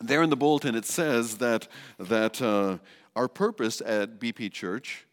there 0.00 0.22
in 0.22 0.30
the 0.30 0.36
bulletin 0.36 0.74
it 0.74 0.86
says 0.86 1.38
that, 1.38 1.68
that 1.98 2.40
uh, 2.40 2.78
our 3.14 3.28
purpose 3.28 3.82
at 3.84 4.18
BP 4.18 4.52
Church 4.52 5.06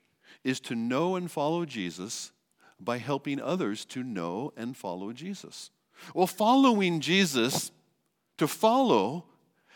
is 0.44 0.60
to 0.62 0.76
know 0.76 1.16
and 1.16 1.30
follow 1.30 1.66
Jesus 1.66 2.32
by 2.80 2.98
helping 2.98 3.42
others 3.42 3.86
to 3.86 4.04
know 4.04 4.54
and 4.56 4.78
follow 4.78 5.12
Jesus. 5.12 5.72
Well, 6.14 6.28
following 6.28 7.00
Jesus, 7.00 7.72
to 8.38 8.48
follow, 8.48 9.26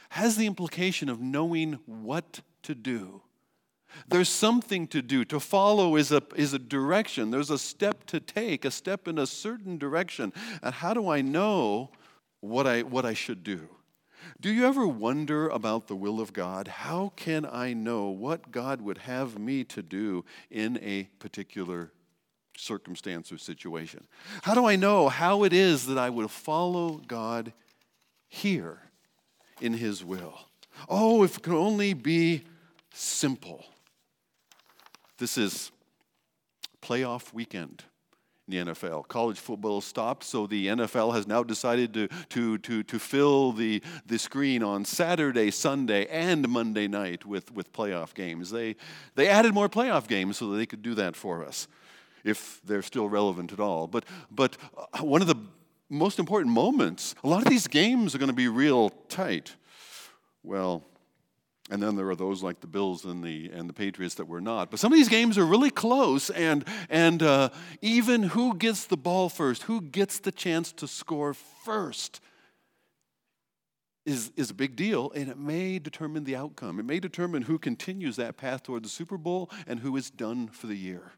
has 0.10 0.38
the 0.38 0.46
implication 0.46 1.10
of 1.10 1.20
knowing 1.20 1.80
what 1.86 2.41
to 2.64 2.75
do. 2.75 3.21
There's 4.07 4.30
something 4.30 4.88
to 4.88 5.02
do. 5.02 5.25
To 5.25 5.39
follow 5.39 5.96
is 5.96 6.12
a, 6.12 6.21
is 6.36 6.54
a 6.54 6.59
direction. 6.59 7.32
There's 7.32 7.50
a 7.50 7.57
step 7.57 8.05
to 8.05 8.20
take, 8.20 8.64
a 8.64 8.71
step 8.71 9.07
in 9.07 9.18
a 9.18 9.28
certain 9.28 9.78
direction. 9.78 10.32
And 10.62 10.73
how 10.73 10.93
do 10.93 11.09
I 11.09 11.21
know 11.21 11.89
what 12.39 12.68
I, 12.68 12.84
what 12.84 13.05
I 13.05 13.14
should 13.14 13.43
do? 13.43 13.68
Do 14.40 14.52
you 14.52 14.66
ever 14.66 14.88
wonder 14.88 15.48
about 15.48 15.88
the 15.88 15.96
will 15.96 16.20
of 16.20 16.34
God? 16.34 16.68
How 16.68 17.14
can 17.16 17.46
I 17.46 17.74
know 17.74 18.10
what 18.10 18.52
God 18.52 18.82
would 18.82 19.00
have 19.00 19.38
me 19.38 19.64
to 19.66 19.82
do 19.82 20.25
in 20.50 20.79
a 20.82 21.04
particular 21.20 21.92
circumstance 22.57 23.32
or 23.32 23.38
situation? 23.38 24.07
How 24.43 24.54
do 24.54 24.65
I 24.65 24.76
know 24.76 25.10
how 25.10 25.43
it 25.43 25.54
is 25.54 25.86
that 25.88 25.98
I 25.98 26.10
would 26.10 26.29
follow 26.32 27.02
God 27.07 27.54
here 28.28 28.79
in 29.60 29.74
His 29.74 30.04
will? 30.04 30.40
Oh, 30.88 31.24
if 31.24 31.38
it 31.38 31.43
could 31.43 31.54
only 31.54 31.93
be 31.93 32.44
simple. 32.94 33.66
This 35.17 35.38
is 35.38 35.72
playoff 36.81 37.34
weekend 37.34 37.84
the 38.52 38.58
NFL. 38.58 39.08
College 39.08 39.39
football 39.39 39.81
stopped, 39.81 40.23
so 40.23 40.45
the 40.45 40.67
NFL 40.67 41.16
has 41.16 41.28
now 41.28 41.42
decided 41.42 41.94
to, 41.95 42.08
to, 42.30 42.58
to, 42.59 42.83
to 42.83 43.00
fill 43.00 43.52
the, 43.52 43.81
the 44.05 44.19
screen 44.19 44.61
on 44.61 44.86
Saturday, 44.86 45.50
Sunday, 45.50 46.05
and 46.08 46.47
Monday 46.47 46.88
night 46.88 47.25
with, 47.25 47.52
with 47.52 47.73
playoff 47.73 48.14
games. 48.14 48.52
They, 48.52 48.76
they 49.16 49.28
added 49.28 49.53
more 49.53 49.70
playoff 49.70 50.08
games 50.08 50.38
so 50.38 50.52
that 50.52 50.58
they 50.58 50.66
could 50.66 50.84
do 50.84 50.94
that 50.95 51.16
for 51.16 51.44
us, 51.44 51.67
if 52.23 52.61
they're 52.64 52.84
still 52.84 53.09
relevant 53.09 53.52
at 53.52 53.59
all. 53.59 53.88
But, 53.88 54.06
but 54.30 54.58
uh, 54.78 55.04
one 55.04 55.22
of 55.22 55.28
the 55.28 55.38
most 55.89 56.20
important 56.20 56.54
moments, 56.54 57.16
a 57.23 57.28
lot 57.28 57.42
of 57.42 57.50
these 57.50 57.67
games 57.67 58.14
are 58.14 58.17
going 58.17 58.28
to 58.28 58.33
be 58.33 58.48
real 58.48 58.89
tight. 59.09 59.56
Well, 60.44 60.83
and 61.72 61.81
then 61.81 61.95
there 61.95 62.09
are 62.09 62.16
those 62.17 62.44
like 62.44 62.59
the 62.59 62.67
Bills 62.67 63.05
and 63.05 63.23
the, 63.23 63.50
and 63.53 63.67
the 63.67 63.73
Patriots 63.73 64.16
that 64.16 64.25
were 64.25 64.41
not. 64.41 64.69
But 64.69 64.80
some 64.80 64.91
of 64.91 64.97
these 64.97 65.08
games 65.08 65.38
are 65.38 65.45
really 65.45 65.72
close, 65.72 66.30
and, 66.30 66.66
and 66.89 67.23
uh, 67.23 67.50
even 67.81 68.23
who 68.23 68.55
gets 68.58 68.86
the 68.86 68.97
ball 68.97 69.30
first, 69.30 69.64
who 69.64 69.81
gets 69.81 70.19
the 70.19 70.33
chance 70.33 70.73
to 70.73 70.88
score 70.88 71.33
first, 71.33 72.19
is, 74.05 74.33
is 74.36 74.49
a 74.49 74.53
big 74.53 74.75
deal, 74.75 75.11
and 75.16 75.30
it 75.30 75.38
may 75.38 75.80
determine 75.80 76.25
the 76.25 76.36
outcome. 76.36 76.77
It 76.77 76.86
may 76.86 76.99
determine 76.99 77.44
who 77.44 77.58
continues 77.58 78.17
that 78.17 78.36
path 78.36 78.64
toward 78.64 78.83
the 78.83 78.89
Super 78.89 79.17
Bowl 79.17 79.49
and 79.66 79.80
who 79.80 79.95
is 79.95 80.11
done 80.11 80.49
for 80.49 80.67
the 80.67 80.75
year. 80.75 81.14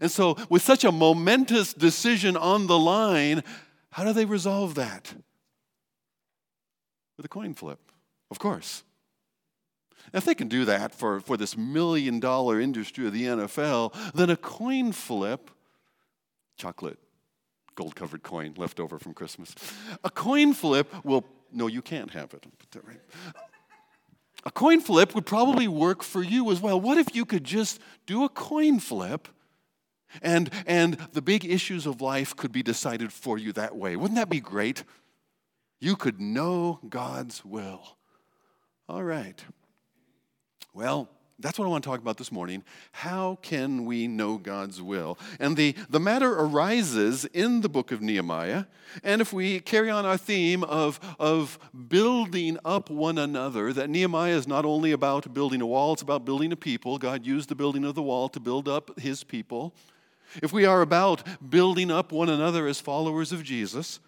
And 0.00 0.10
so, 0.10 0.36
with 0.48 0.62
such 0.62 0.84
a 0.84 0.92
momentous 0.92 1.74
decision 1.74 2.36
on 2.36 2.66
the 2.66 2.78
line, 2.78 3.42
how 3.90 4.04
do 4.04 4.14
they 4.14 4.24
resolve 4.24 4.76
that? 4.76 5.12
With 7.18 7.26
a 7.26 7.28
coin 7.28 7.52
flip, 7.52 7.80
of 8.30 8.38
course. 8.38 8.84
If 10.12 10.24
they 10.24 10.34
can 10.34 10.48
do 10.48 10.64
that 10.66 10.94
for, 10.94 11.20
for 11.20 11.36
this 11.36 11.56
million 11.56 12.20
dollar 12.20 12.60
industry 12.60 13.06
of 13.06 13.12
the 13.12 13.24
NFL, 13.24 14.12
then 14.12 14.30
a 14.30 14.36
coin 14.36 14.92
flip, 14.92 15.50
chocolate, 16.56 16.98
gold 17.74 17.96
covered 17.96 18.22
coin 18.22 18.54
left 18.56 18.78
over 18.78 18.98
from 18.98 19.14
Christmas, 19.14 19.54
a 20.04 20.10
coin 20.10 20.52
flip 20.52 20.92
will, 21.04 21.24
no, 21.52 21.66
you 21.66 21.82
can't 21.82 22.10
have 22.10 22.34
it. 22.34 22.46
A 24.44 24.50
coin 24.50 24.80
flip 24.80 25.14
would 25.14 25.26
probably 25.26 25.68
work 25.68 26.02
for 26.02 26.22
you 26.22 26.50
as 26.50 26.60
well. 26.60 26.80
What 26.80 26.98
if 26.98 27.14
you 27.14 27.24
could 27.24 27.44
just 27.44 27.80
do 28.06 28.24
a 28.24 28.28
coin 28.28 28.80
flip? 28.80 29.28
And, 30.20 30.50
and 30.66 30.98
the 31.12 31.22
big 31.22 31.44
issues 31.44 31.86
of 31.86 32.00
life 32.02 32.36
could 32.36 32.52
be 32.52 32.62
decided 32.62 33.12
for 33.12 33.38
you 33.38 33.52
that 33.52 33.76
way. 33.76 33.96
Wouldn't 33.96 34.16
that 34.16 34.28
be 34.28 34.40
great? 34.40 34.84
You 35.80 35.96
could 35.96 36.20
know 36.20 36.80
God's 36.88 37.44
will. 37.44 37.96
All 38.88 39.04
right. 39.04 39.42
Well, 40.74 41.08
that's 41.38 41.58
what 41.58 41.66
I 41.66 41.68
want 41.68 41.82
to 41.82 41.90
talk 41.90 42.00
about 42.00 42.18
this 42.18 42.30
morning. 42.30 42.62
How 42.92 43.36
can 43.42 43.84
we 43.84 44.06
know 44.06 44.38
God's 44.38 44.80
will? 44.80 45.18
And 45.40 45.56
the, 45.56 45.74
the 45.90 45.98
matter 45.98 46.32
arises 46.32 47.24
in 47.24 47.62
the 47.62 47.68
book 47.68 47.90
of 47.90 48.00
Nehemiah. 48.00 48.66
And 49.02 49.20
if 49.20 49.32
we 49.32 49.60
carry 49.60 49.90
on 49.90 50.06
our 50.06 50.16
theme 50.16 50.62
of, 50.64 51.00
of 51.18 51.58
building 51.88 52.58
up 52.64 52.90
one 52.90 53.18
another, 53.18 53.72
that 53.72 53.90
Nehemiah 53.90 54.34
is 54.34 54.46
not 54.46 54.64
only 54.64 54.92
about 54.92 55.34
building 55.34 55.60
a 55.60 55.66
wall, 55.66 55.94
it's 55.94 56.02
about 56.02 56.24
building 56.24 56.52
a 56.52 56.56
people. 56.56 56.96
God 56.96 57.26
used 57.26 57.48
the 57.48 57.54
building 57.56 57.84
of 57.84 57.94
the 57.94 58.02
wall 58.02 58.28
to 58.28 58.40
build 58.40 58.68
up 58.68 58.98
his 59.00 59.24
people. 59.24 59.74
If 60.42 60.52
we 60.52 60.64
are 60.64 60.80
about 60.80 61.26
building 61.50 61.90
up 61.90 62.12
one 62.12 62.28
another 62.28 62.66
as 62.66 62.80
followers 62.80 63.32
of 63.32 63.42
Jesus, 63.42 64.00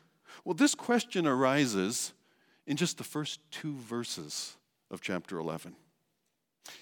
well, 0.45 0.55
this 0.55 0.75
question 0.75 1.27
arises 1.27 2.13
in 2.67 2.77
just 2.77 2.97
the 2.97 3.05
first 3.05 3.41
two 3.51 3.75
verses 3.77 4.57
of 4.91 5.01
chapter 5.01 5.39
11. 5.39 5.75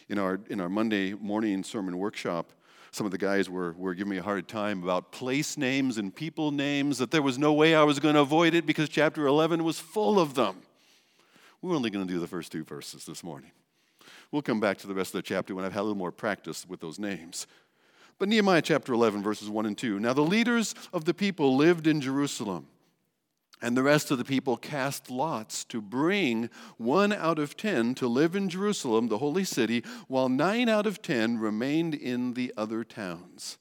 In 0.08 0.18
our, 0.18 0.40
in 0.48 0.60
our 0.60 0.68
Monday 0.68 1.14
morning 1.14 1.64
sermon 1.64 1.98
workshop, 1.98 2.52
some 2.90 3.06
of 3.06 3.12
the 3.12 3.18
guys 3.18 3.48
were, 3.48 3.72
were 3.72 3.94
giving 3.94 4.10
me 4.10 4.18
a 4.18 4.22
hard 4.22 4.48
time 4.48 4.82
about 4.82 5.12
place 5.12 5.56
names 5.56 5.96
and 5.96 6.14
people 6.14 6.50
names, 6.50 6.98
that 6.98 7.10
there 7.10 7.22
was 7.22 7.38
no 7.38 7.52
way 7.52 7.74
I 7.74 7.84
was 7.84 7.98
going 7.98 8.14
to 8.14 8.20
avoid 8.20 8.54
it 8.54 8.66
because 8.66 8.88
chapter 8.88 9.26
11 9.26 9.64
was 9.64 9.78
full 9.78 10.20
of 10.20 10.34
them. 10.34 10.56
We're 11.62 11.74
only 11.74 11.90
going 11.90 12.06
to 12.06 12.12
do 12.12 12.20
the 12.20 12.26
first 12.26 12.52
two 12.52 12.64
verses 12.64 13.06
this 13.06 13.24
morning. 13.24 13.52
We'll 14.30 14.42
come 14.42 14.60
back 14.60 14.78
to 14.78 14.86
the 14.86 14.94
rest 14.94 15.14
of 15.14 15.18
the 15.18 15.22
chapter 15.22 15.54
when 15.54 15.64
I've 15.64 15.72
had 15.72 15.80
a 15.80 15.84
little 15.84 15.96
more 15.96 16.12
practice 16.12 16.66
with 16.68 16.80
those 16.80 16.98
names. 16.98 17.46
But 18.18 18.28
Nehemiah 18.28 18.62
chapter 18.62 18.92
11, 18.92 19.22
verses 19.22 19.48
1 19.48 19.66
and 19.66 19.76
2. 19.76 19.98
Now 19.98 20.12
the 20.12 20.22
leaders 20.22 20.74
of 20.92 21.04
the 21.04 21.14
people 21.14 21.56
lived 21.56 21.86
in 21.86 22.00
Jerusalem 22.00 22.66
and 23.62 23.76
the 23.76 23.82
rest 23.82 24.10
of 24.10 24.18
the 24.18 24.24
people 24.24 24.56
cast 24.56 25.08
lots 25.08 25.64
to 25.66 25.80
bring 25.80 26.50
one 26.76 27.12
out 27.12 27.38
of 27.38 27.56
ten 27.56 27.94
to 27.94 28.08
live 28.08 28.34
in 28.34 28.48
Jerusalem, 28.48 29.06
the 29.06 29.18
holy 29.18 29.44
city, 29.44 29.84
while 30.08 30.28
nine 30.28 30.68
out 30.68 30.86
of 30.86 31.00
ten 31.00 31.38
remained 31.38 31.94
in 31.94 32.34
the 32.34 32.52
other 32.56 32.82
towns. 32.82 33.58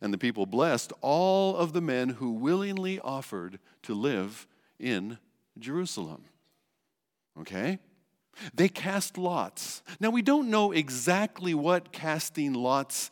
And 0.00 0.14
the 0.14 0.18
people 0.18 0.46
blessed 0.46 0.92
all 1.00 1.56
of 1.56 1.72
the 1.72 1.80
men 1.80 2.10
who 2.10 2.30
willingly 2.30 3.00
offered 3.00 3.58
to 3.82 3.92
live 3.92 4.46
in 4.78 5.18
Jerusalem. 5.58 6.24
Okay? 7.40 7.80
They 8.54 8.68
cast 8.68 9.18
lots. 9.18 9.82
Now, 9.98 10.10
we 10.10 10.22
don't 10.22 10.48
know 10.48 10.70
exactly 10.70 11.54
what 11.54 11.92
casting 11.92 12.54
lots 12.54 13.10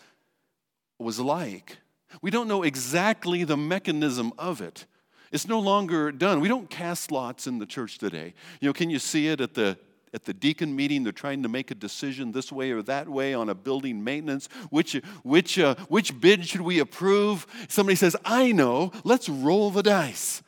was 0.98 1.18
like. 1.18 1.78
We 2.22 2.30
don't 2.30 2.48
know 2.48 2.62
exactly 2.62 3.44
the 3.44 3.56
mechanism 3.56 4.32
of 4.38 4.60
it. 4.60 4.86
It's 5.30 5.46
no 5.46 5.60
longer 5.60 6.10
done. 6.10 6.40
We 6.40 6.48
don't 6.48 6.70
cast 6.70 7.12
lots 7.12 7.46
in 7.46 7.58
the 7.58 7.66
church 7.66 7.98
today. 7.98 8.34
You 8.60 8.68
know, 8.68 8.72
can 8.72 8.90
you 8.90 8.98
see 8.98 9.28
it 9.28 9.40
at 9.40 9.54
the 9.54 9.78
at 10.14 10.24
the 10.24 10.32
deacon 10.32 10.74
meeting? 10.74 11.04
They're 11.04 11.12
trying 11.12 11.42
to 11.42 11.48
make 11.48 11.70
a 11.70 11.74
decision 11.74 12.32
this 12.32 12.50
way 12.50 12.70
or 12.70 12.82
that 12.82 13.08
way 13.08 13.34
on 13.34 13.48
a 13.50 13.54
building 13.54 14.02
maintenance. 14.02 14.48
Which 14.70 14.94
which 15.22 15.58
uh, 15.58 15.74
which 15.88 16.18
bid 16.20 16.46
should 16.46 16.62
we 16.62 16.78
approve? 16.78 17.46
Somebody 17.68 17.96
says, 17.96 18.16
"I 18.24 18.52
know. 18.52 18.92
Let's 19.04 19.28
roll 19.28 19.70
the 19.70 19.82
dice." 19.82 20.42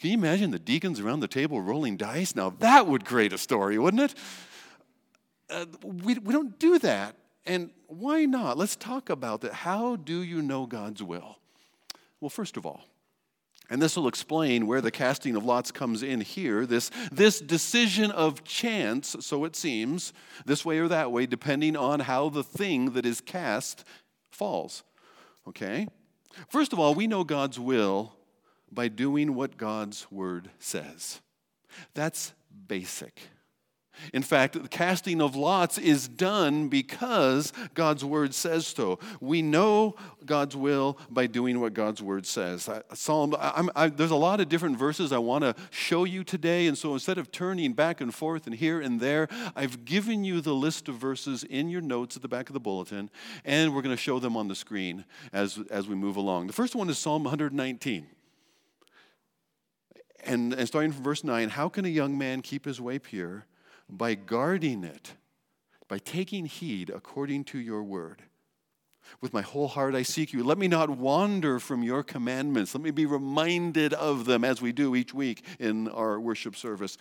Can 0.00 0.10
you 0.10 0.18
imagine 0.18 0.50
the 0.50 0.58
deacons 0.58 0.98
around 0.98 1.20
the 1.20 1.28
table 1.28 1.60
rolling 1.60 1.96
dice? 1.96 2.34
Now 2.34 2.50
that 2.58 2.88
would 2.88 3.04
create 3.04 3.32
a 3.32 3.38
story, 3.38 3.78
wouldn't 3.78 4.02
it? 4.02 4.14
Uh, 5.48 5.66
we, 5.84 6.14
we 6.14 6.32
don't 6.32 6.58
do 6.58 6.80
that. 6.80 7.14
And 7.46 7.70
why 7.86 8.24
not? 8.24 8.58
Let's 8.58 8.74
talk 8.74 9.10
about 9.10 9.42
that. 9.42 9.52
How 9.52 9.94
do 9.94 10.22
you 10.22 10.42
know 10.42 10.66
God's 10.66 11.02
will? 11.04 11.38
Well, 12.20 12.30
first 12.30 12.56
of 12.56 12.66
all, 12.66 12.84
and 13.70 13.80
this 13.80 13.96
will 13.96 14.08
explain 14.08 14.66
where 14.66 14.80
the 14.80 14.90
casting 14.90 15.36
of 15.36 15.44
lots 15.44 15.70
comes 15.70 16.02
in 16.02 16.20
here. 16.20 16.66
This, 16.66 16.90
this 17.10 17.40
decision 17.40 18.10
of 18.10 18.44
chance, 18.44 19.16
so 19.20 19.44
it 19.44 19.56
seems, 19.56 20.12
this 20.44 20.64
way 20.64 20.78
or 20.78 20.88
that 20.88 21.10
way, 21.10 21.26
depending 21.26 21.76
on 21.76 22.00
how 22.00 22.28
the 22.28 22.44
thing 22.44 22.92
that 22.92 23.06
is 23.06 23.20
cast 23.20 23.84
falls. 24.30 24.82
Okay? 25.48 25.88
First 26.48 26.72
of 26.72 26.78
all, 26.78 26.94
we 26.94 27.06
know 27.06 27.24
God's 27.24 27.58
will 27.58 28.12
by 28.70 28.88
doing 28.88 29.34
what 29.34 29.56
God's 29.56 30.10
word 30.10 30.50
says. 30.58 31.20
That's 31.94 32.32
basic. 32.66 33.20
In 34.12 34.22
fact, 34.22 34.60
the 34.60 34.68
casting 34.68 35.20
of 35.20 35.36
lots 35.36 35.78
is 35.78 36.08
done 36.08 36.68
because 36.68 37.52
God's 37.74 38.04
word 38.04 38.34
says 38.34 38.66
so. 38.66 38.98
We 39.20 39.42
know 39.42 39.96
God's 40.24 40.56
will 40.56 40.98
by 41.10 41.26
doing 41.26 41.60
what 41.60 41.74
God's 41.74 42.02
word 42.02 42.26
says. 42.26 42.68
Psalm, 42.94 43.34
I, 43.38 43.68
I, 43.76 43.88
there's 43.88 44.10
a 44.10 44.16
lot 44.16 44.40
of 44.40 44.48
different 44.48 44.78
verses 44.78 45.12
I 45.12 45.18
want 45.18 45.44
to 45.44 45.54
show 45.70 46.04
you 46.04 46.24
today, 46.24 46.66
and 46.66 46.76
so 46.76 46.94
instead 46.94 47.18
of 47.18 47.30
turning 47.30 47.72
back 47.74 48.00
and 48.00 48.14
forth 48.14 48.46
and 48.46 48.56
here 48.56 48.80
and 48.80 49.00
there, 49.00 49.28
I've 49.54 49.84
given 49.84 50.24
you 50.24 50.40
the 50.40 50.54
list 50.54 50.88
of 50.88 50.96
verses 50.96 51.44
in 51.44 51.68
your 51.68 51.82
notes 51.82 52.16
at 52.16 52.22
the 52.22 52.28
back 52.28 52.48
of 52.48 52.54
the 52.54 52.60
bulletin, 52.60 53.10
and 53.44 53.74
we're 53.74 53.82
going 53.82 53.96
to 53.96 54.02
show 54.02 54.18
them 54.18 54.36
on 54.36 54.48
the 54.48 54.54
screen 54.54 55.04
as, 55.32 55.58
as 55.70 55.86
we 55.86 55.94
move 55.94 56.16
along. 56.16 56.46
The 56.46 56.52
first 56.52 56.74
one 56.74 56.88
is 56.88 56.98
Psalm 56.98 57.24
119. 57.24 58.06
And, 60.24 60.52
and 60.52 60.68
starting 60.68 60.92
from 60.92 61.02
verse 61.02 61.24
9, 61.24 61.48
how 61.48 61.68
can 61.68 61.84
a 61.84 61.88
young 61.88 62.16
man 62.16 62.42
keep 62.42 62.64
his 62.64 62.80
way 62.80 62.98
pure? 62.98 63.44
By 63.88 64.14
guarding 64.14 64.84
it, 64.84 65.14
by 65.88 65.98
taking 65.98 66.46
heed 66.46 66.90
according 66.90 67.44
to 67.44 67.58
your 67.58 67.82
word. 67.82 68.22
With 69.20 69.32
my 69.32 69.42
whole 69.42 69.68
heart 69.68 69.94
I 69.94 70.02
seek 70.02 70.32
you. 70.32 70.42
Let 70.44 70.58
me 70.58 70.68
not 70.68 70.88
wander 70.90 71.58
from 71.58 71.82
your 71.82 72.02
commandments. 72.02 72.74
Let 72.74 72.82
me 72.82 72.92
be 72.92 73.04
reminded 73.04 73.92
of 73.94 74.24
them 74.24 74.44
as 74.44 74.62
we 74.62 74.72
do 74.72 74.94
each 74.94 75.12
week 75.12 75.44
in 75.58 75.88
our 75.88 76.20
worship 76.20 76.56
service 76.56 76.96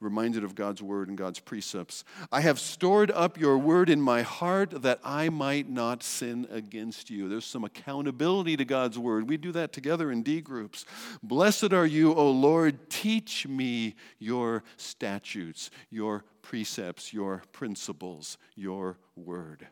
reminded 0.00 0.44
of 0.44 0.54
God's 0.54 0.82
word 0.82 1.08
and 1.08 1.16
God's 1.16 1.40
precepts. 1.40 2.04
I 2.30 2.40
have 2.42 2.60
stored 2.60 3.10
up 3.10 3.38
your 3.38 3.56
word 3.58 3.88
in 3.88 4.00
my 4.00 4.22
heart 4.22 4.82
that 4.82 5.00
I 5.02 5.30
might 5.30 5.70
not 5.70 6.02
sin 6.02 6.46
against 6.50 7.08
you. 7.08 7.28
There's 7.28 7.46
some 7.46 7.64
accountability 7.64 8.56
to 8.58 8.64
God's 8.64 8.98
word. 8.98 9.28
We 9.28 9.36
do 9.36 9.52
that 9.52 9.72
together 9.72 10.10
in 10.10 10.22
D 10.22 10.40
groups. 10.40 10.84
Blessed 11.22 11.72
are 11.72 11.86
you, 11.86 12.12
O 12.12 12.30
Lord. 12.30 12.90
Teach 12.90 13.46
me 13.46 13.94
your 14.18 14.64
statutes, 14.76 15.70
your 15.90 16.24
precepts, 16.42 17.12
your 17.12 17.42
principles, 17.52 18.36
your 18.54 18.98
word. 19.16 19.66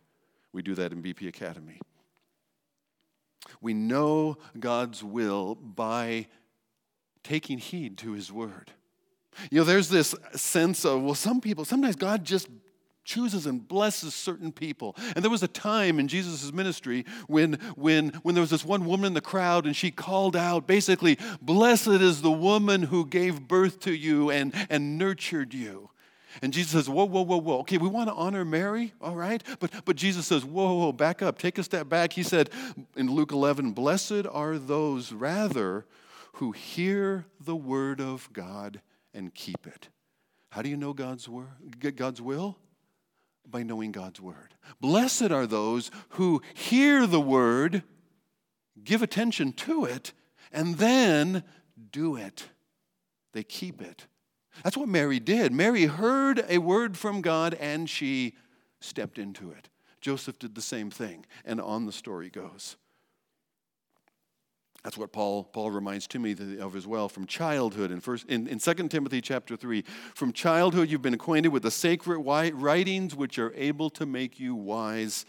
We 0.53 0.63
do 0.63 0.75
that 0.77 0.93
in 0.93 1.03
BP 1.03 1.29
Academy. 1.29 1.81
We 3.61 3.75
know 3.75 4.39
God's 4.59 5.05
will 5.05 5.55
by 5.55 6.29
taking 7.23 7.59
heed 7.59 7.99
to 7.99 8.13
his 8.13 8.33
word. 8.33 8.73
You 9.51 9.59
know, 9.59 9.65
there's 9.65 9.89
this 9.89 10.15
sense 10.33 10.85
of, 10.85 11.03
well, 11.03 11.15
some 11.15 11.41
people, 11.41 11.65
sometimes 11.65 11.97
God 11.97 12.25
just 12.25 12.49
chooses 13.05 13.47
and 13.47 13.67
blesses 13.67 14.15
certain 14.15 14.51
people. 14.51 14.97
And 15.15 15.23
there 15.23 15.31
was 15.31 15.43
a 15.43 15.49
time 15.49 15.99
in 15.99 16.09
Jesus' 16.09 16.53
ministry 16.53 17.05
when, 17.27 17.55
when, 17.77 18.09
when 18.23 18.35
there 18.35 18.41
was 18.41 18.51
this 18.51 18.65
one 18.65 18.87
woman 18.87 19.09
in 19.09 19.15
the 19.15 19.21
crowd 19.21 19.67
and 19.67 19.77
she 19.77 19.91
called 19.91 20.35
out, 20.35 20.67
basically, 20.67 21.19
Blessed 21.41 21.89
is 21.89 22.23
the 22.23 22.33
woman 22.33 22.83
who 22.85 23.07
gave 23.07 23.47
birth 23.47 23.81
to 23.81 23.95
you 23.95 24.31
and, 24.31 24.55
and 24.71 24.99
nurtured 24.99 25.55
you. 25.55 25.91
And 26.43 26.53
Jesus 26.53 26.73
says, 26.73 26.89
Whoa, 26.89 27.05
whoa, 27.05 27.23
whoa, 27.23 27.37
whoa. 27.37 27.59
Okay, 27.61 27.79
we 27.79 27.89
want 27.89 28.09
to 28.09 28.15
honor 28.15 28.45
Mary, 28.45 28.93
all 29.01 29.15
right? 29.15 29.43
But, 29.61 29.71
but 29.85 29.97
Jesus 29.97 30.27
says, 30.27 30.45
Whoa, 30.45 30.75
whoa, 30.75 30.93
back 30.93 31.23
up, 31.23 31.39
take 31.39 31.59
a 31.59 31.63
step 31.63 31.89
back. 31.89 32.15
He 32.15 32.23
said 32.23 32.51
in 32.97 33.11
Luke 33.11 33.31
11, 33.31 33.73
Blessed 33.73 34.27
are 34.31 34.59
those 34.59 35.13
rather 35.13 35.87
who 36.35 36.51
hear 36.51 37.27
the 37.39 37.55
word 37.55 38.01
of 38.01 38.29
God 38.33 38.81
and 39.15 39.35
keep 39.35 39.67
it. 39.67 39.89
How 40.51 40.63
do 40.63 40.69
you 40.69 40.77
know 40.77 40.93
God's 40.93 41.29
word, 41.29 41.97
God's 41.97 42.21
will? 42.21 42.59
By 43.49 43.63
knowing 43.63 43.93
God's 43.93 44.21
word. 44.21 44.55
Blessed 44.81 45.31
are 45.31 45.47
those 45.47 45.91
who 46.11 46.43
hear 46.55 47.07
the 47.07 47.21
word, 47.21 47.83
give 48.83 49.03
attention 49.03 49.53
to 49.53 49.85
it, 49.85 50.13
and 50.51 50.77
then 50.79 51.45
do 51.93 52.17
it. 52.17 52.49
They 53.33 53.43
keep 53.43 53.83
it. 53.83 54.07
That's 54.63 54.77
what 54.77 54.89
Mary 54.89 55.21
did. 55.21 55.53
Mary 55.53 55.87
heard 55.87 56.45
a 56.49 56.59
word 56.59 56.97
from 56.97 57.21
God 57.21 57.55
and 57.55 57.91
she 57.91 58.35
stepped 58.81 59.19
into 59.19 59.51
it. 59.51 59.69
Joseph 60.01 60.39
did 60.39 60.55
the 60.55 60.63
same 60.63 60.91
thing, 60.91 61.25
and 61.47 61.61
on 61.61 61.87
the 61.87 61.93
story 61.93 62.29
goes. 62.29 62.77
That's 64.85 64.99
what 64.99 65.13
Paul, 65.13 65.45
Paul 65.45 65.71
reminds 65.71 66.07
Timothy 66.07 66.61
of 66.61 66.77
as 66.77 66.87
well 66.87 67.09
from 67.09 67.27
childhood. 67.27 67.91
In, 67.91 68.01
first, 68.01 68.27
in, 68.29 68.47
in 68.47 68.59
2 68.59 68.75
Timothy 68.89 69.23
chapter 69.23 69.57
3, 69.57 69.83
from 70.15 70.31
childhood 70.31 70.91
you've 70.91 71.01
been 71.01 71.15
acquainted 71.15 71.49
with 71.49 71.63
the 71.63 71.71
sacred 71.71 72.19
writings 72.19 73.15
which 73.15 73.39
are 73.39 73.53
able 73.55 73.89
to 73.91 74.05
make 74.05 74.39
you 74.39 74.55
wise 74.55 75.25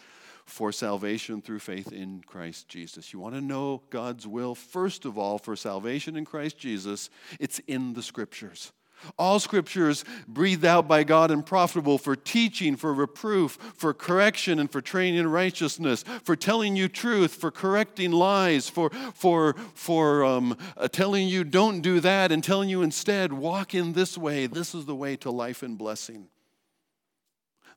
for 0.45 0.73
salvation 0.73 1.41
through 1.41 1.59
faith 1.59 1.93
in 1.93 2.21
Christ 2.27 2.67
Jesus. 2.67 3.13
You 3.13 3.19
want 3.19 3.33
to 3.33 3.41
know 3.41 3.81
God's 3.89 4.27
will, 4.27 4.55
first 4.55 5.05
of 5.05 5.17
all, 5.17 5.37
for 5.37 5.55
salvation 5.55 6.17
in 6.17 6.25
Christ 6.25 6.57
Jesus, 6.57 7.09
it's 7.39 7.59
in 7.59 7.93
the 7.93 8.03
scriptures. 8.03 8.73
All 9.18 9.39
scriptures 9.39 10.03
breathed 10.27 10.65
out 10.65 10.88
by 10.88 11.03
God 11.03 11.31
and 11.31 11.45
profitable 11.45 11.97
for 11.97 12.15
teaching, 12.15 12.75
for 12.75 12.94
reproof, 12.94 13.57
for 13.75 13.94
correction, 13.94 14.59
and 14.59 14.71
for 14.71 14.81
training 14.81 15.19
in 15.19 15.30
righteousness, 15.30 16.03
for 16.24 16.36
telling 16.36 16.75
you 16.75 16.88
truth, 16.88 17.36
for 17.36 17.51
correcting 17.51 18.12
lies, 18.12 18.69
for, 18.69 18.89
for, 19.13 19.56
for 19.74 20.24
um, 20.24 20.57
uh, 20.77 20.88
telling 20.88 21.27
you 21.27 21.44
don't 21.44 21.81
do 21.81 22.00
that 22.00 22.31
and 22.31 22.44
telling 22.44 22.69
you 22.69 22.81
instead 22.81 23.33
walk 23.33 23.74
in 23.74 23.94
this 23.94 24.18
way. 24.18 24.47
This 24.47 24.74
is 24.74 24.86
the 24.86 24.95
way 24.95 25.15
to 25.18 25.31
life 25.31 25.63
and 25.63 25.77
blessing. 25.77 26.27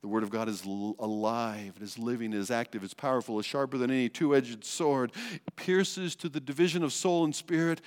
The 0.00 0.06
Word 0.06 0.22
of 0.22 0.30
God 0.30 0.48
is 0.48 0.64
alive, 0.64 1.74
it 1.76 1.82
is 1.82 1.98
living, 1.98 2.32
it 2.32 2.38
is 2.38 2.52
active, 2.52 2.84
it's 2.84 2.94
powerful, 2.94 3.40
it's 3.40 3.48
sharper 3.48 3.76
than 3.78 3.90
any 3.90 4.08
two 4.08 4.36
edged 4.36 4.64
sword, 4.64 5.10
it 5.34 5.56
pierces 5.56 6.14
to 6.16 6.28
the 6.28 6.38
division 6.38 6.84
of 6.84 6.92
soul 6.92 7.24
and 7.24 7.34
spirit, 7.34 7.80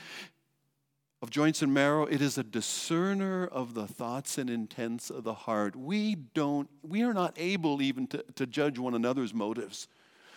of 1.22 1.30
joints 1.30 1.62
and 1.62 1.74
marrow 1.74 2.06
it 2.06 2.22
is 2.22 2.38
a 2.38 2.44
discerner 2.44 3.46
of 3.46 3.74
the 3.74 3.88
thoughts 3.88 4.38
and 4.38 4.50
intents 4.50 5.10
of 5.10 5.24
the 5.24 5.34
heart. 5.34 5.76
We 5.76 6.16
don't 6.16 6.68
we 6.82 7.04
are 7.04 7.14
not 7.14 7.36
able 7.38 7.82
even 7.82 8.08
to, 8.08 8.24
to 8.36 8.48
judge 8.48 8.80
one 8.80 8.96
another's 8.96 9.34
motives. 9.34 9.88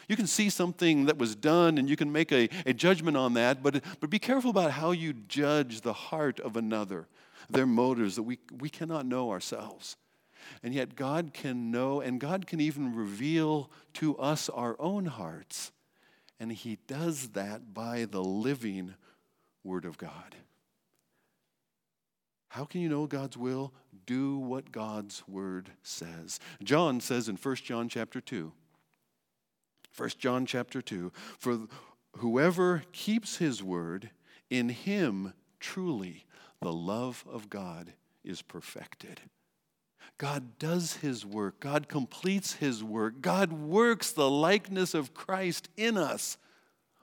You 0.08 0.16
can 0.16 0.26
see 0.26 0.50
something 0.50 1.06
that 1.06 1.16
was 1.16 1.34
done 1.34 1.78
and 1.78 1.88
you 1.88 1.96
can 1.96 2.12
make 2.12 2.30
a, 2.30 2.50
a 2.66 2.74
judgment 2.74 3.16
on 3.16 3.32
that 3.34 3.62
but, 3.62 3.82
but 4.00 4.10
be 4.10 4.18
careful 4.18 4.50
about 4.50 4.72
how 4.72 4.90
you 4.90 5.14
judge 5.14 5.80
the 5.80 5.94
heart 5.94 6.38
of 6.40 6.56
another 6.56 7.08
their 7.48 7.66
motives 7.66 8.16
that 8.16 8.22
we, 8.22 8.38
we 8.58 8.68
cannot 8.68 9.06
know 9.06 9.30
ourselves. 9.30 9.96
And 10.62 10.74
yet 10.74 10.96
god 10.96 11.32
can 11.32 11.70
know 11.70 12.02
and 12.02 12.20
god 12.20 12.46
can 12.46 12.60
even 12.60 12.94
reveal 12.94 13.70
to 13.94 14.18
us 14.18 14.50
our 14.50 14.76
own 14.78 15.06
hearts. 15.06 15.72
And 16.38 16.52
he 16.52 16.76
does 16.86 17.28
that 17.28 17.72
by 17.72 18.04
the 18.04 18.22
living 18.22 18.92
word 19.62 19.86
of 19.86 19.96
god 19.96 20.34
how 22.54 22.64
can 22.64 22.80
you 22.80 22.88
know 22.88 23.08
God's 23.08 23.36
will? 23.36 23.72
Do 24.06 24.38
what 24.38 24.70
God's 24.70 25.24
word 25.26 25.70
says. 25.82 26.38
John 26.62 27.00
says 27.00 27.28
in 27.28 27.34
1 27.34 27.56
John 27.56 27.88
chapter 27.88 28.20
2, 28.20 28.52
1 29.96 30.10
John 30.18 30.46
chapter 30.46 30.80
2, 30.80 31.10
for 31.36 31.66
whoever 32.18 32.84
keeps 32.92 33.38
his 33.38 33.60
word, 33.60 34.10
in 34.50 34.68
him 34.68 35.32
truly 35.58 36.26
the 36.60 36.72
love 36.72 37.24
of 37.28 37.50
God 37.50 37.92
is 38.22 38.40
perfected. 38.40 39.22
God 40.16 40.56
does 40.60 40.98
his 40.98 41.26
work. 41.26 41.58
God 41.58 41.88
completes 41.88 42.52
his 42.52 42.84
work. 42.84 43.20
God 43.20 43.52
works 43.52 44.12
the 44.12 44.30
likeness 44.30 44.94
of 44.94 45.12
Christ 45.12 45.68
in 45.76 45.98
us 45.98 46.36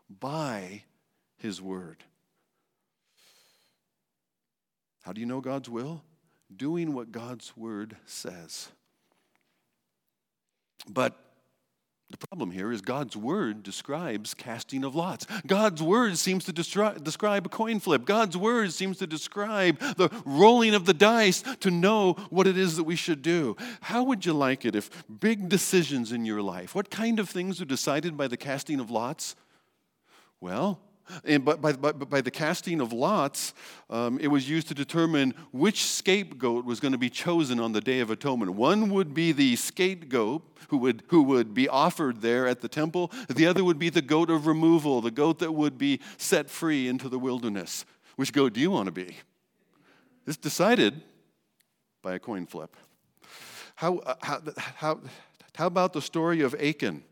by 0.10 0.84
his 1.36 1.62
word. 1.62 2.06
How 5.02 5.14
do 5.14 5.20
you 5.20 5.28
know 5.28 5.42
God's 5.42 5.70
will? 5.70 6.04
Doing 6.56 6.94
what 6.94 7.12
God's 7.12 7.56
word 7.56 7.98
says. 8.06 8.70
But 10.90 11.18
the 12.12 12.18
problem 12.28 12.52
here 12.52 12.72
is 12.72 12.82
God's 12.82 13.16
word 13.16 13.64
describes 13.64 14.34
casting 14.34 14.84
of 14.84 14.96
lots. 14.96 15.26
God's 15.48 15.82
word 15.82 16.18
seems 16.18 16.44
to 16.46 16.54
destri- 16.54 17.02
describe 17.02 17.46
a 17.46 17.50
coin 17.50 17.80
flip. 17.80 18.06
God's 18.06 18.36
word 18.36 18.74
seems 18.74 18.98
to 18.98 19.08
describe 19.08 19.80
the 19.80 20.10
rolling 20.26 20.76
of 20.76 20.86
the 20.86 20.94
dice 20.94 21.42
to 21.62 21.72
know 21.72 22.14
what 22.30 22.48
it 22.48 22.58
is 22.58 22.76
that 22.76 22.84
we 22.84 22.98
should 22.98 23.22
do. 23.22 23.56
How 23.80 24.04
would 24.04 24.26
you 24.26 24.34
like 24.34 24.66
it 24.66 24.76
if 24.76 24.90
big 25.22 25.48
decisions 25.48 26.12
in 26.12 26.26
your 26.26 26.42
life, 26.42 26.76
what 26.76 26.90
kind 26.90 27.18
of 27.18 27.30
things 27.30 27.62
are 27.62 27.66
decided 27.66 28.18
by 28.18 28.28
the 28.28 28.38
casting 28.38 28.80
of 28.80 28.92
lots? 28.92 29.36
Well, 30.42 30.80
and 31.26 31.44
by, 31.44 31.56
by, 31.56 31.92
by, 31.92 32.22
the 32.22 32.32
casting 32.32 32.82
of 32.82 32.94
lots, 32.94 33.54
um, 33.90 34.20
it 34.20 34.28
was 34.28 34.50
used 34.50 34.68
to 34.70 34.74
determine 34.74 35.34
which 35.52 35.86
scapegoat 35.86 36.66
was 36.66 36.80
going 36.80 36.92
to 36.92 36.98
be 36.98 37.10
chosen 37.10 37.60
on 37.60 37.72
the 37.72 37.82
Day 37.82 38.00
of 38.00 38.10
Atonement. 38.10 38.52
One 38.52 38.90
would 38.92 39.14
be 39.14 39.32
the 39.32 39.56
scapegoat 39.56 40.44
who 40.70 40.78
would, 40.78 41.04
who 41.08 41.24
would 41.24 41.54
be 41.54 41.68
offered 41.68 42.22
there 42.22 42.48
at 42.48 42.62
the 42.62 42.70
temple, 42.70 43.12
the 43.28 43.46
other 43.46 43.64
would 43.64 43.80
be 43.80 43.90
the 43.90 44.02
goat 44.02 44.30
of 44.30 44.48
removal, 44.48 45.02
the 45.02 45.12
goat 45.12 45.40
that 45.40 45.52
would 45.52 45.78
be 45.78 46.00
set 46.18 46.50
free 46.50 46.88
into 46.88 47.10
the 47.10 47.20
wilderness. 47.20 47.86
Which 48.16 48.32
goat 48.32 48.54
do 48.54 48.62
you 48.62 48.72
want 48.72 48.86
to 48.86 48.92
be? 48.92 49.18
It's 50.26 50.38
decided 50.38 51.02
by 52.02 52.14
a 52.14 52.20
coin 52.20 52.46
flip. 52.46 52.76
How, 53.76 53.98
uh, 53.98 54.16
how, 54.22 54.42
how, 54.56 55.00
how 55.56 55.68
about 55.68 55.94
the 55.94 56.02
story 56.02 56.42
of 56.42 56.56
Achan? 56.56 57.04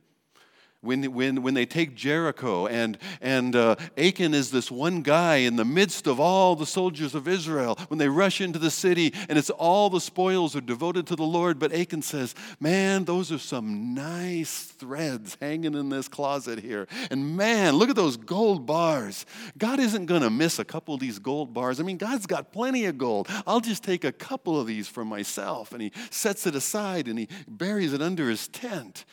When, 0.82 1.14
when, 1.14 1.42
when 1.42 1.54
they 1.56 1.66
take 1.66 1.94
Jericho, 1.94 2.66
and, 2.66 2.98
and 3.20 3.54
uh, 3.56 3.76
Achan 3.98 4.34
is 4.34 4.50
this 4.50 4.72
one 4.72 5.02
guy 5.02 5.38
in 5.38 5.58
the 5.58 5.66
midst 5.66 6.08
of 6.08 6.22
all 6.22 6.56
the 6.56 6.66
soldiers 6.66 7.14
of 7.14 7.28
Israel, 7.28 7.78
when 7.90 7.98
they 7.98 8.08
rush 8.08 8.40
into 8.40 8.60
the 8.60 8.72
city 8.72 9.14
and 9.28 9.38
it's 9.38 9.50
all 9.50 9.90
the 9.90 10.00
spoils 10.00 10.56
are 10.56 10.62
devoted 10.62 11.06
to 11.08 11.18
the 11.18 11.24
Lord, 11.24 11.60
but 11.60 11.74
Achan 11.74 12.02
says, 12.02 12.34
Man, 12.62 13.04
those 13.04 13.30
are 13.32 13.38
some 13.38 13.94
nice 13.94 14.64
threads 14.64 15.36
hanging 15.42 15.74
in 15.74 15.90
this 15.90 16.08
closet 16.08 16.60
here. 16.60 16.88
And 17.12 17.36
man, 17.36 17.76
look 17.76 17.90
at 17.90 17.98
those 17.98 18.16
gold 18.16 18.66
bars. 18.66 19.26
God 19.58 19.80
isn't 19.80 20.06
going 20.06 20.22
to 20.22 20.30
miss 20.30 20.60
a 20.60 20.66
couple 20.66 20.94
of 20.94 21.02
these 21.02 21.20
gold 21.20 21.54
bars. 21.54 21.82
I 21.82 21.84
mean, 21.84 21.98
God's 21.98 22.26
got 22.26 22.54
plenty 22.54 22.86
of 22.86 22.98
gold. 22.98 23.28
I'll 23.46 23.60
just 23.60 23.84
take 23.84 24.06
a 24.06 24.14
couple 24.14 24.60
of 24.60 24.66
these 24.66 24.88
for 24.88 25.04
myself. 25.04 25.74
And 25.74 25.82
he 25.82 25.92
sets 26.10 26.48
it 26.48 26.56
aside 26.56 27.10
and 27.10 27.20
he 27.20 27.28
buries 27.50 27.92
it 27.92 28.02
under 28.02 28.30
his 28.30 28.48
tent. 28.48 29.04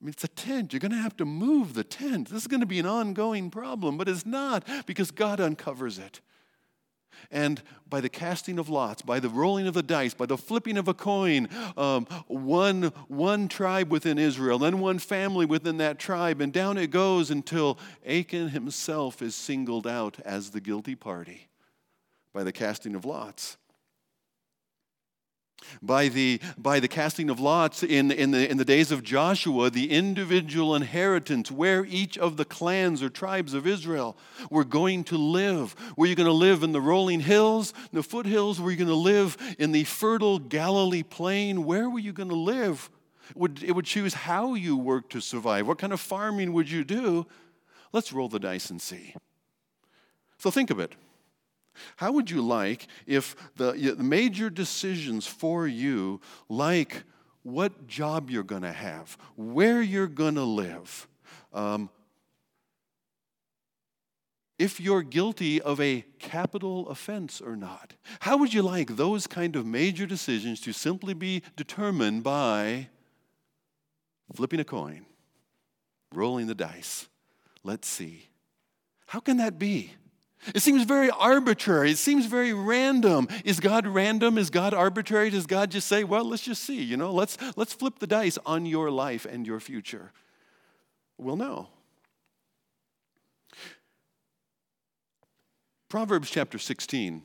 I 0.00 0.04
mean, 0.04 0.12
it's 0.12 0.24
a 0.24 0.28
tent. 0.28 0.72
You're 0.72 0.80
going 0.80 0.92
to 0.92 0.98
have 0.98 1.16
to 1.16 1.24
move 1.24 1.74
the 1.74 1.84
tent. 1.84 2.28
This 2.28 2.42
is 2.42 2.48
going 2.48 2.60
to 2.60 2.66
be 2.66 2.78
an 2.78 2.86
ongoing 2.86 3.50
problem, 3.50 3.96
but 3.96 4.08
it's 4.08 4.26
not 4.26 4.66
because 4.86 5.10
God 5.10 5.40
uncovers 5.40 5.98
it. 5.98 6.20
And 7.30 7.62
by 7.88 8.02
the 8.02 8.10
casting 8.10 8.58
of 8.58 8.68
lots, 8.68 9.00
by 9.00 9.20
the 9.20 9.30
rolling 9.30 9.66
of 9.66 9.72
the 9.72 9.82
dice, 9.82 10.12
by 10.12 10.26
the 10.26 10.36
flipping 10.36 10.76
of 10.76 10.86
a 10.86 10.92
coin, 10.92 11.48
um, 11.76 12.06
one, 12.26 12.92
one 13.08 13.48
tribe 13.48 13.90
within 13.90 14.18
Israel, 14.18 14.58
then 14.58 14.80
one 14.80 14.98
family 14.98 15.46
within 15.46 15.78
that 15.78 15.98
tribe, 15.98 16.42
and 16.42 16.52
down 16.52 16.76
it 16.76 16.90
goes 16.90 17.30
until 17.30 17.78
Achan 18.06 18.50
himself 18.50 19.22
is 19.22 19.34
singled 19.34 19.86
out 19.86 20.18
as 20.24 20.50
the 20.50 20.60
guilty 20.60 20.94
party 20.94 21.48
by 22.34 22.44
the 22.44 22.52
casting 22.52 22.94
of 22.94 23.06
lots 23.06 23.56
by 25.82 26.08
the, 26.08 26.40
by 26.58 26.80
the 26.80 26.88
casting 26.88 27.30
of 27.30 27.40
lots 27.40 27.82
in, 27.82 28.10
in, 28.10 28.30
the, 28.30 28.50
in 28.50 28.56
the 28.56 28.64
days 28.64 28.92
of 28.92 29.02
Joshua, 29.02 29.70
the 29.70 29.90
individual 29.90 30.74
inheritance, 30.74 31.50
where 31.50 31.84
each 31.84 32.16
of 32.18 32.36
the 32.36 32.44
clans 32.44 33.02
or 33.02 33.08
tribes 33.08 33.54
of 33.54 33.66
Israel 33.66 34.16
were 34.50 34.64
going 34.64 35.04
to 35.04 35.16
live. 35.16 35.74
Were 35.96 36.06
you 36.06 36.14
going 36.14 36.26
to 36.26 36.32
live 36.32 36.62
in 36.62 36.72
the 36.72 36.80
rolling 36.80 37.20
hills, 37.20 37.72
the 37.92 38.02
foothills? 38.02 38.60
Were 38.60 38.70
you 38.70 38.76
going 38.76 38.88
to 38.88 38.94
live 38.94 39.36
in 39.58 39.72
the 39.72 39.84
fertile 39.84 40.38
Galilee 40.38 41.02
plain? 41.02 41.64
Where 41.64 41.88
were 41.90 41.98
you 41.98 42.12
going 42.12 42.28
to 42.28 42.34
live? 42.34 42.90
It 43.30 43.36
would, 43.36 43.62
it 43.62 43.72
would 43.72 43.86
choose 43.86 44.14
how 44.14 44.54
you 44.54 44.76
worked 44.76 45.12
to 45.12 45.20
survive. 45.20 45.66
What 45.66 45.78
kind 45.78 45.92
of 45.92 46.00
farming 46.00 46.52
would 46.52 46.70
you 46.70 46.84
do? 46.84 47.26
Let's 47.92 48.12
roll 48.12 48.28
the 48.28 48.38
dice 48.38 48.70
and 48.70 48.80
see. 48.80 49.14
So 50.38 50.50
think 50.50 50.70
of 50.70 50.78
it. 50.78 50.92
How 51.96 52.12
would 52.12 52.30
you 52.30 52.42
like 52.42 52.86
if 53.06 53.36
the, 53.56 53.96
major 53.98 54.50
decisions 54.50 55.26
for 55.26 55.66
you, 55.66 56.20
like 56.48 57.04
what 57.42 57.86
job 57.86 58.30
you're 58.30 58.42
going 58.42 58.62
to 58.62 58.72
have, 58.72 59.16
where 59.36 59.80
you're 59.80 60.08
going 60.08 60.34
to 60.34 60.44
live, 60.44 61.06
um, 61.52 61.90
if 64.58 64.80
you're 64.80 65.02
guilty 65.02 65.60
of 65.60 65.80
a 65.80 66.04
capital 66.18 66.88
offense 66.88 67.40
or 67.40 67.56
not. 67.56 67.94
How 68.20 68.36
would 68.38 68.54
you 68.54 68.62
like 68.62 68.96
those 68.96 69.26
kind 69.26 69.54
of 69.54 69.66
major 69.66 70.06
decisions 70.06 70.60
to 70.62 70.72
simply 70.72 71.14
be 71.14 71.42
determined 71.56 72.22
by 72.22 72.88
flipping 74.34 74.60
a 74.60 74.64
coin, 74.64 75.04
rolling 76.14 76.46
the 76.46 76.54
dice? 76.54 77.08
Let's 77.62 77.88
see. 77.88 78.28
How 79.06 79.20
can 79.20 79.36
that 79.36 79.58
be? 79.58 79.92
It 80.54 80.60
seems 80.60 80.84
very 80.84 81.10
arbitrary. 81.10 81.90
It 81.90 81.98
seems 81.98 82.26
very 82.26 82.52
random. 82.52 83.28
Is 83.44 83.60
God 83.60 83.86
random? 83.86 84.38
Is 84.38 84.50
God 84.50 84.74
arbitrary? 84.74 85.30
Does 85.30 85.46
God 85.46 85.70
just 85.70 85.86
say, 85.86 86.04
well, 86.04 86.24
let's 86.24 86.42
just 86.42 86.62
see, 86.62 86.82
you 86.82 86.96
know, 86.96 87.12
let's, 87.12 87.36
let's 87.56 87.72
flip 87.72 87.98
the 87.98 88.06
dice 88.06 88.38
on 88.46 88.66
your 88.66 88.90
life 88.90 89.24
and 89.24 89.46
your 89.46 89.60
future? 89.60 90.12
Well, 91.18 91.36
no. 91.36 91.68
Proverbs 95.88 96.30
chapter 96.30 96.58
16 96.58 97.22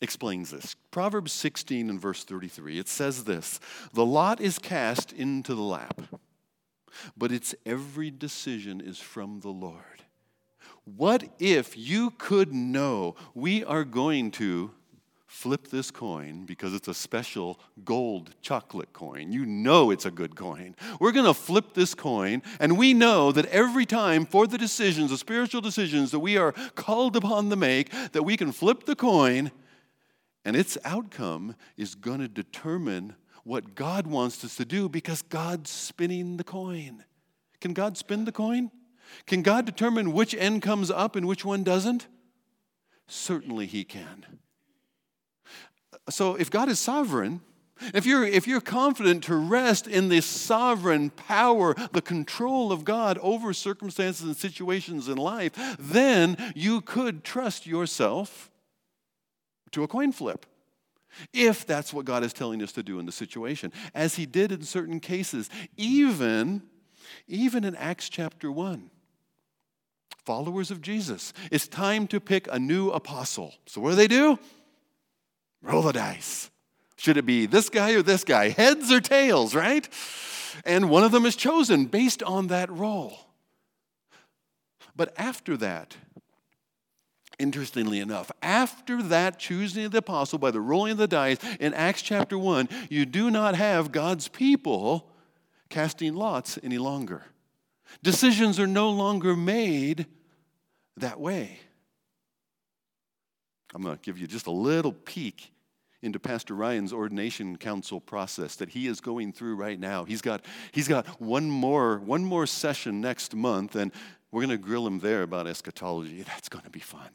explains 0.00 0.50
this. 0.50 0.76
Proverbs 0.90 1.32
16 1.32 1.90
and 1.90 2.00
verse 2.00 2.24
33, 2.24 2.78
it 2.78 2.88
says 2.88 3.24
this 3.24 3.58
The 3.92 4.04
lot 4.04 4.40
is 4.40 4.58
cast 4.58 5.12
into 5.12 5.54
the 5.54 5.62
lap, 5.62 6.00
but 7.16 7.32
its 7.32 7.54
every 7.64 8.10
decision 8.10 8.80
is 8.80 8.98
from 8.98 9.40
the 9.40 9.48
Lord. 9.50 10.05
What 10.86 11.24
if 11.38 11.76
you 11.76 12.10
could 12.12 12.54
know 12.54 13.16
we 13.34 13.64
are 13.64 13.84
going 13.84 14.30
to 14.32 14.70
flip 15.36 15.68
this 15.68 15.90
coin 15.90 16.46
because 16.46 16.72
it's 16.72 16.88
a 16.88 16.94
special 16.94 17.60
gold 17.84 18.30
chocolate 18.40 18.92
coin. 18.94 19.32
You 19.32 19.44
know 19.44 19.90
it's 19.90 20.06
a 20.06 20.10
good 20.10 20.34
coin. 20.34 20.74
We're 20.98 21.12
going 21.12 21.26
to 21.26 21.34
flip 21.34 21.74
this 21.74 21.94
coin, 21.94 22.42
and 22.58 22.78
we 22.78 22.94
know 22.94 23.32
that 23.32 23.44
every 23.46 23.84
time 23.84 24.24
for 24.24 24.46
the 24.46 24.56
decisions, 24.56 25.10
the 25.10 25.18
spiritual 25.18 25.60
decisions 25.60 26.10
that 26.12 26.20
we 26.20 26.38
are 26.38 26.52
called 26.74 27.16
upon 27.16 27.50
to 27.50 27.56
make, 27.56 27.92
that 28.12 28.22
we 28.22 28.38
can 28.38 28.50
flip 28.50 28.86
the 28.86 28.96
coin, 28.96 29.50
and 30.44 30.56
its 30.56 30.78
outcome 30.84 31.54
is 31.76 31.94
going 31.94 32.20
to 32.20 32.28
determine 32.28 33.14
what 33.44 33.74
God 33.74 34.06
wants 34.06 34.42
us 34.42 34.56
to 34.56 34.64
do 34.64 34.88
because 34.88 35.20
God's 35.20 35.70
spinning 35.70 36.38
the 36.38 36.44
coin. 36.44 37.04
Can 37.60 37.74
God 37.74 37.98
spin 37.98 38.24
the 38.24 38.32
coin? 38.32 38.70
Can 39.26 39.42
God 39.42 39.64
determine 39.64 40.12
which 40.12 40.34
end 40.34 40.62
comes 40.62 40.90
up 40.90 41.16
and 41.16 41.26
which 41.26 41.44
one 41.44 41.62
doesn't? 41.62 42.06
Certainly 43.06 43.66
He 43.66 43.84
can. 43.84 44.26
So 46.08 46.34
if 46.36 46.50
God 46.50 46.68
is 46.68 46.78
sovereign, 46.78 47.40
if 47.92 48.06
you're, 48.06 48.24
if 48.24 48.46
you're 48.46 48.60
confident 48.60 49.24
to 49.24 49.36
rest 49.36 49.86
in 49.86 50.08
the 50.08 50.22
sovereign 50.22 51.10
power, 51.10 51.74
the 51.92 52.00
control 52.00 52.72
of 52.72 52.84
God 52.84 53.18
over 53.18 53.52
circumstances 53.52 54.26
and 54.26 54.36
situations 54.36 55.08
in 55.08 55.18
life, 55.18 55.52
then 55.78 56.36
you 56.54 56.80
could 56.80 57.22
trust 57.22 57.66
yourself 57.66 58.50
to 59.72 59.82
a 59.82 59.88
coin 59.88 60.12
flip. 60.12 60.46
If 61.32 61.66
that's 61.66 61.92
what 61.92 62.04
God 62.04 62.24
is 62.24 62.32
telling 62.32 62.62
us 62.62 62.72
to 62.72 62.82
do 62.82 62.98
in 62.98 63.06
the 63.06 63.12
situation, 63.12 63.72
as 63.94 64.16
He 64.16 64.26
did 64.26 64.52
in 64.52 64.62
certain 64.62 65.00
cases, 65.00 65.50
even, 65.76 66.62
even 67.26 67.64
in 67.64 67.74
Acts 67.76 68.08
chapter 68.08 68.50
1 68.50 68.90
followers 70.26 70.72
of 70.72 70.82
Jesus. 70.82 71.32
It's 71.50 71.68
time 71.68 72.06
to 72.08 72.20
pick 72.20 72.48
a 72.50 72.58
new 72.58 72.90
apostle. 72.90 73.54
So, 73.64 73.80
what 73.80 73.90
do 73.90 73.96
they 73.96 74.08
do? 74.08 74.38
Roll 75.62 75.82
the 75.82 75.92
dice. 75.92 76.50
Should 76.96 77.16
it 77.16 77.24
be 77.24 77.46
this 77.46 77.68
guy 77.68 77.92
or 77.92 78.02
this 78.02 78.24
guy? 78.24 78.48
Heads 78.50 78.90
or 78.90 79.00
tails, 79.00 79.54
right? 79.54 79.88
And 80.64 80.90
one 80.90 81.04
of 81.04 81.12
them 81.12 81.26
is 81.26 81.36
chosen 81.36 81.86
based 81.86 82.22
on 82.22 82.48
that 82.48 82.70
role. 82.70 83.18
But 84.96 85.14
after 85.18 85.56
that, 85.58 85.96
interestingly 87.38 88.00
enough, 88.00 88.32
after 88.42 89.02
that 89.02 89.38
choosing 89.38 89.84
of 89.84 89.92
the 89.92 89.98
apostle 89.98 90.38
by 90.38 90.50
the 90.50 90.60
rolling 90.60 90.92
of 90.92 90.98
the 90.98 91.06
dice 91.06 91.38
in 91.60 91.74
Acts 91.74 92.02
chapter 92.02 92.38
1, 92.38 92.68
you 92.88 93.04
do 93.04 93.30
not 93.30 93.54
have 93.54 93.92
God's 93.92 94.28
people 94.28 95.08
casting 95.68 96.14
lots 96.14 96.58
any 96.62 96.78
longer. 96.78 97.24
Decisions 98.02 98.58
are 98.60 98.66
no 98.66 98.90
longer 98.90 99.36
made 99.36 100.06
that 100.96 101.20
way. 101.20 101.58
I'm 103.74 103.82
going 103.82 103.96
to 103.96 104.02
give 104.02 104.18
you 104.18 104.26
just 104.26 104.46
a 104.46 104.50
little 104.50 104.92
peek 104.92 105.52
into 106.02 106.18
Pastor 106.18 106.54
Ryan's 106.54 106.92
ordination 106.92 107.56
council 107.56 108.00
process 108.00 108.56
that 108.56 108.70
he 108.70 108.86
is 108.86 109.00
going 109.00 109.32
through 109.32 109.56
right 109.56 109.78
now. 109.78 110.04
He's 110.04 110.22
got, 110.22 110.44
he's 110.72 110.88
got 110.88 111.06
one, 111.20 111.50
more, 111.50 111.98
one 111.98 112.24
more 112.24 112.46
session 112.46 113.00
next 113.00 113.34
month, 113.34 113.74
and 113.74 113.92
we're 114.30 114.42
going 114.42 114.56
to 114.56 114.62
grill 114.62 114.86
him 114.86 115.00
there 115.00 115.22
about 115.22 115.46
eschatology. 115.46 116.22
That's 116.22 116.48
going 116.48 116.64
to 116.64 116.70
be 116.70 116.80
fun. 116.80 117.10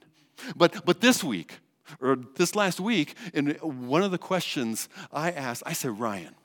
But, 0.55 0.85
but 0.85 1.01
this 1.01 1.23
week, 1.23 1.59
or 1.99 2.17
this 2.35 2.55
last 2.55 2.79
week, 2.79 3.15
in 3.33 3.51
one 3.61 4.03
of 4.03 4.11
the 4.11 4.17
questions 4.17 4.89
I 5.11 5.31
asked, 5.31 5.63
I 5.65 5.73
said, 5.73 5.99
Ryan, 5.99 6.35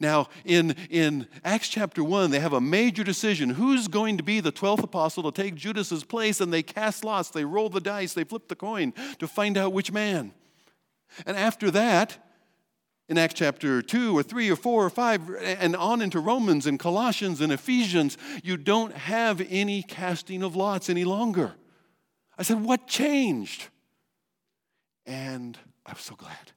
now, 0.00 0.28
in, 0.44 0.74
in 0.90 1.26
Acts 1.44 1.68
chapter 1.68 2.02
1, 2.02 2.30
they 2.30 2.40
have 2.40 2.52
a 2.52 2.60
major 2.60 3.04
decision. 3.04 3.50
Who's 3.50 3.88
going 3.88 4.16
to 4.16 4.22
be 4.22 4.40
the 4.40 4.52
12th 4.52 4.82
apostle 4.82 5.30
to 5.30 5.42
take 5.42 5.54
Judas's 5.54 6.04
place? 6.04 6.40
And 6.40 6.52
they 6.52 6.62
cast 6.62 7.04
lots, 7.04 7.30
they 7.30 7.44
roll 7.44 7.68
the 7.68 7.80
dice, 7.80 8.14
they 8.14 8.24
flip 8.24 8.48
the 8.48 8.56
coin 8.56 8.92
to 9.18 9.26
find 9.26 9.58
out 9.58 9.72
which 9.72 9.92
man. 9.92 10.32
And 11.26 11.36
after 11.36 11.70
that, 11.72 12.18
in 13.08 13.18
Acts 13.18 13.34
chapter 13.34 13.82
2 13.82 14.16
or 14.16 14.22
3 14.22 14.50
or 14.50 14.56
4 14.56 14.86
or 14.86 14.90
5, 14.90 15.30
and 15.58 15.76
on 15.76 16.00
into 16.00 16.20
Romans 16.20 16.66
and 16.66 16.78
Colossians 16.78 17.40
and 17.40 17.52
Ephesians, 17.52 18.16
you 18.42 18.56
don't 18.56 18.94
have 18.94 19.46
any 19.50 19.82
casting 19.82 20.42
of 20.42 20.56
lots 20.56 20.88
any 20.88 21.04
longer. 21.04 21.52
I 22.38 22.42
said, 22.42 22.62
What 22.62 22.86
changed? 22.86 23.68
And 25.04 25.58
I'm 25.84 25.96
so 25.96 26.14
glad. 26.14 26.52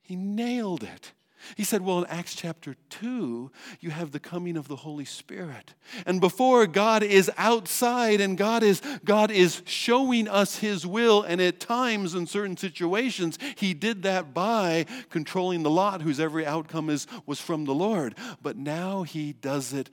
He 0.00 0.16
nailed 0.16 0.84
it. 0.84 1.12
He 1.56 1.64
said, 1.64 1.82
Well, 1.82 1.98
in 1.98 2.06
Acts 2.06 2.34
chapter 2.34 2.76
2, 2.90 3.50
you 3.80 3.90
have 3.90 4.12
the 4.12 4.20
coming 4.20 4.56
of 4.56 4.68
the 4.68 4.76
Holy 4.76 5.04
Spirit. 5.04 5.74
And 6.06 6.20
before 6.20 6.66
God 6.66 7.02
is 7.02 7.30
outside 7.36 8.20
and 8.20 8.36
God 8.36 8.62
is, 8.62 8.82
God 9.04 9.30
is 9.30 9.62
showing 9.64 10.28
us 10.28 10.58
His 10.58 10.86
will, 10.86 11.22
and 11.22 11.40
at 11.40 11.60
times 11.60 12.14
in 12.14 12.26
certain 12.26 12.56
situations, 12.56 13.38
He 13.56 13.74
did 13.74 14.02
that 14.02 14.34
by 14.34 14.86
controlling 15.10 15.62
the 15.62 15.70
lot, 15.70 16.02
whose 16.02 16.20
every 16.20 16.46
outcome 16.46 16.90
is, 16.90 17.06
was 17.26 17.40
from 17.40 17.64
the 17.64 17.74
Lord. 17.74 18.14
But 18.42 18.56
now 18.56 19.02
He 19.02 19.32
does 19.32 19.72
it 19.72 19.90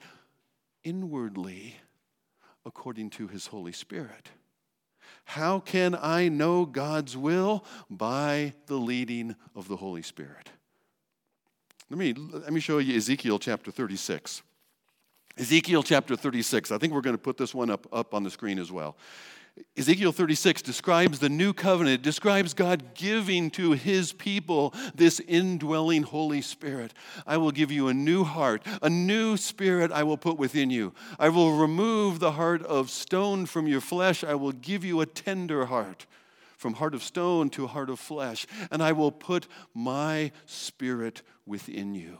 inwardly 0.84 1.76
according 2.64 3.10
to 3.10 3.28
His 3.28 3.46
Holy 3.46 3.72
Spirit. 3.72 4.30
How 5.24 5.58
can 5.58 5.96
I 6.00 6.28
know 6.28 6.64
God's 6.64 7.16
will? 7.16 7.64
By 7.90 8.54
the 8.66 8.76
leading 8.76 9.34
of 9.56 9.66
the 9.66 9.76
Holy 9.76 10.02
Spirit. 10.02 10.50
Let 11.88 11.98
me, 11.98 12.14
let 12.14 12.52
me 12.52 12.60
show 12.60 12.78
you 12.78 12.96
Ezekiel 12.96 13.38
chapter 13.38 13.70
36. 13.70 14.42
Ezekiel 15.38 15.82
chapter 15.82 16.16
36. 16.16 16.72
I 16.72 16.78
think 16.78 16.92
we're 16.92 17.00
going 17.00 17.16
to 17.16 17.22
put 17.22 17.36
this 17.36 17.54
one 17.54 17.70
up, 17.70 17.86
up 17.92 18.14
on 18.14 18.24
the 18.24 18.30
screen 18.30 18.58
as 18.58 18.72
well. 18.72 18.96
Ezekiel 19.76 20.12
36 20.12 20.60
describes 20.62 21.18
the 21.18 21.28
new 21.28 21.52
covenant, 21.52 22.02
describes 22.02 22.52
God 22.52 22.94
giving 22.94 23.50
to 23.52 23.72
his 23.72 24.12
people 24.12 24.74
this 24.94 25.20
indwelling 25.20 26.02
Holy 26.02 26.42
Spirit. 26.42 26.92
I 27.26 27.38
will 27.38 27.52
give 27.52 27.70
you 27.70 27.88
a 27.88 27.94
new 27.94 28.24
heart, 28.24 28.62
a 28.82 28.90
new 28.90 29.36
spirit 29.36 29.92
I 29.92 30.02
will 30.02 30.18
put 30.18 30.38
within 30.38 30.68
you. 30.68 30.92
I 31.18 31.30
will 31.30 31.56
remove 31.56 32.18
the 32.18 32.32
heart 32.32 32.62
of 32.64 32.90
stone 32.90 33.46
from 33.46 33.66
your 33.66 33.80
flesh, 33.80 34.22
I 34.24 34.34
will 34.34 34.52
give 34.52 34.84
you 34.84 35.00
a 35.00 35.06
tender 35.06 35.66
heart. 35.66 36.06
From 36.66 36.74
heart 36.74 36.96
of 36.96 37.02
stone 37.04 37.48
to 37.48 37.68
heart 37.68 37.88
of 37.88 38.00
flesh, 38.00 38.44
and 38.72 38.82
I 38.82 38.90
will 38.90 39.12
put 39.12 39.46
my 39.72 40.32
spirit 40.46 41.22
within 41.46 41.94
you 41.94 42.18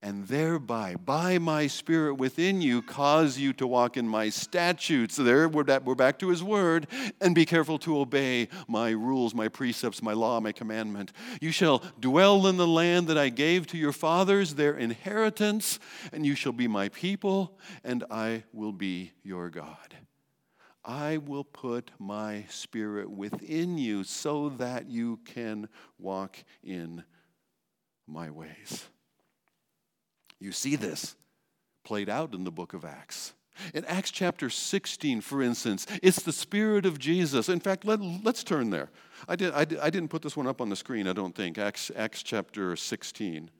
and 0.00 0.28
thereby, 0.28 0.94
by 0.94 1.38
my 1.38 1.66
spirit 1.66 2.14
within 2.14 2.62
you, 2.62 2.80
cause 2.80 3.36
you 3.36 3.52
to 3.54 3.66
walk 3.66 3.96
in 3.96 4.06
my 4.06 4.28
statutes. 4.28 5.16
There, 5.16 5.48
we're 5.48 5.64
back 5.64 6.20
to 6.20 6.28
his 6.28 6.44
word, 6.44 6.86
and 7.20 7.34
be 7.34 7.44
careful 7.44 7.80
to 7.80 7.98
obey 7.98 8.46
my 8.68 8.90
rules, 8.90 9.34
my 9.34 9.48
precepts, 9.48 10.00
my 10.00 10.12
law, 10.12 10.38
my 10.38 10.52
commandment. 10.52 11.10
You 11.40 11.50
shall 11.50 11.82
dwell 11.98 12.46
in 12.46 12.56
the 12.56 12.68
land 12.68 13.08
that 13.08 13.18
I 13.18 13.30
gave 13.30 13.66
to 13.68 13.76
your 13.76 13.90
fathers, 13.90 14.54
their 14.54 14.76
inheritance, 14.76 15.80
and 16.12 16.24
you 16.24 16.36
shall 16.36 16.52
be 16.52 16.68
my 16.68 16.90
people, 16.90 17.58
and 17.82 18.04
I 18.08 18.44
will 18.52 18.70
be 18.70 19.10
your 19.24 19.50
God. 19.50 19.96
I 20.88 21.18
will 21.18 21.44
put 21.44 21.90
my 21.98 22.46
spirit 22.48 23.10
within 23.10 23.76
you 23.76 24.04
so 24.04 24.48
that 24.56 24.88
you 24.88 25.20
can 25.26 25.68
walk 25.98 26.42
in 26.64 27.04
my 28.06 28.30
ways. 28.30 28.88
You 30.40 30.50
see 30.50 30.76
this 30.76 31.14
played 31.84 32.08
out 32.08 32.32
in 32.32 32.44
the 32.44 32.50
book 32.50 32.72
of 32.72 32.86
Acts. 32.86 33.34
In 33.74 33.84
Acts 33.84 34.10
chapter 34.10 34.48
16, 34.48 35.20
for 35.20 35.42
instance, 35.42 35.86
it's 36.02 36.22
the 36.22 36.32
Spirit 36.32 36.86
of 36.86 36.98
Jesus. 36.98 37.50
In 37.50 37.60
fact, 37.60 37.84
let, 37.84 38.00
us 38.00 38.42
turn 38.42 38.70
there. 38.70 38.88
I, 39.28 39.36
did, 39.36 39.52
I, 39.52 39.66
I 39.82 39.90
didn't 39.90 40.08
put 40.08 40.22
this 40.22 40.36
one 40.36 40.46
up 40.46 40.60
on 40.62 40.70
the 40.70 40.76
screen, 40.76 41.06
I 41.06 41.12
don't 41.12 41.34
think. 41.34 41.58
Acts, 41.58 41.90
Acts 41.96 42.22
chapter 42.22 42.76
16. 42.76 43.50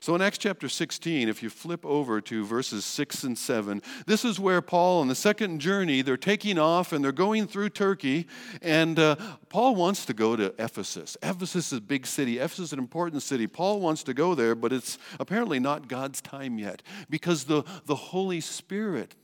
So 0.00 0.14
in 0.14 0.22
Acts 0.22 0.38
chapter 0.38 0.68
16, 0.68 1.28
if 1.28 1.42
you 1.42 1.50
flip 1.50 1.84
over 1.84 2.20
to 2.20 2.44
verses 2.44 2.84
6 2.84 3.24
and 3.24 3.36
7, 3.38 3.82
this 4.06 4.24
is 4.24 4.38
where 4.38 4.60
Paul, 4.60 5.00
on 5.00 5.08
the 5.08 5.14
second 5.14 5.60
journey, 5.60 6.02
they're 6.02 6.16
taking 6.16 6.58
off 6.58 6.92
and 6.92 7.04
they're 7.04 7.12
going 7.12 7.46
through 7.46 7.70
Turkey. 7.70 8.26
And 8.62 8.98
uh, 8.98 9.16
Paul 9.48 9.74
wants 9.74 10.04
to 10.06 10.14
go 10.14 10.36
to 10.36 10.54
Ephesus. 10.58 11.16
Ephesus 11.22 11.72
is 11.72 11.78
a 11.78 11.80
big 11.80 12.06
city, 12.06 12.38
Ephesus 12.38 12.66
is 12.66 12.72
an 12.72 12.78
important 12.78 13.22
city. 13.22 13.46
Paul 13.46 13.80
wants 13.80 14.02
to 14.04 14.14
go 14.14 14.34
there, 14.34 14.54
but 14.54 14.72
it's 14.72 14.98
apparently 15.18 15.58
not 15.58 15.88
God's 15.88 16.20
time 16.20 16.58
yet 16.58 16.82
because 17.10 17.44
the, 17.44 17.62
the 17.86 17.96
Holy 17.96 18.40
Spirit 18.40 19.14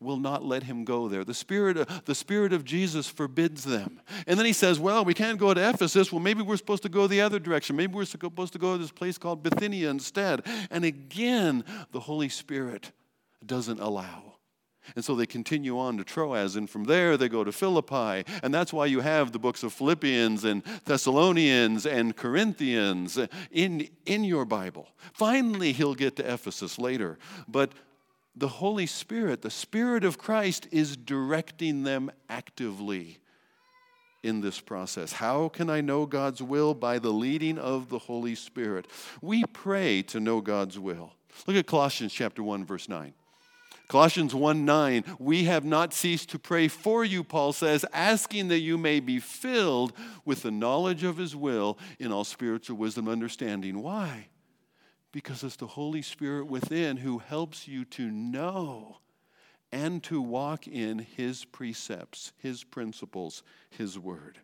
will 0.00 0.18
not 0.18 0.44
let 0.44 0.64
him 0.64 0.84
go 0.84 1.08
there. 1.08 1.24
The 1.24 1.34
Spirit, 1.34 1.76
of, 1.78 2.04
the 2.04 2.14
Spirit 2.14 2.52
of 2.52 2.64
Jesus 2.64 3.08
forbids 3.08 3.64
them. 3.64 4.00
And 4.26 4.38
then 4.38 4.46
he 4.46 4.52
says, 4.52 4.78
Well, 4.78 5.04
we 5.04 5.14
can't 5.14 5.38
go 5.38 5.54
to 5.54 5.68
Ephesus. 5.68 6.12
Well, 6.12 6.20
maybe 6.20 6.42
we're 6.42 6.56
supposed 6.56 6.82
to 6.82 6.88
go 6.88 7.06
the 7.06 7.20
other 7.20 7.38
direction. 7.38 7.76
Maybe 7.76 7.94
we're 7.94 8.04
supposed 8.04 8.52
to 8.52 8.58
go 8.58 8.72
to 8.72 8.78
this 8.78 8.92
place 8.92 9.18
called 9.18 9.42
Bithynia 9.42 9.90
instead. 9.90 10.42
And 10.70 10.84
again, 10.84 11.64
the 11.92 12.00
Holy 12.00 12.28
Spirit 12.28 12.92
doesn't 13.44 13.80
allow. 13.80 14.26
And 14.94 15.04
so 15.04 15.16
they 15.16 15.26
continue 15.26 15.78
on 15.78 15.96
to 15.96 16.04
Troas, 16.04 16.54
and 16.54 16.70
from 16.70 16.84
there 16.84 17.16
they 17.16 17.28
go 17.28 17.42
to 17.42 17.50
Philippi. 17.50 18.24
And 18.42 18.54
that's 18.54 18.72
why 18.72 18.86
you 18.86 19.00
have 19.00 19.32
the 19.32 19.38
books 19.38 19.64
of 19.64 19.72
Philippians 19.72 20.44
and 20.44 20.62
Thessalonians 20.84 21.86
and 21.86 22.14
Corinthians 22.14 23.18
in, 23.50 23.88
in 24.04 24.22
your 24.22 24.44
Bible. 24.44 24.88
Finally, 25.12 25.72
he'll 25.72 25.94
get 25.94 26.14
to 26.16 26.32
Ephesus 26.32 26.78
later. 26.78 27.18
But 27.48 27.72
the 28.36 28.48
Holy 28.48 28.86
Spirit, 28.86 29.42
the 29.42 29.50
Spirit 29.50 30.04
of 30.04 30.18
Christ, 30.18 30.68
is 30.70 30.96
directing 30.96 31.84
them 31.84 32.10
actively 32.28 33.18
in 34.22 34.40
this 34.40 34.60
process. 34.60 35.12
How 35.12 35.48
can 35.48 35.70
I 35.70 35.80
know 35.80 36.04
God's 36.04 36.42
will? 36.42 36.74
By 36.74 36.98
the 36.98 37.12
leading 37.12 37.58
of 37.58 37.88
the 37.88 37.98
Holy 37.98 38.34
Spirit. 38.34 38.86
We 39.22 39.44
pray 39.44 40.02
to 40.02 40.20
know 40.20 40.40
God's 40.40 40.78
will. 40.78 41.12
Look 41.46 41.56
at 41.56 41.66
Colossians 41.66 42.12
chapter 42.12 42.42
1 42.42 42.64
verse 42.64 42.88
9. 42.88 43.14
Colossians 43.88 44.34
1 44.34 44.64
9, 44.64 45.04
we 45.20 45.44
have 45.44 45.64
not 45.64 45.94
ceased 45.94 46.30
to 46.30 46.40
pray 46.40 46.66
for 46.66 47.04
you, 47.04 47.22
Paul 47.22 47.52
says, 47.52 47.84
asking 47.92 48.48
that 48.48 48.58
you 48.58 48.76
may 48.76 48.98
be 48.98 49.20
filled 49.20 49.92
with 50.24 50.42
the 50.42 50.50
knowledge 50.50 51.04
of 51.04 51.16
his 51.16 51.36
will 51.36 51.78
in 52.00 52.10
all 52.10 52.24
spiritual 52.24 52.76
wisdom 52.76 53.06
and 53.06 53.12
understanding. 53.12 53.80
Why? 53.80 54.26
Because 55.12 55.42
it's 55.42 55.56
the 55.56 55.66
Holy 55.66 56.02
Spirit 56.02 56.46
within 56.46 56.98
who 56.98 57.18
helps 57.18 57.66
you 57.66 57.84
to 57.86 58.10
know 58.10 58.98
and 59.72 60.02
to 60.04 60.20
walk 60.20 60.66
in 60.66 60.98
His 60.98 61.44
precepts, 61.44 62.32
His 62.38 62.64
principles, 62.64 63.42
His 63.70 63.98
word. 63.98 64.40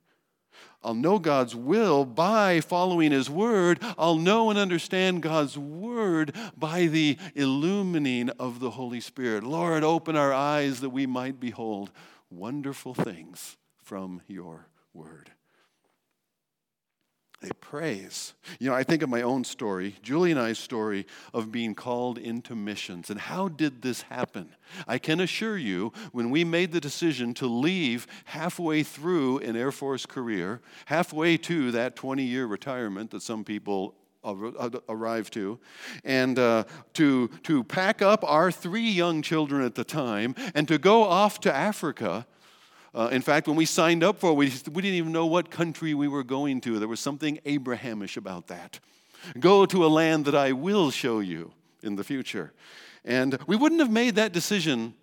I'll 0.82 0.94
know 0.94 1.18
God's 1.18 1.54
will 1.54 2.04
by 2.04 2.60
following 2.60 3.12
His 3.12 3.30
Word. 3.30 3.78
I'll 3.96 4.16
know 4.16 4.50
and 4.50 4.58
understand 4.58 5.22
God's 5.22 5.56
Word 5.56 6.34
by 6.56 6.86
the 6.86 7.18
illumining 7.34 8.30
of 8.30 8.60
the 8.60 8.70
Holy 8.70 9.00
Spirit. 9.00 9.44
Lord, 9.44 9.84
open 9.84 10.16
our 10.16 10.32
eyes 10.32 10.80
that 10.80 10.90
we 10.90 11.06
might 11.06 11.40
behold 11.40 11.90
wonderful 12.30 12.94
things 12.94 13.56
from 13.82 14.22
your 14.26 14.66
Word. 14.92 15.31
They 17.42 17.50
praise. 17.60 18.34
You 18.60 18.70
know, 18.70 18.76
I 18.76 18.84
think 18.84 19.02
of 19.02 19.08
my 19.08 19.22
own 19.22 19.42
story, 19.42 19.96
Julie 20.00 20.30
and 20.30 20.38
I's 20.38 20.60
story 20.60 21.06
of 21.34 21.50
being 21.50 21.74
called 21.74 22.16
into 22.16 22.54
missions. 22.54 23.10
And 23.10 23.18
how 23.18 23.48
did 23.48 23.82
this 23.82 24.02
happen? 24.02 24.54
I 24.86 24.98
can 24.98 25.18
assure 25.18 25.58
you, 25.58 25.92
when 26.12 26.30
we 26.30 26.44
made 26.44 26.70
the 26.70 26.80
decision 26.80 27.34
to 27.34 27.48
leave 27.48 28.06
halfway 28.26 28.84
through 28.84 29.38
an 29.38 29.56
Air 29.56 29.72
Force 29.72 30.06
career, 30.06 30.60
halfway 30.86 31.36
to 31.38 31.72
that 31.72 31.96
20 31.96 32.22
year 32.22 32.46
retirement 32.46 33.10
that 33.10 33.22
some 33.22 33.42
people 33.42 33.96
arrive 34.88 35.28
to, 35.32 35.58
and 36.04 36.38
uh, 36.38 36.62
to, 36.94 37.26
to 37.42 37.64
pack 37.64 38.00
up 38.02 38.22
our 38.22 38.52
three 38.52 38.88
young 38.88 39.20
children 39.20 39.64
at 39.64 39.74
the 39.74 39.82
time 39.82 40.36
and 40.54 40.68
to 40.68 40.78
go 40.78 41.02
off 41.02 41.40
to 41.40 41.52
Africa 41.52 42.24
uh, 42.94 43.08
in 43.10 43.22
fact, 43.22 43.46
when 43.46 43.56
we 43.56 43.64
signed 43.64 44.04
up 44.04 44.18
for 44.18 44.30
it, 44.30 44.34
we, 44.34 44.52
we 44.70 44.82
didn't 44.82 44.96
even 44.96 45.12
know 45.12 45.26
what 45.26 45.50
country 45.50 45.94
we 45.94 46.08
were 46.08 46.24
going 46.24 46.60
to. 46.62 46.78
There 46.78 46.88
was 46.88 47.00
something 47.00 47.38
Abrahamish 47.44 48.16
about 48.16 48.48
that. 48.48 48.80
Go 49.38 49.64
to 49.66 49.84
a 49.84 49.88
land 49.88 50.26
that 50.26 50.34
I 50.34 50.52
will 50.52 50.90
show 50.90 51.20
you 51.20 51.52
in 51.82 51.96
the 51.96 52.04
future. 52.04 52.52
And 53.04 53.38
we 53.46 53.56
wouldn't 53.56 53.80
have 53.80 53.90
made 53.90 54.16
that 54.16 54.32
decision 54.32 54.94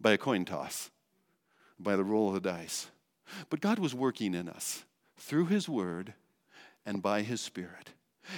by 0.00 0.12
a 0.12 0.18
coin 0.18 0.44
toss, 0.44 0.90
by 1.78 1.96
the 1.96 2.04
roll 2.04 2.28
of 2.28 2.34
the 2.34 2.40
dice. 2.40 2.88
But 3.50 3.60
God 3.60 3.78
was 3.78 3.94
working 3.94 4.34
in 4.34 4.48
us 4.48 4.84
through 5.16 5.46
His 5.46 5.68
Word 5.68 6.14
and 6.84 7.02
by 7.02 7.22
His 7.22 7.40
Spirit. 7.40 7.90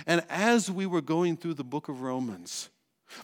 And 0.06 0.24
as 0.28 0.70
we 0.70 0.86
were 0.86 1.00
going 1.00 1.36
through 1.36 1.54
the 1.54 1.64
book 1.64 1.88
of 1.88 2.02
Romans, 2.02 2.68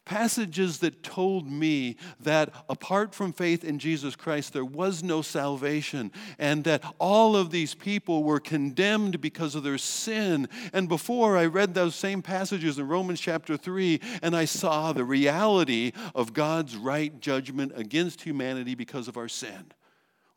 Passages 0.05 0.79
that 0.79 1.03
told 1.03 1.51
me 1.51 1.97
that 2.21 2.53
apart 2.69 3.15
from 3.15 3.33
faith 3.33 3.65
in 3.65 3.79
Jesus 3.79 4.17
Christ, 4.17 4.53
there 4.53 4.65
was 4.65 5.03
no 5.03 5.23
salvation, 5.23 6.13
and 6.39 6.65
that 6.65 6.85
all 6.99 7.37
of 7.37 7.51
these 7.51 7.75
people 7.75 8.25
were 8.25 8.41
condemned 8.41 9.21
because 9.21 9.55
of 9.55 9.63
their 9.63 9.79
sin. 9.79 10.49
And 10.73 10.89
before 10.89 11.37
I 11.37 11.47
read 11.47 11.75
those 11.75 11.95
same 11.95 12.23
passages 12.23 12.79
in 12.79 12.89
Romans 12.89 13.21
chapter 13.21 13.57
3, 13.57 14.01
and 14.23 14.37
I 14.37 14.45
saw 14.45 14.93
the 14.93 15.05
reality 15.05 15.93
of 16.15 16.33
God's 16.33 16.77
right 16.77 17.19
judgment 17.21 17.73
against 17.75 18.23
humanity 18.23 18.75
because 18.75 19.09
of 19.09 19.17
our 19.17 19.29
sin. 19.29 19.73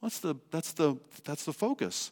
That's 0.02 0.20
the, 0.20 0.36
that's 0.52 0.74
the, 0.74 0.96
that's 1.24 1.46
the 1.46 1.54
focus. 1.54 2.12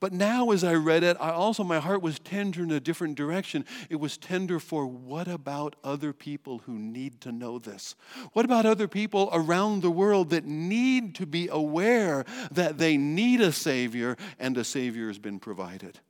But 0.00 0.12
now, 0.12 0.50
as 0.50 0.64
I 0.64 0.74
read 0.74 1.02
it, 1.02 1.16
I 1.20 1.30
also, 1.30 1.64
my 1.64 1.80
heart 1.80 2.02
was 2.02 2.18
tender 2.18 2.62
in 2.62 2.70
a 2.70 2.80
different 2.80 3.16
direction. 3.16 3.64
It 3.90 3.96
was 3.96 4.16
tender 4.16 4.58
for 4.58 4.86
what 4.86 5.28
about 5.28 5.76
other 5.84 6.12
people 6.12 6.58
who 6.66 6.78
need 6.78 7.20
to 7.22 7.32
know 7.32 7.58
this? 7.58 7.94
What 8.32 8.44
about 8.44 8.66
other 8.66 8.88
people 8.88 9.28
around 9.32 9.82
the 9.82 9.90
world 9.90 10.30
that 10.30 10.44
need 10.44 11.14
to 11.16 11.26
be 11.26 11.48
aware 11.48 12.24
that 12.50 12.78
they 12.78 12.96
need 12.96 13.40
a 13.40 13.52
Savior 13.52 14.16
and 14.38 14.56
a 14.56 14.64
Savior 14.64 15.08
has 15.08 15.18
been 15.18 15.38
provided? 15.38 16.00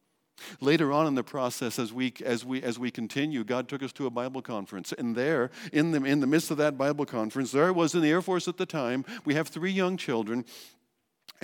Later 0.60 0.92
on 0.92 1.06
in 1.06 1.14
the 1.14 1.22
process, 1.22 1.78
as 1.78 1.92
we, 1.92 2.12
as, 2.24 2.44
we, 2.44 2.62
as 2.62 2.78
we 2.78 2.90
continue, 2.90 3.44
God 3.44 3.68
took 3.68 3.82
us 3.82 3.92
to 3.94 4.06
a 4.06 4.10
Bible 4.10 4.42
conference. 4.42 4.92
And 4.92 5.16
there, 5.16 5.50
in 5.72 5.92
the, 5.92 6.04
in 6.04 6.20
the 6.20 6.26
midst 6.26 6.50
of 6.50 6.56
that 6.58 6.76
Bible 6.76 7.06
conference, 7.06 7.52
there 7.52 7.66
I 7.66 7.70
was 7.70 7.94
in 7.94 8.02
the 8.02 8.10
Air 8.10 8.22
Force 8.22 8.48
at 8.48 8.56
the 8.56 8.66
time. 8.66 9.04
We 9.24 9.34
have 9.34 9.48
three 9.48 9.70
young 9.70 9.96
children. 9.96 10.44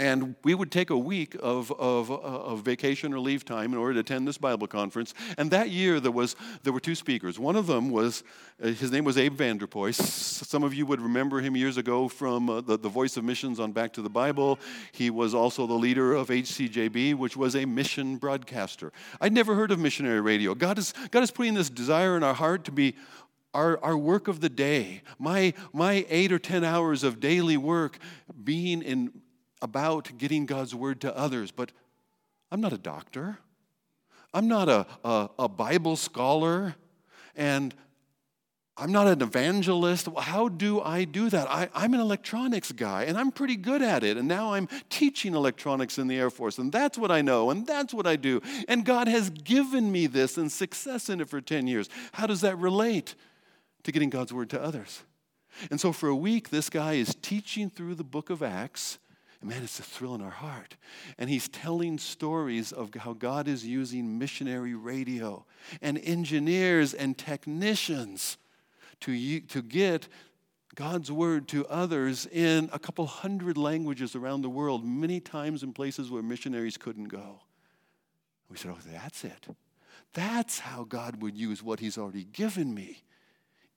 And 0.01 0.35
we 0.45 0.55
would 0.55 0.73
take 0.73 0.89
a 0.89 0.97
week 0.97 1.37
of, 1.43 1.71
of, 1.73 2.11
of, 2.11 2.63
vacation 2.63 3.13
or 3.13 3.21
leave 3.21 3.45
time 3.45 3.75
in 3.75 3.79
order 3.79 3.93
to 3.93 4.01
attend 4.01 4.27
this 4.27 4.39
Bible 4.39 4.67
conference. 4.67 5.13
And 5.37 5.51
that 5.51 5.69
year, 5.69 6.01
there, 6.01 6.11
was, 6.11 6.37
there 6.63 6.73
were 6.73 6.81
two 6.81 6.95
speakers. 6.95 7.39
One 7.39 7.55
of 7.55 7.67
them 7.67 7.91
was, 7.91 8.25
uh, 8.63 8.69
his 8.69 8.91
name 8.91 9.05
was 9.05 9.19
Abe 9.19 9.35
Van 9.35 9.59
Der 9.59 9.67
Puy. 9.67 9.93
Some 9.93 10.63
of 10.63 10.73
you 10.73 10.87
would 10.87 11.03
remember 11.03 11.43
him 11.43 11.55
years 11.55 11.77
ago 11.77 12.09
from 12.09 12.49
uh, 12.49 12.63
the, 12.63 12.79
the 12.79 12.89
Voice 12.89 13.19
of 13.19 13.25
Missions 13.25 13.61
on 13.61 13.73
Back 13.73 13.93
to 13.93 14.01
the 14.01 14.09
Bible. 14.09 14.59
He 14.93 15.11
was 15.11 15.35
also 15.35 15.67
the 15.67 15.75
leader 15.75 16.15
of 16.15 16.29
HCJB, 16.29 17.15
which 17.17 17.37
was 17.37 17.55
a 17.55 17.67
mission 17.67 18.17
broadcaster. 18.17 18.95
I'd 19.21 19.35
never 19.35 19.55
heard 19.55 19.71
of 19.71 19.79
missionary 19.79 20.23
radio. 20.23 20.55
God 20.55 20.79
is, 20.79 20.95
God 21.11 21.23
is 21.25 21.31
putting 21.31 21.53
this 21.53 21.69
desire 21.69 22.17
in 22.17 22.23
our 22.23 22.33
heart 22.33 22.65
to 22.65 22.73
be 22.73 22.95
our, 23.53 23.79
our 23.85 23.99
work 23.99 24.29
of 24.29 24.41
the 24.41 24.49
day, 24.49 25.03
my, 25.19 25.53
my 25.75 26.07
eight 26.09 26.33
or 26.33 26.39
10 26.39 26.65
hours 26.65 27.05
of 27.05 27.21
daily 27.21 27.59
work 27.59 27.99
being 28.43 28.81
in 28.81 29.13
about 29.63 30.11
getting 30.19 30.47
God's 30.47 30.75
word 30.75 31.01
to 31.03 31.17
others, 31.17 31.51
but 31.51 31.73
I'm 32.51 32.61
not 32.61 32.73
a 32.73 32.79
doctor. 32.79 33.39
I'm 34.33 34.49
not 34.49 34.69
a, 34.69 34.87
a, 35.05 35.31
a 35.41 35.49
Bible 35.49 35.97
scholar. 35.97 36.75
And 37.37 37.75
I'm 38.81 38.93
not 38.93 39.09
an 39.09 39.21
evangelist. 39.21 40.09
How 40.17 40.49
do 40.49 40.81
I 40.81 41.05
do 41.05 41.29
that? 41.29 41.49
I, 41.51 41.69
am 41.75 41.93
an 41.93 42.01
electronics 42.01 42.73
guy 42.73 43.05
and 43.05 43.19
I'm 43.19 43.31
pretty 43.31 43.57
good 43.57 43.83
at 43.83 44.03
it. 44.03 44.17
And 44.17 44.27
now 44.27 44.55
I'm 44.55 44.69
teaching 44.89 45.35
electronics 45.35 45.99
in 45.99 46.09
the 46.09 46.17
Air 46.17 46.31
Force, 46.31 46.57
and 46.57 46.73
that's 46.73 46.97
what 46.97 47.11
I 47.11 47.21
know, 47.21 47.51
and 47.51 47.67
that's 47.67 47.93
what 47.93 48.07
I 48.07 48.17
do. 48.17 48.41
And 48.69 48.85
God 48.85 49.07
has 49.07 49.29
given 49.29 49.93
me 49.93 50.07
this 50.07 50.39
and 50.39 50.51
success 50.51 51.11
in 51.11 51.21
it 51.21 51.29
for 51.29 51.43
10 51.43 51.67
years. 51.67 51.91
How 52.13 52.27
does 52.27 52.41
that 52.41 52.57
relate 52.57 53.15
to 53.83 53.93
getting 53.93 54.09
God's 54.09 54.33
word 54.33 54.49
to 54.51 54.63
others? 54.63 55.03
And 55.71 55.79
so 55.79 55.93
for 55.93 56.09
a 56.09 56.17
week, 56.17 56.49
this 56.49 56.71
guy 56.71 56.95
is 56.95 57.15
teaching 57.21 57.69
through 57.69 57.97
the 57.97 58.05
book 58.05 58.31
of 58.31 58.43
Acts. 58.43 58.99
And 59.41 59.51
man, 59.51 59.63
it's 59.63 59.79
a 59.79 59.83
thrill 59.83 60.15
in 60.15 60.21
our 60.21 60.31
heart. 60.31 60.77
And 61.19 61.31
he's 61.31 61.49
telling 61.49 61.99
stories 61.99 62.73
of 62.73 62.95
how 62.95 63.15
God 63.15 63.49
is 63.49 63.65
using 63.65 64.19
missionary 64.19 64.75
radio 64.75 65.45
and 65.81 65.99
engineers 65.99 66.93
and 66.93 67.17
technicians 67.17 68.37
to, 69.01 69.41
to 69.41 69.63
get 69.63 70.09
God's 70.75 71.11
word 71.11 71.49
to 71.49 71.67
others 71.67 72.27
in 72.27 72.71
a 72.73 72.79
couple 72.79 73.07
hundred 73.07 73.57
languages 73.57 74.15
around 74.15 74.43
the 74.43 74.51
world, 74.51 74.85
many 74.85 75.21
times 75.21 75.63
in 75.63 75.73
places 75.73 76.11
where 76.11 76.23
missionaries 76.23 76.77
couldn't 76.77 77.09
go. 77.09 77.41
We 78.49 78.57
said, 78.57 78.73
Oh, 78.73 78.79
that's 78.93 79.25
it. 79.25 79.47
That's 80.13 80.59
how 80.59 80.85
God 80.85 81.23
would 81.23 81.37
use 81.37 81.63
what 81.63 81.81
He's 81.81 81.97
already 81.97 82.25
given 82.25 82.75
me 82.75 83.03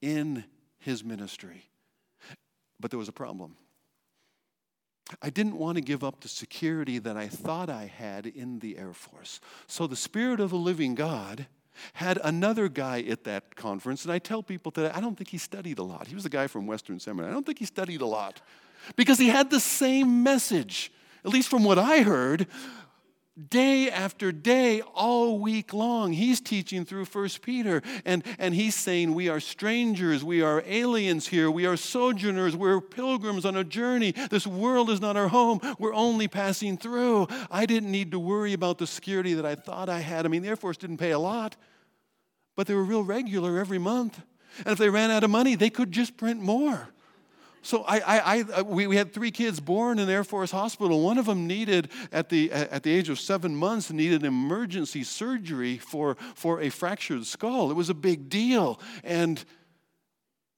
in 0.02 0.46
His 0.80 1.04
ministry. 1.04 1.70
But 2.80 2.92
there 2.92 2.98
was 2.98 3.08
a 3.08 3.14
problem. 3.14 3.56
I 5.22 5.30
didn't 5.30 5.58
want 5.58 5.76
to 5.76 5.82
give 5.82 6.04
up 6.04 6.22
the 6.22 6.28
security 6.28 6.98
that 7.00 7.18
I 7.18 7.28
thought 7.28 7.70
I 7.70 7.86
had 7.86 8.26
in 8.26 8.60
the 8.60 8.78
Air 8.78 8.94
Force. 8.94 9.40
So 9.68 9.86
the 9.88 9.96
Spirit 9.96 10.40
of 10.40 10.52
the 10.52 10.58
living 10.58 10.96
God 10.96 11.48
had 11.94 12.20
another 12.24 12.70
guy 12.70 13.02
at 13.02 13.24
that 13.26 13.56
conference, 13.56 14.06
and 14.06 14.14
I 14.14 14.20
tell 14.20 14.44
people 14.44 14.72
that 14.76 14.96
I 14.96 15.02
don't 15.02 15.16
think 15.18 15.30
he 15.30 15.38
studied 15.38 15.80
a 15.80 15.84
lot. 15.84 16.08
He 16.08 16.16
was 16.16 16.26
a 16.26 16.30
guy 16.30 16.48
from 16.48 16.68
Western 16.68 17.00
Seminary. 17.00 17.32
I 17.32 17.34
don't 17.34 17.46
think 17.46 17.60
he 17.60 17.66
studied 17.66 18.02
a 18.02 18.06
lot 18.06 18.42
because 18.96 19.18
he 19.18 19.28
had 19.28 19.50
the 19.50 19.60
same 19.60 20.24
message, 20.24 20.92
at 21.26 21.32
least 21.32 21.50
from 21.50 21.64
what 21.64 21.80
I 21.80 22.02
heard, 22.02 22.48
day 23.50 23.90
after 23.90 24.32
day 24.32 24.82
all 24.94 25.40
week 25.40 25.74
long 25.74 26.14
he's 26.14 26.40
teaching 26.40 26.86
through 26.86 27.04
first 27.04 27.42
peter 27.42 27.82
and, 28.06 28.24
and 28.38 28.54
he's 28.54 28.76
saying 28.76 29.16
we 29.16 29.28
are 29.28 29.40
strangers 29.40 30.24
we 30.24 30.44
are 30.44 30.62
aliens 30.68 31.28
here 31.28 31.50
we 31.50 31.66
are 31.66 31.76
sojourners 31.76 32.56
we're 32.56 32.80
pilgrims 32.80 33.44
on 33.44 33.56
a 33.56 33.64
journey. 33.64 34.12
This 34.30 34.46
world 34.46 34.92
is 34.92 35.02
not 35.02 35.18
our 35.18 35.30
home 35.30 35.60
we're 35.80 35.96
only 35.96 36.28
passing 36.28 36.78
through. 36.78 37.28
I 37.50 37.66
didn't 37.66 37.92
need 37.92 38.12
to 38.12 38.20
worry 38.20 38.54
about 38.54 38.78
the 38.78 38.86
security 38.86 39.34
that 39.34 39.46
i 39.46 39.56
thought 39.56 39.90
i 39.90 40.00
had. 40.00 40.26
I 40.26 40.30
mean 40.30 40.44
the 40.44 40.50
air 40.50 40.56
force 40.56 40.78
didn't 40.78 40.98
pay 40.98 41.12
a 41.12 41.20
lot 41.20 41.56
but 42.56 42.68
they 42.68 42.76
were 42.76 42.84
real 42.84 43.04
regular 43.04 43.58
every 43.58 43.80
month. 43.80 44.22
And 44.60 44.68
if 44.68 44.78
they 44.78 44.90
ran 44.90 45.10
out 45.10 45.24
of 45.24 45.32
money 45.32 45.56
they 45.56 45.72
could 45.72 45.92
just 45.92 46.18
print 46.18 46.40
more 46.40 46.90
so 47.64 47.84
I, 47.84 48.00
I, 48.00 48.18
I, 48.20 48.42
uh, 48.42 48.64
we, 48.64 48.88
we 48.88 48.98
had 48.98 49.14
three 49.14 49.32
kids 49.32 49.60
born 49.60 49.98
in 49.98 50.10
Air 50.10 50.26
Force 50.26 50.52
Hospital. 50.52 51.02
One 51.02 51.18
of 51.18 51.26
them 51.26 51.48
needed, 51.48 51.90
at 52.12 52.28
the, 52.30 52.52
at 52.52 52.84
the 52.84 52.92
age 52.92 53.08
of 53.10 53.20
seven 53.20 53.56
months, 53.56 53.90
needed 53.90 54.24
emergency 54.24 55.04
surgery 55.04 55.78
for, 55.78 56.16
for 56.36 56.62
a 56.62 56.70
fractured 56.70 57.26
skull. 57.26 57.72
It 57.72 57.76
was 57.76 57.90
a 57.90 57.94
big 57.94 58.30
deal. 58.30 58.80
And 59.04 59.44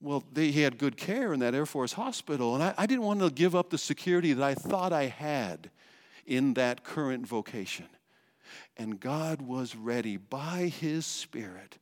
well, 0.02 0.24
they, 0.34 0.50
he 0.50 0.62
had 0.62 0.80
good 0.80 0.98
care 0.98 1.32
in 1.32 1.39
that 1.41 1.54
Air 1.54 1.68
Force 1.68 1.94
hospital. 1.94 2.56
And 2.56 2.63
I, 2.63 2.74
I 2.76 2.86
didn't 2.88 3.04
want 3.04 3.20
to 3.20 3.30
give 3.30 3.56
up 3.56 3.70
the 3.70 3.78
security 3.78 4.34
that 4.34 4.44
I 4.44 4.56
thought 4.56 4.91
I 4.91 5.06
had 5.06 5.70
in 6.26 6.56
that 6.56 6.84
current 6.84 7.28
vocation. 7.28 7.88
And 8.78 9.00
God 9.00 9.44
was 9.44 9.76
ready 9.76 10.18
by 10.18 10.72
His 10.80 11.06
Spirit 11.06 11.78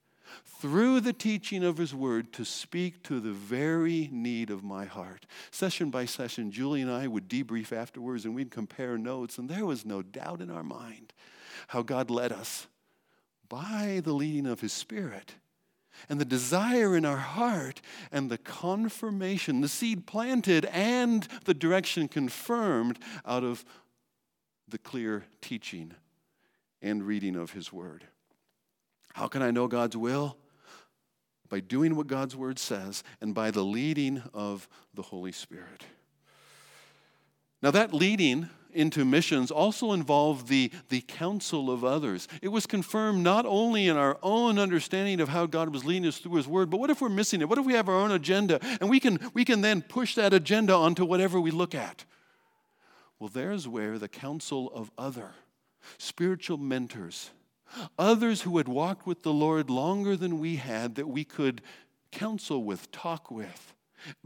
through 0.64 1.02
the 1.02 1.12
teaching 1.12 1.62
of 1.62 1.76
His 1.76 1.94
Word 1.94 2.32
to 2.32 2.46
speak 2.46 3.04
to 3.04 3.20
the 3.20 3.34
very 3.34 4.08
need 4.14 4.50
of 4.50 4.64
my 4.64 4.86
heart. 4.86 5.26
Session 5.52 5.90
by 5.90 6.06
session, 6.06 6.52
Julie 6.52 6.82
and 6.82 6.90
I 6.90 7.06
would 7.06 7.28
debrief 7.28 7.74
afterwards 7.74 8.24
and 8.24 8.34
we'd 8.34 8.50
compare 8.50 8.98
notes, 8.98 9.38
and 9.38 9.50
there 9.50 9.66
was 9.66 9.86
no 9.86 10.02
doubt 10.02 10.40
in 10.40 10.50
our 10.50 10.64
mind 10.64 11.12
how 11.68 11.82
God 11.82 12.10
led 12.10 12.32
us 12.32 12.68
by 13.50 14.00
the 14.06 14.14
leading 14.14 14.46
of 14.46 14.62
His 14.62 14.72
Spirit. 14.72 15.36
And 16.08 16.18
the 16.18 16.24
desire 16.24 16.96
in 16.96 17.04
our 17.04 17.18
heart 17.18 17.82
and 18.10 18.32
the 18.32 18.38
confirmation, 18.38 19.60
the 19.60 19.68
seed 19.68 20.08
planted 20.08 20.64
and 20.68 21.28
the 21.44 21.54
direction 21.54 22.08
confirmed 22.08 23.00
out 23.26 23.44
of 23.44 23.66
the 24.70 24.78
clear 24.78 25.26
teaching 25.42 25.92
and 26.82 27.04
reading 27.04 27.36
of 27.36 27.52
His 27.52 27.74
Word. 27.74 28.06
How 29.12 29.28
can 29.28 29.42
I 29.42 29.52
know 29.52 29.68
God's 29.68 29.98
will? 29.98 30.38
By 31.54 31.60
doing 31.60 31.96
what 31.96 32.08
God's 32.08 32.36
word 32.36 32.58
says 32.58 33.04
and 33.22 33.36
by 33.36 33.52
the 33.52 33.64
leading 33.64 34.24
of 34.34 34.68
the 34.96 35.04
Holy 35.04 35.32
Spirit. 35.32 35.84
Now, 37.62 37.70
that 37.70 37.94
leading 37.94 38.50
into 38.72 39.06
missions 39.06 39.52
also 39.52 39.92
involved 39.92 40.48
the, 40.48 40.72
the 40.90 41.02
counsel 41.02 41.70
of 41.70 41.86
others. 41.86 42.28
It 42.42 42.48
was 42.48 42.66
confirmed 42.66 43.24
not 43.24 43.46
only 43.46 43.88
in 43.88 43.98
our 43.98 44.18
own 44.24 44.58
understanding 44.58 45.20
of 45.20 45.30
how 45.30 45.46
God 45.46 45.72
was 45.72 45.86
leading 45.86 46.08
us 46.08 46.18
through 46.18 46.38
His 46.38 46.48
Word, 46.48 46.72
but 46.72 46.80
what 46.80 46.90
if 46.90 47.02
we're 47.02 47.10
missing 47.10 47.40
it? 47.40 47.48
What 47.48 47.60
if 47.60 47.68
we 47.68 47.74
have 47.74 47.88
our 47.88 48.00
own 48.00 48.10
agenda 48.10 48.60
and 48.82 48.90
we 48.90 49.00
can, 49.00 49.20
we 49.36 49.46
can 49.46 49.62
then 49.62 49.84
push 49.84 50.16
that 50.16 50.34
agenda 50.34 50.74
onto 50.74 51.06
whatever 51.06 51.40
we 51.40 51.52
look 51.52 51.76
at? 51.76 52.04
Well, 53.20 53.30
there's 53.32 53.68
where 53.68 54.00
the 54.00 54.10
counsel 54.10 54.72
of 54.74 54.90
other 54.98 55.30
spiritual 56.00 56.58
mentors 56.58 57.30
others 57.98 58.42
who 58.42 58.58
had 58.58 58.68
walked 58.68 59.06
with 59.06 59.24
the 59.24 59.34
Lord 59.34 59.70
longer 59.70 60.16
than 60.16 60.40
we 60.40 60.58
had 60.58 60.96
that 60.96 61.08
we 61.08 61.24
could 61.24 61.62
counsel 62.12 62.64
with, 62.64 62.92
talk 62.92 63.32
with, 63.32 63.74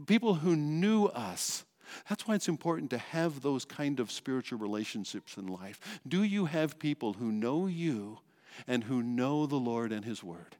people 0.06 0.34
who 0.34 0.56
knew 0.56 1.06
us. 1.06 1.64
That's 2.08 2.26
why 2.26 2.34
it's 2.34 2.48
important 2.48 2.90
to 2.90 2.98
have 2.98 3.40
those 3.40 3.64
kind 3.64 3.98
of 3.98 4.12
spiritual 4.12 4.58
relationships 4.58 5.36
in 5.36 5.46
life. 5.46 6.00
Do 6.06 6.22
you 6.22 6.44
have 6.46 6.78
people 6.78 7.14
who 7.14 7.32
know 7.32 7.66
you 7.66 8.18
and 8.66 8.84
who 8.84 9.02
know 9.02 9.46
the 9.46 9.56
Lord 9.56 9.92
and 9.92 10.04
His 10.04 10.22
Word? 10.22 10.56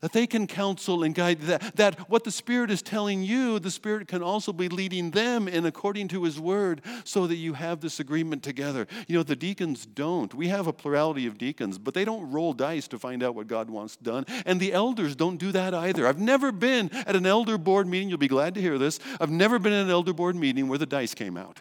That 0.00 0.12
they 0.12 0.26
can 0.26 0.46
counsel 0.46 1.02
and 1.02 1.14
guide 1.14 1.40
that, 1.42 1.76
that 1.76 2.10
what 2.10 2.24
the 2.24 2.30
Spirit 2.30 2.70
is 2.70 2.82
telling 2.82 3.22
you, 3.22 3.58
the 3.58 3.70
Spirit 3.70 4.08
can 4.08 4.22
also 4.22 4.52
be 4.52 4.68
leading 4.68 5.10
them 5.10 5.48
in 5.48 5.66
according 5.66 6.08
to 6.08 6.24
His 6.24 6.38
Word 6.40 6.82
so 7.04 7.26
that 7.26 7.36
you 7.36 7.54
have 7.54 7.80
this 7.80 8.00
agreement 8.00 8.42
together. 8.42 8.86
You 9.06 9.16
know, 9.16 9.22
the 9.22 9.36
deacons 9.36 9.86
don't. 9.86 10.34
We 10.34 10.48
have 10.48 10.66
a 10.66 10.72
plurality 10.72 11.26
of 11.26 11.38
deacons, 11.38 11.78
but 11.78 11.94
they 11.94 12.04
don't 12.04 12.30
roll 12.30 12.52
dice 12.52 12.88
to 12.88 12.98
find 12.98 13.22
out 13.22 13.34
what 13.34 13.48
God 13.48 13.70
wants 13.70 13.96
done. 13.96 14.24
And 14.46 14.60
the 14.60 14.72
elders 14.72 15.16
don't 15.16 15.36
do 15.36 15.52
that 15.52 15.74
either. 15.74 16.06
I've 16.06 16.20
never 16.20 16.52
been 16.52 16.90
at 16.92 17.16
an 17.16 17.26
elder 17.26 17.58
board 17.58 17.86
meeting, 17.86 18.08
you'll 18.08 18.18
be 18.18 18.28
glad 18.28 18.54
to 18.54 18.60
hear 18.60 18.78
this. 18.78 19.00
I've 19.20 19.30
never 19.30 19.58
been 19.58 19.72
at 19.72 19.84
an 19.84 19.90
elder 19.90 20.12
board 20.12 20.36
meeting 20.36 20.68
where 20.68 20.78
the 20.78 20.86
dice 20.86 21.14
came 21.14 21.36
out. 21.36 21.60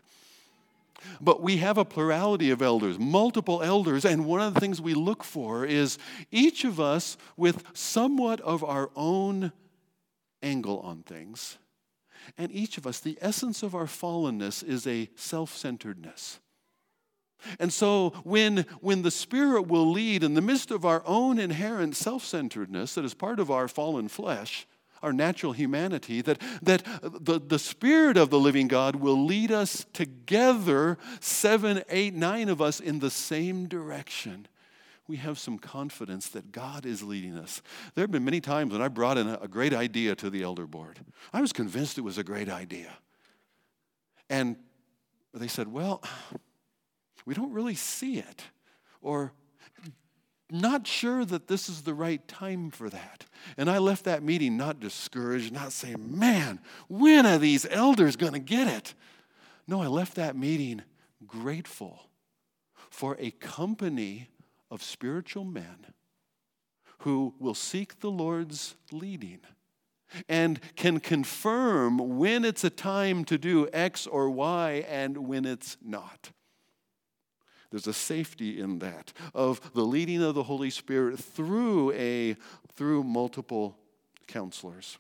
But 1.21 1.41
we 1.41 1.57
have 1.57 1.77
a 1.77 1.86
plurality 1.86 2.49
of 2.49 2.62
elders, 2.62 2.97
multiple 2.99 3.62
elders, 3.62 4.05
and 4.05 4.25
one 4.25 4.41
of 4.41 4.53
the 4.53 4.60
things 4.60 4.81
we 4.81 4.93
look 4.93 5.23
for 5.23 5.65
is 5.65 5.97
each 6.31 6.63
of 6.63 6.79
us 6.79 7.17
with 7.36 7.63
somewhat 7.73 8.41
of 8.41 8.63
our 8.63 8.89
own 8.95 9.51
angle 10.41 10.79
on 10.79 11.03
things. 11.03 11.57
And 12.38 12.51
each 12.51 12.77
of 12.77 12.86
us, 12.86 12.99
the 12.99 13.17
essence 13.21 13.63
of 13.63 13.75
our 13.75 13.86
fallenness 13.86 14.63
is 14.63 14.86
a 14.86 15.10
self 15.15 15.55
centeredness. 15.55 16.39
And 17.60 17.71
so, 17.71 18.10
when, 18.23 18.65
when 18.81 19.03
the 19.03 19.12
Spirit 19.12 19.67
will 19.67 19.91
lead 19.91 20.23
in 20.23 20.33
the 20.33 20.41
midst 20.41 20.71
of 20.71 20.86
our 20.86 21.03
own 21.05 21.39
inherent 21.39 21.95
self 21.95 22.25
centeredness 22.25 22.95
that 22.95 23.05
is 23.05 23.13
part 23.13 23.39
of 23.39 23.51
our 23.51 23.67
fallen 23.67 24.07
flesh, 24.07 24.67
our 25.01 25.13
natural 25.13 25.53
humanity, 25.53 26.21
that, 26.21 26.41
that 26.62 26.83
the, 27.01 27.39
the 27.39 27.60
Spirit 27.60 28.17
of 28.17 28.29
the 28.29 28.39
living 28.39 28.67
God 28.67 28.95
will 28.95 29.25
lead 29.25 29.51
us 29.51 29.86
together, 29.93 30.97
seven, 31.19 31.83
eight, 31.89 32.13
nine 32.13 32.49
of 32.49 32.62
us, 32.62 32.79
in 32.79 32.99
the 32.99 33.10
same 33.10 33.67
direction. 33.67 34.47
We 35.07 35.17
have 35.17 35.39
some 35.39 35.57
confidence 35.57 36.29
that 36.29 36.51
God 36.51 36.86
is 36.86 37.01
leading 37.01 37.38
us. 37.38 37.62
There 37.95 38.03
have 38.03 38.12
been 38.12 38.25
many 38.25 38.41
times 38.41 38.73
when 38.73 38.81
I 38.81 38.89
brought 38.89 39.17
in 39.17 39.27
a, 39.27 39.39
a 39.41 39.47
great 39.47 39.73
idea 39.73 40.15
to 40.15 40.29
the 40.29 40.43
elder 40.43 40.67
board. 40.67 40.99
I 41.31 41.39
was 41.41 41.53
convinced 41.53 41.97
it 41.97 42.01
was 42.01 42.17
a 42.17 42.23
great 42.23 42.49
idea. 42.49 42.91
And 44.29 44.57
they 45.33 45.47
said, 45.47 45.67
Well, 45.67 46.03
we 47.25 47.33
don't 47.33 47.53
really 47.53 47.75
see 47.75 48.17
it. 48.17 48.43
Or 49.01 49.31
not 50.49 50.88
sure 50.88 51.25
that 51.25 51.47
this 51.47 51.67
is 51.67 51.81
the 51.81 51.93
right 51.93 52.25
time 52.27 52.69
for 52.71 52.89
that. 52.89 53.25
And 53.57 53.69
I 53.69 53.77
left 53.79 54.05
that 54.05 54.23
meeting 54.23 54.57
not 54.57 54.79
discouraged, 54.79 55.53
not 55.53 55.71
saying, 55.71 56.17
man, 56.17 56.60
when 56.88 57.25
are 57.25 57.38
these 57.38 57.65
elders 57.69 58.15
going 58.15 58.33
to 58.33 58.39
get 58.39 58.67
it? 58.67 58.93
No, 59.67 59.81
I 59.81 59.88
left 59.88 60.15
that 60.15 60.36
meeting 60.36 60.83
grateful 61.25 62.10
for 62.89 63.17
a 63.19 63.31
company 63.31 64.29
of 64.71 64.81
spiritual 64.81 65.43
men 65.43 65.88
who 66.99 67.33
will 67.39 67.53
seek 67.53 67.99
the 67.99 68.10
Lord's 68.10 68.75
leading 68.91 69.39
and 70.29 70.60
can 70.75 70.99
confirm 70.99 72.17
when 72.17 72.45
it's 72.45 72.63
a 72.63 72.69
time 72.69 73.25
to 73.25 73.38
do 73.38 73.67
X 73.73 74.07
or 74.07 74.29
Y 74.29 74.86
and 74.88 75.17
when 75.27 75.45
it's 75.45 75.77
not. 75.83 76.31
There's 77.69 77.88
a 77.88 77.93
safety 77.93 78.60
in 78.60 78.80
that 78.80 79.13
of 79.34 79.73
the 79.73 79.84
leading 79.84 80.23
of 80.23 80.36
the 80.36 80.43
Holy 80.43 80.69
Spirit 80.69 81.19
through 81.19 81.91
a 81.93 82.36
through 82.73 83.03
multiple 83.03 83.77
counselors. 84.27 84.97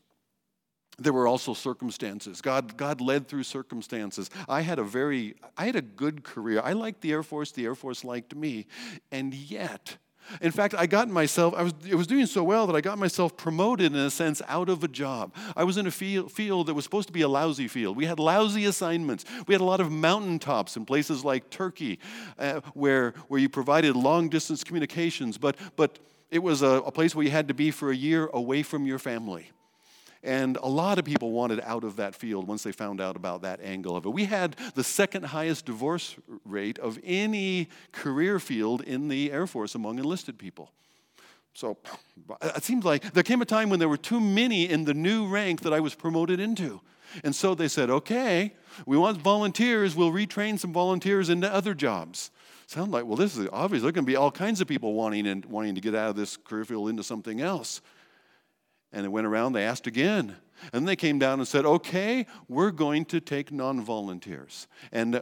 there 0.99 1.13
were 1.13 1.27
also 1.27 1.53
circumstances. 1.53 2.41
God, 2.41 2.75
God 2.75 3.01
led 3.01 3.27
through 3.27 3.43
circumstances. 3.43 4.31
I 4.49 4.61
had 4.61 4.79
a 4.79 4.83
very, 4.83 5.35
I 5.55 5.65
had 5.65 5.75
a 5.75 5.81
good 5.81 6.23
career. 6.23 6.59
I 6.63 6.73
liked 6.73 7.01
the 7.01 7.11
Air 7.11 7.23
Force. 7.23 7.51
The 7.51 7.65
Air 7.65 7.75
Force 7.75 8.03
liked 8.03 8.35
me. 8.35 8.65
And 9.11 9.33
yet, 9.33 9.97
in 10.41 10.51
fact, 10.51 10.73
I 10.77 10.85
got 10.87 11.09
myself, 11.09 11.53
I 11.55 11.63
was, 11.63 11.73
it 11.87 11.95
was 11.95 12.07
doing 12.07 12.25
so 12.25 12.43
well 12.43 12.67
that 12.67 12.75
I 12.75 12.81
got 12.81 12.97
myself 12.97 13.35
promoted 13.37 13.93
in 13.93 13.97
a 13.97 14.09
sense 14.09 14.41
out 14.47 14.69
of 14.69 14.83
a 14.83 14.87
job. 14.87 15.33
I 15.55 15.63
was 15.63 15.77
in 15.77 15.87
a 15.87 15.91
field, 15.91 16.31
field 16.31 16.67
that 16.67 16.73
was 16.73 16.83
supposed 16.83 17.07
to 17.07 17.13
be 17.13 17.21
a 17.21 17.27
lousy 17.27 17.67
field. 17.67 17.97
We 17.97 18.05
had 18.05 18.19
lousy 18.19 18.65
assignments. 18.65 19.25
We 19.47 19.53
had 19.53 19.61
a 19.61 19.65
lot 19.65 19.79
of 19.79 19.91
mountaintops 19.91 20.77
in 20.77 20.85
places 20.85 21.23
like 21.23 21.49
Turkey 21.49 21.99
uh, 22.37 22.61
where, 22.73 23.13
where 23.27 23.39
you 23.39 23.49
provided 23.49 23.95
long 23.95 24.29
distance 24.29 24.63
communications, 24.63 25.37
but, 25.37 25.57
but 25.75 25.99
it 26.29 26.39
was 26.39 26.61
a, 26.61 26.81
a 26.85 26.91
place 26.91 27.15
where 27.15 27.25
you 27.25 27.31
had 27.31 27.47
to 27.47 27.53
be 27.53 27.71
for 27.71 27.91
a 27.91 27.95
year 27.95 28.29
away 28.33 28.63
from 28.63 28.85
your 28.85 28.99
family. 28.99 29.51
And 30.27 30.57
a 30.57 30.67
lot 30.67 30.99
of 30.99 31.05
people 31.05 31.31
wanted 31.31 31.61
out 31.61 31.85
of 31.85 31.95
that 31.95 32.13
field 32.13 32.49
once 32.49 32.61
they 32.61 32.73
found 32.73 32.99
out 32.99 33.15
about 33.15 33.43
that 33.43 33.61
angle 33.63 33.95
of 33.95 34.05
it. 34.05 34.09
We 34.09 34.25
had 34.25 34.57
the 34.75 34.83
second 34.83 35.23
highest 35.23 35.65
divorce 35.65 36.17
rate 36.43 36.77
of 36.79 36.99
any 37.01 37.69
career 37.93 38.37
field 38.37 38.81
in 38.81 39.07
the 39.07 39.31
Air 39.31 39.47
Force 39.47 39.73
among 39.73 39.99
enlisted 39.99 40.37
people. 40.37 40.73
So 41.53 41.77
it 42.41 42.61
seems 42.65 42.83
like 42.83 43.13
there 43.13 43.23
came 43.23 43.41
a 43.41 43.45
time 43.45 43.69
when 43.69 43.79
there 43.79 43.87
were 43.87 43.95
too 43.95 44.19
many 44.19 44.69
in 44.69 44.83
the 44.83 44.93
new 44.93 45.27
rank 45.27 45.61
that 45.61 45.71
I 45.71 45.79
was 45.79 45.95
promoted 45.95 46.41
into. 46.41 46.81
And 47.23 47.33
so 47.33 47.55
they 47.55 47.69
said, 47.69 47.89
okay, 47.89 48.53
we 48.85 48.97
want 48.97 49.19
volunteers, 49.19 49.95
we'll 49.95 50.11
retrain 50.11 50.59
some 50.59 50.73
volunteers 50.73 51.29
into 51.29 51.51
other 51.51 51.73
jobs. 51.73 52.31
Sound 52.65 52.91
like, 52.91 53.05
well, 53.05 53.15
this 53.15 53.37
is 53.37 53.47
obvious. 53.53 53.81
There 53.81 53.89
are 53.89 53.93
going 53.93 54.03
to 54.03 54.11
be 54.11 54.17
all 54.17 54.29
kinds 54.29 54.59
of 54.59 54.67
people 54.67 54.93
wanting 54.93 55.25
and 55.25 55.45
wanting 55.45 55.75
to 55.75 55.81
get 55.81 55.95
out 55.95 56.09
of 56.09 56.15
this 56.17 56.35
career 56.35 56.65
field 56.65 56.89
into 56.89 57.01
something 57.01 57.39
else. 57.39 57.79
And 58.91 59.05
it 59.05 59.09
went 59.09 59.27
around, 59.27 59.53
they 59.53 59.63
asked 59.63 59.87
again. 59.87 60.35
And 60.73 60.87
they 60.87 60.95
came 60.95 61.19
down 61.19 61.39
and 61.39 61.47
said, 61.47 61.65
okay, 61.65 62.25
we're 62.47 62.71
going 62.71 63.05
to 63.05 63.19
take 63.19 63.51
non 63.51 63.81
volunteers. 63.81 64.67
And 64.91 65.15
uh, 65.15 65.21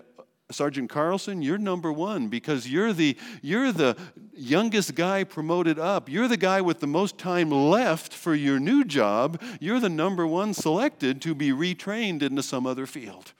Sergeant 0.51 0.89
Carlson, 0.89 1.41
you're 1.41 1.57
number 1.57 1.91
one 1.91 2.27
because 2.27 2.69
you're 2.69 2.93
the, 2.93 3.17
you're 3.41 3.71
the 3.71 3.97
youngest 4.33 4.93
guy 4.93 5.23
promoted 5.23 5.79
up. 5.79 6.07
You're 6.07 6.27
the 6.27 6.37
guy 6.37 6.61
with 6.61 6.79
the 6.79 6.87
most 6.87 7.17
time 7.17 7.49
left 7.49 8.13
for 8.13 8.35
your 8.35 8.59
new 8.59 8.83
job. 8.83 9.41
You're 9.59 9.79
the 9.79 9.89
number 9.89 10.27
one 10.27 10.53
selected 10.53 11.21
to 11.23 11.33
be 11.33 11.49
retrained 11.49 12.21
into 12.21 12.43
some 12.43 12.67
other 12.67 12.85
field. 12.85 13.33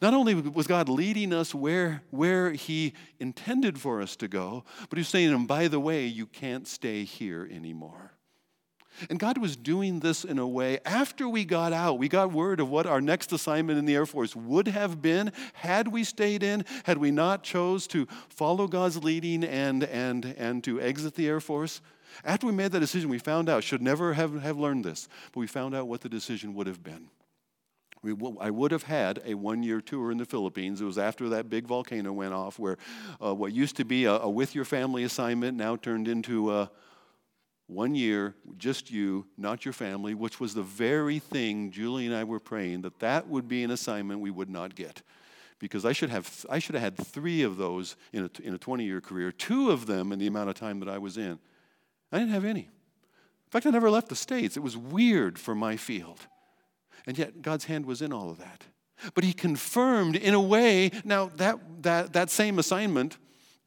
Not 0.00 0.14
only 0.14 0.34
was 0.34 0.66
God 0.66 0.88
leading 0.88 1.32
us 1.32 1.54
where, 1.54 2.02
where 2.10 2.52
He 2.52 2.94
intended 3.18 3.78
for 3.78 4.00
us 4.00 4.16
to 4.16 4.28
go, 4.28 4.64
but 4.88 4.96
He 4.96 5.00
was 5.00 5.08
saying, 5.08 5.32
and 5.32 5.48
by 5.48 5.68
the 5.68 5.80
way, 5.80 6.06
you 6.06 6.26
can't 6.26 6.66
stay 6.66 7.04
here 7.04 7.48
anymore. 7.50 8.12
And 9.08 9.18
God 9.18 9.38
was 9.38 9.56
doing 9.56 10.00
this 10.00 10.24
in 10.24 10.38
a 10.38 10.46
way 10.46 10.78
after 10.84 11.28
we 11.28 11.44
got 11.44 11.72
out. 11.72 11.98
We 11.98 12.08
got 12.08 12.32
word 12.32 12.60
of 12.60 12.68
what 12.68 12.86
our 12.86 13.00
next 13.00 13.32
assignment 13.32 13.78
in 13.78 13.86
the 13.86 13.94
Air 13.94 14.06
Force 14.06 14.36
would 14.36 14.68
have 14.68 15.00
been 15.00 15.32
had 15.54 15.88
we 15.88 16.04
stayed 16.04 16.42
in, 16.42 16.64
had 16.84 16.98
we 16.98 17.10
not 17.10 17.42
chose 17.42 17.86
to 17.88 18.06
follow 18.28 18.66
God's 18.66 19.02
leading 19.02 19.44
and, 19.44 19.84
and, 19.84 20.34
and 20.36 20.62
to 20.64 20.80
exit 20.80 21.14
the 21.14 21.28
Air 21.28 21.40
Force. 21.40 21.80
After 22.24 22.46
we 22.46 22.52
made 22.52 22.72
that 22.72 22.80
decision, 22.80 23.08
we 23.08 23.18
found 23.18 23.48
out, 23.48 23.64
should 23.64 23.82
never 23.82 24.12
have, 24.14 24.42
have 24.42 24.58
learned 24.58 24.84
this, 24.84 25.08
but 25.32 25.40
we 25.40 25.46
found 25.46 25.74
out 25.74 25.88
what 25.88 26.00
the 26.00 26.08
decision 26.08 26.54
would 26.54 26.66
have 26.66 26.82
been. 26.82 27.08
We, 28.02 28.14
I 28.40 28.50
would 28.50 28.70
have 28.72 28.84
had 28.84 29.20
a 29.24 29.34
one 29.34 29.62
year 29.62 29.80
tour 29.80 30.10
in 30.10 30.18
the 30.18 30.24
Philippines. 30.24 30.80
It 30.80 30.86
was 30.86 30.96
after 30.98 31.28
that 31.30 31.50
big 31.50 31.66
volcano 31.66 32.12
went 32.12 32.32
off, 32.32 32.58
where 32.58 32.78
uh, 33.22 33.34
what 33.34 33.52
used 33.52 33.76
to 33.76 33.84
be 33.84 34.06
a, 34.06 34.14
a, 34.14 34.30
with 34.30 34.54
your 34.54 34.64
family 34.64 35.04
assignment 35.04 35.56
now 35.56 35.76
turned 35.76 36.08
into 36.08 36.50
a, 36.50 36.70
one 37.70 37.94
year, 37.94 38.34
just 38.58 38.90
you, 38.90 39.26
not 39.38 39.64
your 39.64 39.72
family, 39.72 40.14
which 40.14 40.40
was 40.40 40.54
the 40.54 40.62
very 40.62 41.18
thing 41.18 41.70
Julie 41.70 42.06
and 42.06 42.14
I 42.14 42.24
were 42.24 42.40
praying 42.40 42.82
that 42.82 42.98
that 42.98 43.28
would 43.28 43.48
be 43.48 43.62
an 43.62 43.70
assignment 43.70 44.20
we 44.20 44.30
would 44.30 44.50
not 44.50 44.74
get. 44.74 45.02
Because 45.58 45.84
I 45.84 45.92
should 45.92 46.10
have, 46.10 46.46
I 46.48 46.58
should 46.58 46.74
have 46.74 46.82
had 46.82 46.96
three 46.96 47.42
of 47.42 47.56
those 47.56 47.96
in 48.12 48.24
a, 48.24 48.30
in 48.42 48.54
a 48.54 48.58
20 48.58 48.84
year 48.84 49.00
career, 49.00 49.30
two 49.30 49.70
of 49.70 49.86
them 49.86 50.10
in 50.10 50.18
the 50.18 50.26
amount 50.26 50.48
of 50.48 50.56
time 50.56 50.80
that 50.80 50.88
I 50.88 50.98
was 50.98 51.16
in. 51.16 51.38
I 52.10 52.18
didn't 52.18 52.32
have 52.32 52.44
any. 52.44 52.62
In 52.62 53.50
fact, 53.50 53.66
I 53.66 53.70
never 53.70 53.90
left 53.90 54.08
the 54.08 54.16
States. 54.16 54.56
It 54.56 54.62
was 54.62 54.76
weird 54.76 55.38
for 55.38 55.54
my 55.54 55.76
field. 55.76 56.20
And 57.06 57.16
yet, 57.18 57.42
God's 57.42 57.64
hand 57.64 57.86
was 57.86 58.02
in 58.02 58.12
all 58.12 58.30
of 58.30 58.38
that. 58.38 58.64
But 59.14 59.24
He 59.24 59.32
confirmed 59.32 60.16
in 60.16 60.34
a 60.34 60.40
way, 60.40 60.90
now 61.04 61.30
that, 61.36 61.58
that, 61.82 62.12
that 62.14 62.30
same 62.30 62.58
assignment 62.58 63.18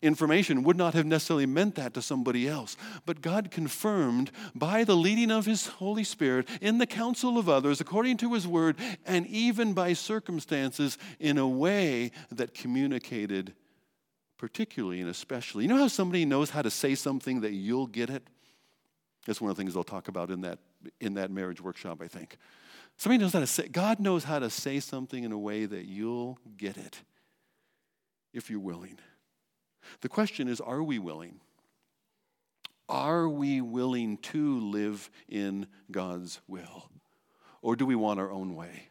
information 0.03 0.63
would 0.63 0.77
not 0.77 0.93
have 0.93 1.05
necessarily 1.05 1.45
meant 1.45 1.75
that 1.75 1.93
to 1.95 2.01
somebody 2.01 2.47
else. 2.47 2.77
But 3.05 3.21
God 3.21 3.49
confirmed 3.49 4.31
by 4.53 4.83
the 4.83 4.95
leading 4.95 5.31
of 5.31 5.45
His 5.45 5.67
Holy 5.67 6.03
Spirit 6.03 6.47
in 6.61 6.77
the 6.77 6.85
counsel 6.85 7.37
of 7.37 7.49
others, 7.49 7.81
according 7.81 8.17
to 8.17 8.33
His 8.33 8.47
word, 8.47 8.75
and 9.05 9.25
even 9.27 9.73
by 9.73 9.93
circumstances 9.93 10.97
in 11.19 11.37
a 11.37 11.47
way 11.47 12.11
that 12.31 12.53
communicated 12.53 13.53
particularly 14.37 14.99
and 14.99 15.09
especially. 15.09 15.63
You 15.63 15.69
know 15.69 15.77
how 15.77 15.87
somebody 15.87 16.25
knows 16.25 16.49
how 16.49 16.61
to 16.61 16.69
say 16.69 16.95
something 16.95 17.41
that 17.41 17.53
you'll 17.53 17.87
get 17.87 18.09
it? 18.09 18.27
That's 19.25 19.39
one 19.39 19.49
of 19.49 19.55
the 19.55 19.61
things 19.63 19.73
they'll 19.73 19.85
talk 19.85 20.09
about 20.09 20.29
in 20.29 20.41
that, 20.41 20.59
in 20.99 21.13
that 21.13 21.31
marriage 21.31 21.61
workshop, 21.61 22.01
I 22.01 22.07
think. 22.07 22.37
Somebody 22.97 23.23
knows 23.23 23.33
how 23.33 23.39
to 23.39 23.47
say, 23.47 23.67
God 23.69 23.99
knows 23.99 24.25
how 24.25 24.39
to 24.39 24.49
say 24.49 24.79
something 24.79 25.23
in 25.23 25.31
a 25.31 25.37
way 25.37 25.65
that 25.65 25.85
you'll 25.85 26.37
get 26.57 26.77
it 26.77 27.01
if 28.33 28.49
you're 28.49 28.59
willing. 28.59 28.99
The 30.01 30.09
question 30.09 30.47
is 30.47 30.59
are 30.61 30.83
we 30.83 30.99
willing? 30.99 31.39
Are 32.89 33.29
we 33.29 33.61
willing 33.61 34.17
to 34.17 34.59
live 34.59 35.09
in 35.29 35.67
God's 35.91 36.41
will? 36.47 36.89
Or 37.61 37.75
do 37.75 37.85
we 37.85 37.95
want 37.95 38.19
our 38.19 38.31
own 38.31 38.55
way? 38.55 38.89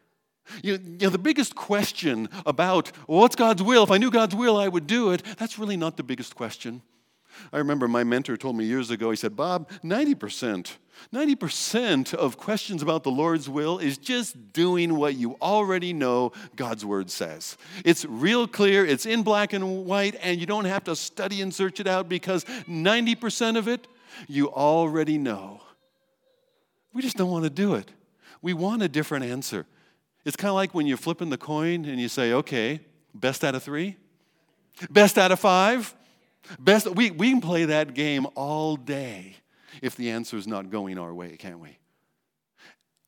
You 0.61 0.77
know, 0.77 1.09
the 1.09 1.17
biggest 1.17 1.55
question 1.55 2.27
about 2.45 2.91
well, 3.07 3.19
what's 3.19 3.35
God's 3.35 3.63
will, 3.63 3.83
if 3.83 3.91
I 3.91 3.97
knew 3.97 4.11
God's 4.11 4.35
will, 4.35 4.57
I 4.57 4.67
would 4.67 4.87
do 4.87 5.11
it, 5.11 5.23
that's 5.37 5.57
really 5.57 5.77
not 5.77 5.95
the 5.95 6.03
biggest 6.03 6.35
question. 6.35 6.81
I 7.51 7.57
remember 7.57 7.87
my 7.87 8.03
mentor 8.03 8.37
told 8.37 8.55
me 8.55 8.65
years 8.65 8.89
ago, 8.89 9.09
he 9.09 9.15
said, 9.15 9.35
Bob, 9.35 9.69
90%, 9.83 10.73
90% 11.13 12.13
of 12.13 12.37
questions 12.37 12.81
about 12.81 13.03
the 13.03 13.11
Lord's 13.11 13.49
will 13.49 13.79
is 13.79 13.97
just 13.97 14.53
doing 14.53 14.95
what 14.95 15.15
you 15.15 15.35
already 15.41 15.93
know 15.93 16.31
God's 16.55 16.85
word 16.85 17.09
says. 17.09 17.57
It's 17.83 18.05
real 18.05 18.47
clear, 18.47 18.85
it's 18.85 19.05
in 19.05 19.23
black 19.23 19.53
and 19.53 19.85
white, 19.85 20.15
and 20.21 20.39
you 20.39 20.45
don't 20.45 20.65
have 20.65 20.83
to 20.85 20.95
study 20.95 21.41
and 21.41 21.53
search 21.53 21.79
it 21.79 21.87
out 21.87 22.07
because 22.09 22.45
90% 22.45 23.57
of 23.57 23.67
it 23.67 23.87
you 24.27 24.49
already 24.49 25.17
know. 25.17 25.61
We 26.93 27.01
just 27.01 27.17
don't 27.17 27.31
want 27.31 27.43
to 27.43 27.49
do 27.49 27.73
it. 27.75 27.91
We 28.41 28.53
want 28.53 28.83
a 28.83 28.87
different 28.87 29.25
answer. 29.25 29.65
It's 30.25 30.35
kind 30.35 30.49
of 30.49 30.55
like 30.55 30.73
when 30.73 30.87
you're 30.87 30.97
flipping 30.97 31.29
the 31.29 31.37
coin 31.37 31.85
and 31.85 31.99
you 31.99 32.07
say, 32.07 32.33
okay, 32.33 32.81
best 33.13 33.43
out 33.43 33.55
of 33.55 33.63
three? 33.63 33.97
Best 34.89 35.17
out 35.17 35.31
of 35.31 35.39
five? 35.39 35.93
Best, 36.59 36.87
we, 36.95 37.11
we 37.11 37.29
can 37.29 37.41
play 37.41 37.65
that 37.65 37.93
game 37.93 38.27
all 38.35 38.75
day 38.75 39.37
if 39.81 39.95
the 39.95 40.11
answer 40.11 40.37
is 40.37 40.47
not 40.47 40.69
going 40.69 40.97
our 40.97 41.13
way, 41.13 41.37
can't 41.37 41.59
we? 41.59 41.77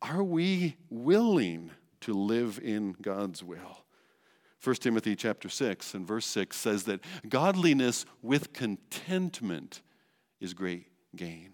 Are 0.02 0.24
we 0.24 0.78
willing 0.90 1.72
to 2.02 2.14
live 2.14 2.60
in 2.64 2.96
God's 3.02 3.44
will? 3.44 3.86
1 4.64 4.76
Timothy 4.78 5.16
chapter 5.16 5.48
6 5.48 5.94
and 5.94 6.08
verse 6.08 6.26
6 6.26 6.58
says 6.58 6.84
that 6.86 7.02
godliness 7.30 8.06
with 8.22 8.54
contentment 8.54 9.82
is 10.40 10.54
great 10.54 10.88
gain. 11.16 11.54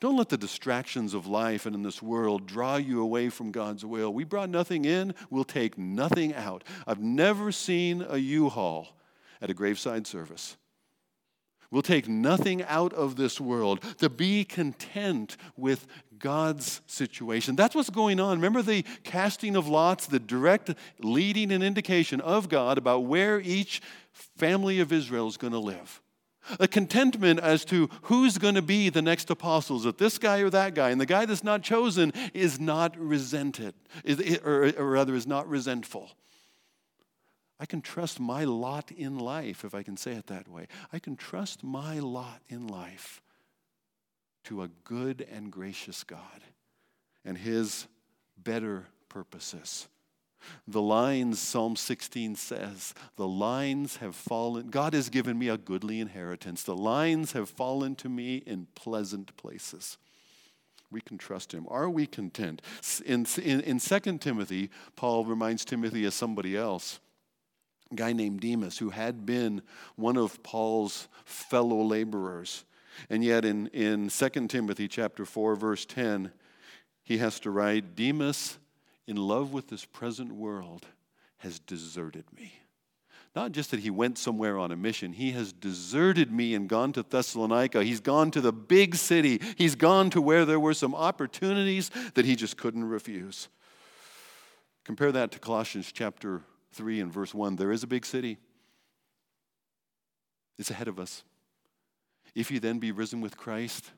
Don't 0.00 0.16
let 0.16 0.28
the 0.28 0.36
distractions 0.36 1.14
of 1.14 1.26
life 1.26 1.66
and 1.66 1.74
in 1.74 1.82
this 1.82 2.02
world 2.02 2.46
draw 2.46 2.76
you 2.76 3.00
away 3.00 3.30
from 3.30 3.52
God's 3.52 3.84
will. 3.84 4.12
We 4.12 4.24
brought 4.24 4.50
nothing 4.50 4.84
in, 4.84 5.14
we'll 5.30 5.44
take 5.44 5.78
nothing 5.78 6.34
out. 6.34 6.64
I've 6.86 7.02
never 7.02 7.52
seen 7.52 8.04
a 8.06 8.18
U 8.18 8.48
Haul 8.48 8.88
at 9.40 9.50
a 9.50 9.54
graveside 9.54 10.06
service. 10.06 10.56
We'll 11.70 11.82
take 11.82 12.08
nothing 12.08 12.62
out 12.62 12.94
of 12.94 13.16
this 13.16 13.40
world 13.40 13.82
to 13.98 14.08
be 14.08 14.44
content 14.44 15.36
with 15.56 15.86
God's 16.18 16.80
situation. 16.86 17.56
That's 17.56 17.74
what's 17.74 17.90
going 17.90 18.20
on. 18.20 18.38
Remember 18.38 18.62
the 18.62 18.84
casting 19.04 19.54
of 19.54 19.68
lots, 19.68 20.06
the 20.06 20.18
direct 20.18 20.74
leading 20.98 21.52
and 21.52 21.62
indication 21.62 22.20
of 22.22 22.48
God 22.48 22.78
about 22.78 23.00
where 23.00 23.38
each 23.38 23.82
family 24.12 24.80
of 24.80 24.92
Israel 24.92 25.28
is 25.28 25.36
going 25.36 25.52
to 25.52 25.58
live. 25.58 26.00
A 26.58 26.66
contentment 26.66 27.38
as 27.40 27.66
to 27.66 27.90
who's 28.02 28.38
going 28.38 28.54
to 28.54 28.62
be 28.62 28.88
the 28.88 29.02
next 29.02 29.28
apostles, 29.28 29.84
if 29.84 29.98
this 29.98 30.16
guy 30.16 30.38
or 30.38 30.48
that 30.48 30.74
guy. 30.74 30.88
And 30.88 31.00
the 31.00 31.06
guy 31.06 31.26
that's 31.26 31.44
not 31.44 31.62
chosen 31.62 32.12
is 32.32 32.58
not 32.58 32.96
resented, 32.98 33.74
or 34.42 34.72
rather, 34.78 35.14
is 35.14 35.26
not 35.26 35.46
resentful. 35.46 36.10
I 37.60 37.66
can 37.66 37.80
trust 37.82 38.20
my 38.20 38.44
lot 38.44 38.92
in 38.92 39.18
life, 39.18 39.64
if 39.64 39.74
I 39.74 39.82
can 39.82 39.96
say 39.96 40.12
it 40.12 40.28
that 40.28 40.48
way. 40.48 40.68
I 40.92 40.98
can 40.98 41.16
trust 41.16 41.64
my 41.64 41.98
lot 41.98 42.40
in 42.48 42.66
life 42.66 43.20
to 44.44 44.62
a 44.62 44.68
good 44.84 45.26
and 45.30 45.50
gracious 45.50 46.04
God 46.04 46.42
and 47.24 47.36
His 47.36 47.86
better 48.36 48.86
purposes. 49.08 49.88
The 50.66 50.80
lines, 50.80 51.40
Psalm 51.40 51.74
16 51.74 52.36
says, 52.36 52.94
the 53.16 53.26
lines 53.26 53.96
have 53.96 54.14
fallen. 54.14 54.70
God 54.70 54.94
has 54.94 55.08
given 55.08 55.38
me 55.38 55.48
a 55.48 55.58
goodly 55.58 56.00
inheritance. 56.00 56.62
The 56.62 56.76
lines 56.76 57.32
have 57.32 57.50
fallen 57.50 57.96
to 57.96 58.08
me 58.08 58.36
in 58.36 58.68
pleasant 58.74 59.36
places. 59.36 59.98
We 60.90 61.00
can 61.00 61.18
trust 61.18 61.52
him. 61.52 61.66
Are 61.68 61.90
we 61.90 62.06
content? 62.06 62.62
In, 63.04 63.26
in, 63.42 63.60
in 63.60 63.78
2 63.78 64.18
Timothy, 64.18 64.70
Paul 64.96 65.24
reminds 65.24 65.64
Timothy 65.64 66.04
of 66.06 66.14
somebody 66.14 66.56
else, 66.56 67.00
guy 67.94 68.12
named 68.12 68.40
Demas, 68.40 68.78
who 68.78 68.90
had 68.90 69.24
been 69.24 69.62
one 69.96 70.16
of 70.16 70.42
Paul's 70.42 71.08
fellow 71.24 71.82
laborers. 71.82 72.64
And 73.08 73.24
yet 73.24 73.44
in, 73.44 73.68
in 73.68 74.08
2 74.08 74.28
Timothy 74.48 74.88
chapter 74.88 75.24
4, 75.24 75.54
verse 75.54 75.86
10, 75.86 76.32
he 77.04 77.18
has 77.18 77.40
to 77.40 77.50
write, 77.50 77.96
Demas, 77.96 78.58
in 79.06 79.16
love 79.16 79.52
with 79.52 79.68
this 79.68 79.84
present 79.84 80.32
world, 80.32 80.86
has 81.38 81.58
deserted 81.60 82.24
me. 82.36 82.52
Not 83.34 83.52
just 83.52 83.70
that 83.70 83.80
he 83.80 83.90
went 83.90 84.18
somewhere 84.18 84.58
on 84.58 84.72
a 84.72 84.76
mission, 84.76 85.12
he 85.12 85.30
has 85.32 85.52
deserted 85.52 86.32
me 86.32 86.54
and 86.54 86.68
gone 86.68 86.92
to 86.94 87.02
Thessalonica. 87.02 87.84
He's 87.84 88.00
gone 88.00 88.30
to 88.32 88.40
the 88.40 88.52
big 88.52 88.96
city. 88.96 89.40
He's 89.56 89.74
gone 89.76 90.10
to 90.10 90.20
where 90.20 90.44
there 90.44 90.58
were 90.58 90.74
some 90.74 90.94
opportunities 90.94 91.90
that 92.14 92.24
he 92.24 92.34
just 92.34 92.56
couldn't 92.56 92.84
refuse. 92.84 93.48
Compare 94.84 95.12
that 95.12 95.30
to 95.32 95.38
Colossians 95.38 95.92
chapter 95.92 96.42
3 96.72 97.00
and 97.00 97.12
verse 97.12 97.34
1. 97.34 97.56
There 97.56 97.72
is 97.72 97.82
a 97.82 97.86
big 97.86 98.04
city, 98.06 98.38
it's 100.58 100.70
ahead 100.70 100.88
of 100.88 100.98
us. 100.98 101.22
If 102.34 102.50
you 102.50 102.60
then 102.60 102.78
be 102.78 102.92
risen 102.92 103.20
with 103.20 103.36
Christ, 103.36 103.92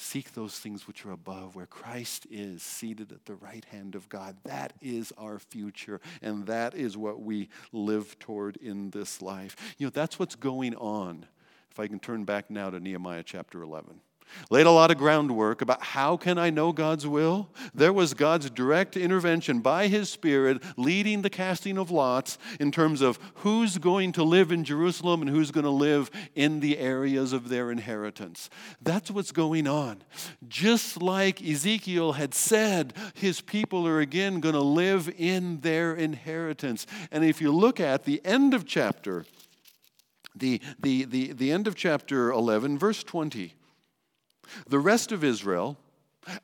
Seek 0.00 0.32
those 0.32 0.56
things 0.56 0.86
which 0.86 1.04
are 1.04 1.10
above, 1.10 1.56
where 1.56 1.66
Christ 1.66 2.24
is 2.30 2.62
seated 2.62 3.10
at 3.10 3.24
the 3.24 3.34
right 3.34 3.64
hand 3.64 3.96
of 3.96 4.08
God. 4.08 4.36
That 4.44 4.72
is 4.80 5.12
our 5.18 5.40
future, 5.40 6.00
and 6.22 6.46
that 6.46 6.76
is 6.76 6.96
what 6.96 7.20
we 7.20 7.48
live 7.72 8.16
toward 8.20 8.58
in 8.58 8.90
this 8.90 9.20
life. 9.20 9.56
You 9.76 9.86
know, 9.88 9.90
that's 9.90 10.16
what's 10.16 10.36
going 10.36 10.76
on. 10.76 11.26
If 11.72 11.80
I 11.80 11.88
can 11.88 11.98
turn 11.98 12.24
back 12.24 12.48
now 12.48 12.70
to 12.70 12.78
Nehemiah 12.78 13.24
chapter 13.24 13.60
11 13.60 14.00
laid 14.50 14.66
a 14.66 14.70
lot 14.70 14.90
of 14.90 14.98
groundwork 14.98 15.60
about 15.60 15.82
how 15.82 16.16
can 16.16 16.38
I 16.38 16.50
know 16.50 16.72
God's 16.72 17.06
will. 17.06 17.48
There 17.74 17.92
was 17.92 18.14
God's 18.14 18.50
direct 18.50 18.96
intervention 18.96 19.60
by 19.60 19.88
his 19.88 20.08
spirit 20.08 20.62
leading 20.76 21.22
the 21.22 21.30
casting 21.30 21.78
of 21.78 21.90
lots 21.90 22.38
in 22.60 22.70
terms 22.70 23.00
of 23.00 23.18
who's 23.36 23.78
going 23.78 24.12
to 24.12 24.22
live 24.22 24.52
in 24.52 24.64
Jerusalem 24.64 25.22
and 25.22 25.30
who's 25.30 25.50
going 25.50 25.64
to 25.64 25.70
live 25.70 26.10
in 26.34 26.60
the 26.60 26.78
areas 26.78 27.32
of 27.32 27.48
their 27.48 27.70
inheritance. 27.70 28.50
That's 28.82 29.10
what's 29.10 29.32
going 29.32 29.66
on. 29.66 30.02
Just 30.48 31.02
like 31.02 31.42
Ezekiel 31.42 32.12
had 32.12 32.34
said, 32.34 32.94
his 33.14 33.40
people 33.40 33.86
are 33.86 34.00
again 34.00 34.40
going 34.40 34.54
to 34.54 34.60
live 34.60 35.12
in 35.16 35.60
their 35.60 35.94
inheritance. 35.94 36.86
And 37.10 37.24
if 37.24 37.40
you 37.40 37.52
look 37.52 37.80
at 37.80 38.04
the 38.04 38.24
end 38.24 38.54
of 38.54 38.66
chapter 38.66 39.24
the, 40.38 40.60
the, 40.78 41.04
the, 41.04 41.32
the 41.32 41.52
end 41.52 41.66
of 41.66 41.74
chapter 41.74 42.30
11, 42.30 42.78
verse 42.78 43.02
20. 43.02 43.54
The 44.68 44.78
rest 44.78 45.12
of 45.12 45.24
Israel, 45.24 45.78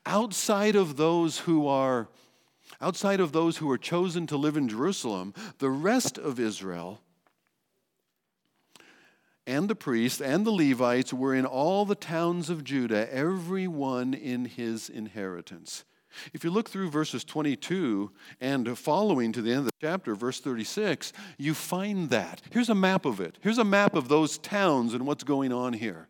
outside 0.07 0.77
of 0.77 0.97
those 0.97 1.41
who 1.41 1.67
are 1.67 2.09
outside 2.81 3.21
of 3.21 3.33
those 3.33 3.59
who 3.59 3.71
are 3.71 3.79
chosen 3.79 4.27
to 4.27 4.37
live 4.37 4.57
in 4.57 4.69
Jerusalem, 4.69 5.33
the 5.59 5.71
rest 5.71 6.19
of 6.19 6.41
Israel 6.41 7.01
and 9.47 9.69
the 9.69 9.75
priests 9.75 10.21
and 10.21 10.47
the 10.47 10.51
Levites 10.51 11.13
were 11.13 11.35
in 11.35 11.45
all 11.45 11.85
the 11.85 11.95
towns 11.95 12.49
of 12.49 12.65
Judah, 12.65 13.13
every 13.13 13.69
one 13.69 14.15
in 14.15 14.47
his 14.47 14.89
inheritance. 14.89 15.85
If 16.33 16.45
you 16.45 16.51
look 16.51 16.71
through 16.71 16.91
verses 16.91 17.25
22 17.25 18.11
and 18.41 18.79
following 18.79 19.33
to 19.33 19.43
the 19.43 19.51
end 19.51 19.61
of 19.61 19.65
the 19.67 19.73
chapter, 19.81 20.15
verse 20.15 20.41
36, 20.41 21.13
you 21.39 21.55
find 21.55 22.09
that. 22.11 22.41
Here's 22.51 22.69
a 22.69 22.75
map 22.75 23.05
of 23.05 23.21
it. 23.21 23.37
Here's 23.41 23.59
a 23.59 23.65
map 23.65 23.95
of 23.95 24.09
those 24.09 24.39
towns 24.39 24.95
and 24.95 25.07
what's 25.07 25.25
going 25.25 25.53
on 25.53 25.73
here. 25.73 26.09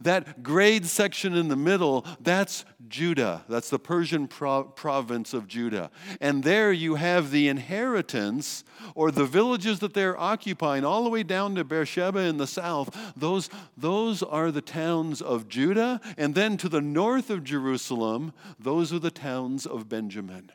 That 0.00 0.42
grade 0.42 0.86
section 0.86 1.34
in 1.34 1.48
the 1.48 1.56
middle, 1.56 2.06
that's 2.20 2.64
Judah. 2.88 3.44
That's 3.48 3.70
the 3.70 3.78
Persian 3.78 4.28
pro- 4.28 4.64
province 4.64 5.34
of 5.34 5.48
Judah. 5.48 5.90
And 6.20 6.44
there 6.44 6.72
you 6.72 6.96
have 6.96 7.30
the 7.30 7.48
inheritance 7.48 8.64
or 8.94 9.10
the 9.10 9.24
villages 9.24 9.78
that 9.80 9.94
they're 9.94 10.18
occupying, 10.18 10.84
all 10.84 11.04
the 11.04 11.10
way 11.10 11.22
down 11.22 11.54
to 11.54 11.64
Beersheba 11.64 12.20
in 12.20 12.36
the 12.36 12.46
south. 12.46 12.96
Those, 13.16 13.48
those 13.76 14.22
are 14.22 14.50
the 14.50 14.60
towns 14.60 15.22
of 15.22 15.48
Judah. 15.48 16.00
And 16.16 16.34
then 16.34 16.56
to 16.58 16.68
the 16.68 16.80
north 16.80 17.30
of 17.30 17.44
Jerusalem, 17.44 18.32
those 18.58 18.92
are 18.92 18.98
the 18.98 19.10
towns 19.10 19.66
of 19.66 19.88
Benjamin. 19.88 20.52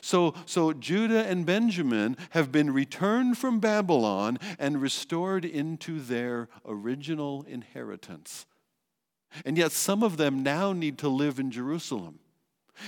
So, 0.00 0.34
so 0.46 0.72
Judah 0.72 1.26
and 1.26 1.44
Benjamin 1.44 2.16
have 2.30 2.50
been 2.50 2.72
returned 2.72 3.38
from 3.38 3.60
Babylon 3.60 4.38
and 4.58 4.80
restored 4.80 5.44
into 5.44 6.00
their 6.00 6.48
original 6.64 7.44
inheritance. 7.48 8.46
And 9.44 9.56
yet, 9.56 9.72
some 9.72 10.02
of 10.02 10.16
them 10.16 10.42
now 10.42 10.72
need 10.72 10.98
to 10.98 11.08
live 11.08 11.38
in 11.38 11.50
Jerusalem. 11.50 12.18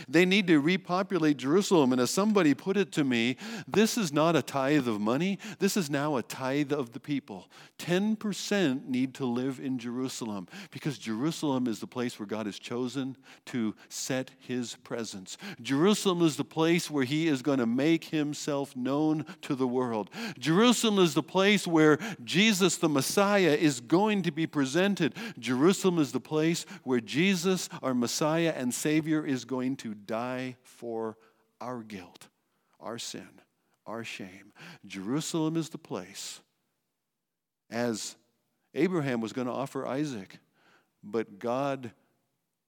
They 0.09 0.25
need 0.25 0.47
to 0.49 0.59
repopulate 0.59 1.37
Jerusalem. 1.37 1.93
And 1.93 2.01
as 2.01 2.11
somebody 2.11 2.55
put 2.55 2.77
it 2.77 2.93
to 2.93 3.05
me, 3.05 3.37
this 3.67 3.97
is 3.97 4.13
not 4.13 4.37
a 4.37 4.43
tithe 4.43 4.89
of 4.89 5.01
money, 5.01 5.39
this 5.59 5.77
is 5.77 5.91
now 5.91 6.17
a 6.17 6.23
tithe 6.23 6.73
of 6.73 6.93
the 6.93 7.01
people. 7.01 7.49
10% 7.79 8.87
need 8.87 9.15
to 9.15 9.27
live 9.27 9.61
in 9.61 9.79
Jerusalem 9.79 10.49
because 10.71 10.99
Jerusalem 10.99 11.67
is 11.67 11.81
the 11.81 11.87
place 11.87 12.19
where 12.19 12.27
God 12.27 12.47
has 12.47 12.59
chosen 12.59 13.17
to 13.47 13.75
set 13.89 14.31
his 14.39 14.77
presence. 14.77 15.37
Jerusalem 15.61 16.23
is 16.23 16.37
the 16.37 16.45
place 16.45 16.91
where 16.91 17.05
he 17.05 17.29
is 17.29 17.43
going 17.43 17.59
to 17.59 17.67
make 17.67 18.05
himself 18.05 18.75
known 18.77 19.27
to 19.43 19.55
the 19.55 19.67
world. 19.67 20.11
Jerusalem 20.39 20.99
is 20.99 21.15
the 21.15 21.23
place 21.23 21.67
where 21.67 21.99
Jesus, 22.23 22.77
the 22.77 22.89
Messiah, 22.89 23.57
is 23.61 23.81
going 23.81 24.23
to 24.23 24.31
be 24.31 24.47
presented. 24.47 25.15
Jerusalem 25.39 25.99
is 25.99 26.13
the 26.13 26.21
place 26.21 26.65
where 26.85 27.01
Jesus, 27.01 27.69
our 27.83 27.95
Messiah 27.95 28.55
and 28.57 28.73
Savior, 28.73 29.25
is 29.27 29.45
going 29.45 29.77
to 29.77 29.84
to 29.85 29.95
die 29.95 30.57
for 30.63 31.19
our 31.61 31.83
guilt, 31.83 32.29
our 32.81 32.99
sin, 32.99 33.29
our 33.87 34.03
shame. 34.03 34.55
Jerusalem 34.87 35.59
is 35.59 35.69
the 35.69 35.79
place. 35.79 36.41
As 37.71 38.17
Abraham 38.73 39.21
was 39.21 39.35
going 39.35 39.47
to 39.47 39.53
offer 39.53 39.87
Isaac, 39.87 40.39
but 41.03 41.39
God 41.39 41.93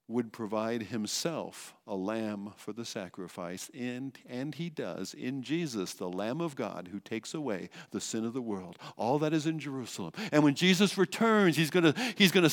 would 0.07 0.31
provide 0.31 0.83
himself 0.83 1.75
a 1.85 1.95
lamb 1.95 2.53
for 2.55 2.71
the 2.71 2.85
sacrifice, 2.85 3.69
and, 3.77 4.17
and 4.29 4.55
he 4.55 4.69
does 4.69 5.13
in 5.13 5.43
Jesus, 5.43 5.93
the 5.93 6.09
Lamb 6.09 6.39
of 6.39 6.55
God 6.55 6.89
who 6.91 6.99
takes 6.99 7.33
away 7.33 7.69
the 7.91 7.99
sin 7.99 8.25
of 8.25 8.33
the 8.33 8.41
world. 8.41 8.77
All 8.95 9.19
that 9.19 9.33
is 9.33 9.45
in 9.45 9.59
Jerusalem. 9.59 10.13
And 10.31 10.43
when 10.43 10.55
Jesus 10.55 10.97
returns, 10.97 11.57
he's 11.57 11.69
going 11.69 11.93
he's 12.15 12.31
to 12.31 12.51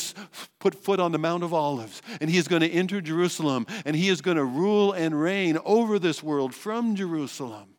put 0.58 0.74
foot 0.74 0.98
on 0.98 1.12
the 1.12 1.18
Mount 1.18 1.44
of 1.44 1.54
Olives, 1.54 2.02
and 2.20 2.28
he 2.28 2.38
is 2.38 2.48
going 2.48 2.62
to 2.62 2.70
enter 2.70 3.00
Jerusalem, 3.00 3.66
and 3.84 3.94
he 3.94 4.08
is 4.08 4.20
going 4.20 4.36
to 4.36 4.44
rule 4.44 4.92
and 4.92 5.20
reign 5.20 5.58
over 5.64 5.98
this 5.98 6.22
world 6.22 6.54
from 6.54 6.96
Jerusalem. 6.96 7.73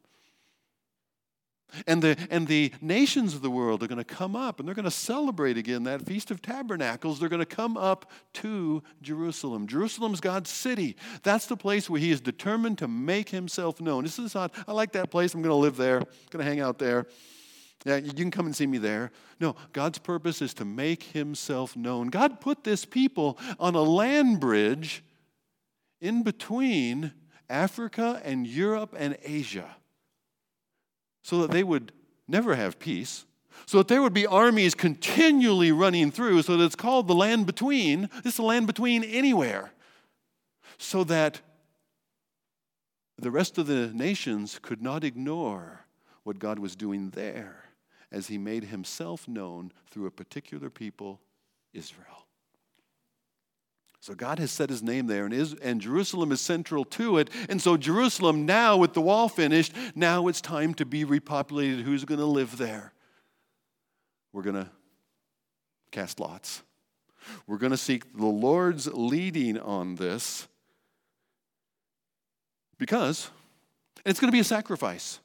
And 1.88 2.02
the, 2.02 2.18
and 2.30 2.48
the 2.48 2.72
nations 2.82 3.34
of 3.34 3.42
the 3.42 3.50
world 3.50 3.84
are 3.84 3.88
going 3.88 3.98
to 3.98 4.04
come 4.04 4.36
up 4.36 4.60
and 4.60 4.68
they're 4.68 4.76
going 4.76 4.86
to 4.86 4.92
celebrate 4.92 5.58
again 5.58 5.84
that 5.84 6.06
Feast 6.06 6.32
of 6.32 6.42
Tabernacles. 6.42 7.20
They're 7.20 7.30
going 7.30 7.40
to 7.40 7.46
come 7.46 7.76
up 7.76 8.12
to 8.36 8.82
Jerusalem. 9.02 9.68
Jerusalem's 9.68 10.22
God's 10.22 10.50
city. 10.50 10.96
That's 11.24 11.48
the 11.48 11.58
place 11.58 11.90
where 11.90 12.00
He 12.00 12.12
is 12.12 12.22
determined 12.22 12.78
to 12.80 12.88
make 12.88 13.30
Himself 13.30 13.82
known. 13.82 14.04
This 14.04 14.20
is 14.20 14.36
not, 14.36 14.54
I 14.68 14.72
like 14.72 14.94
that 14.94 15.12
place. 15.12 15.34
I'm 15.34 15.42
going 15.42 15.52
to 15.52 15.56
live 15.56 15.78
there, 15.78 16.00
I'm 16.00 16.08
going 16.30 16.46
to 16.46 16.50
hang 16.50 16.62
out 16.62 16.80
there. 16.80 17.08
Yeah, 17.86 17.98
you 17.98 18.14
can 18.14 18.32
come 18.32 18.48
and 18.48 18.56
see 18.56 18.66
me 18.66 18.80
there. 18.80 19.12
No, 19.40 19.56
God's 19.72 20.00
purpose 20.00 20.42
is 20.42 20.56
to 20.56 20.66
make 20.66 21.04
Himself 21.04 21.76
known. 21.76 22.08
God 22.08 22.42
put 22.42 22.64
this 22.64 22.84
people 22.84 23.38
on 23.60 23.76
a 23.76 23.82
land 23.82 24.40
bridge 24.40 25.04
in 26.02 26.24
between 26.24 27.12
Africa 27.48 28.22
and 28.24 28.48
Europe 28.48 28.96
and 28.98 29.18
Asia 29.24 29.76
so 31.26 31.42
that 31.42 31.50
they 31.50 31.64
would 31.64 31.92
never 32.28 32.54
have 32.54 32.78
peace, 32.78 33.26
so 33.66 33.80
that 33.80 33.88
there 33.88 34.04
would 34.04 34.14
be 34.14 34.28
armies 34.28 34.76
continually 34.76 35.72
running 35.72 36.12
through, 36.12 36.44
so 36.44 36.56
that 36.56 36.64
it's 36.64 36.76
called 36.76 37.08
the 37.08 37.16
land 37.16 37.48
between. 37.48 38.12
It's 38.24 38.38
the 38.38 38.44
land 38.44 38.68
between 38.68 39.04
anywhere. 39.04 39.72
So 40.78 41.04
that 41.06 41.42
the 43.18 43.32
rest 43.32 43.58
of 43.58 43.66
the 43.66 43.88
nations 43.88 44.60
could 44.62 44.84
not 44.84 45.04
ignore 45.04 45.88
what 46.22 46.38
God 46.38 46.60
was 46.60 46.76
doing 46.76 47.10
there 47.10 47.70
as 48.12 48.28
he 48.28 48.38
made 48.38 48.66
himself 48.66 49.28
known 49.28 49.72
through 49.90 50.06
a 50.06 50.12
particular 50.12 50.70
people, 50.70 51.22
Israel. 51.74 52.25
So 54.06 54.14
God 54.14 54.38
has 54.38 54.52
set 54.52 54.70
his 54.70 54.84
name 54.84 55.08
there, 55.08 55.26
and, 55.26 55.34
is, 55.34 55.56
and 55.64 55.82
Jerusalem 55.82 56.32
is 56.32 56.40
central 56.40 56.86
to 56.86 57.18
it. 57.18 57.28
And 57.50 57.60
so, 57.60 57.76
Jerusalem, 57.76 58.46
now 58.46 58.78
with 58.78 58.94
the 58.94 59.02
wall 59.02 59.28
finished, 59.28 59.74
now 59.96 60.28
it's 60.28 60.42
time 60.42 60.76
to 60.76 60.86
be 60.86 61.04
repopulated. 61.04 61.82
Who's 61.82 62.06
going 62.06 62.20
to 62.20 62.26
live 62.28 62.60
there? 62.60 62.94
We're 64.32 64.44
going 64.44 64.58
to 64.64 64.70
cast 65.90 66.20
lots. 66.20 66.62
We're 67.48 67.58
going 67.58 67.72
to 67.72 67.78
seek 67.78 68.16
the 68.16 68.28
Lord's 68.28 68.86
leading 68.86 69.58
on 69.58 69.96
this 69.96 70.48
because 72.78 73.32
it's 74.06 74.20
going 74.20 74.30
to 74.30 74.36
be 74.36 74.40
a 74.40 74.44
sacrifice. 74.44 75.20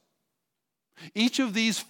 Each 1.14 1.39
of 1.39 1.53
these 1.53 1.85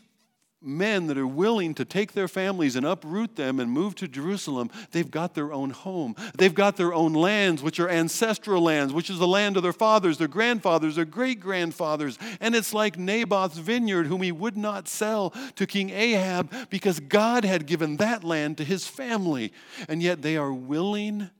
men 0.62 1.06
that 1.06 1.16
are 1.16 1.26
willing 1.26 1.74
to 1.74 1.84
take 1.84 2.12
their 2.12 2.28
families 2.28 2.76
and 2.76 2.84
uproot 2.84 3.36
them 3.36 3.58
and 3.58 3.70
move 3.70 3.94
to 3.94 4.06
Jerusalem, 4.06 4.70
they've 4.90 5.10
got 5.10 5.34
their 5.34 5.52
own 5.52 5.70
home. 5.70 6.14
They've 6.36 6.54
got 6.54 6.76
their 6.76 6.92
own 6.92 7.14
lands, 7.14 7.62
which 7.62 7.80
are 7.80 7.88
ancestral 7.88 8.62
lands, 8.62 8.92
which 8.92 9.08
is 9.08 9.18
the 9.18 9.26
land 9.26 9.56
of 9.56 9.62
their 9.62 9.72
fathers, 9.72 10.18
their 10.18 10.28
grandfathers, 10.28 10.96
their 10.96 11.04
great 11.04 11.40
grandfathers. 11.40 12.18
And 12.40 12.54
it's 12.54 12.74
like 12.74 12.98
Naboth's 12.98 13.58
vineyard, 13.58 14.06
whom 14.06 14.22
he 14.22 14.32
would 14.32 14.56
not 14.56 14.86
sell 14.86 15.30
to 15.56 15.66
King 15.66 15.90
Ahab 15.90 16.52
because 16.68 17.00
God 17.00 17.44
had 17.44 17.66
given 17.66 17.96
that 17.96 18.22
land 18.22 18.58
to 18.58 18.64
his 18.64 18.86
family. 18.86 19.52
And 19.88 20.02
yet 20.02 20.22
they 20.22 20.36
are 20.36 20.52
willing 20.52 21.30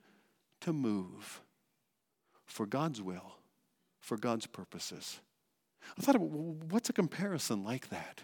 to 0.62 0.72
move 0.72 1.42
for 2.46 2.66
God's 2.66 3.00
will, 3.02 3.34
for 4.00 4.16
God's 4.16 4.46
purposes. 4.46 5.20
I 5.98 6.02
thought, 6.02 6.20
what's 6.20 6.88
a 6.88 6.92
comparison 6.92 7.64
like 7.64 7.88
that? 7.90 8.22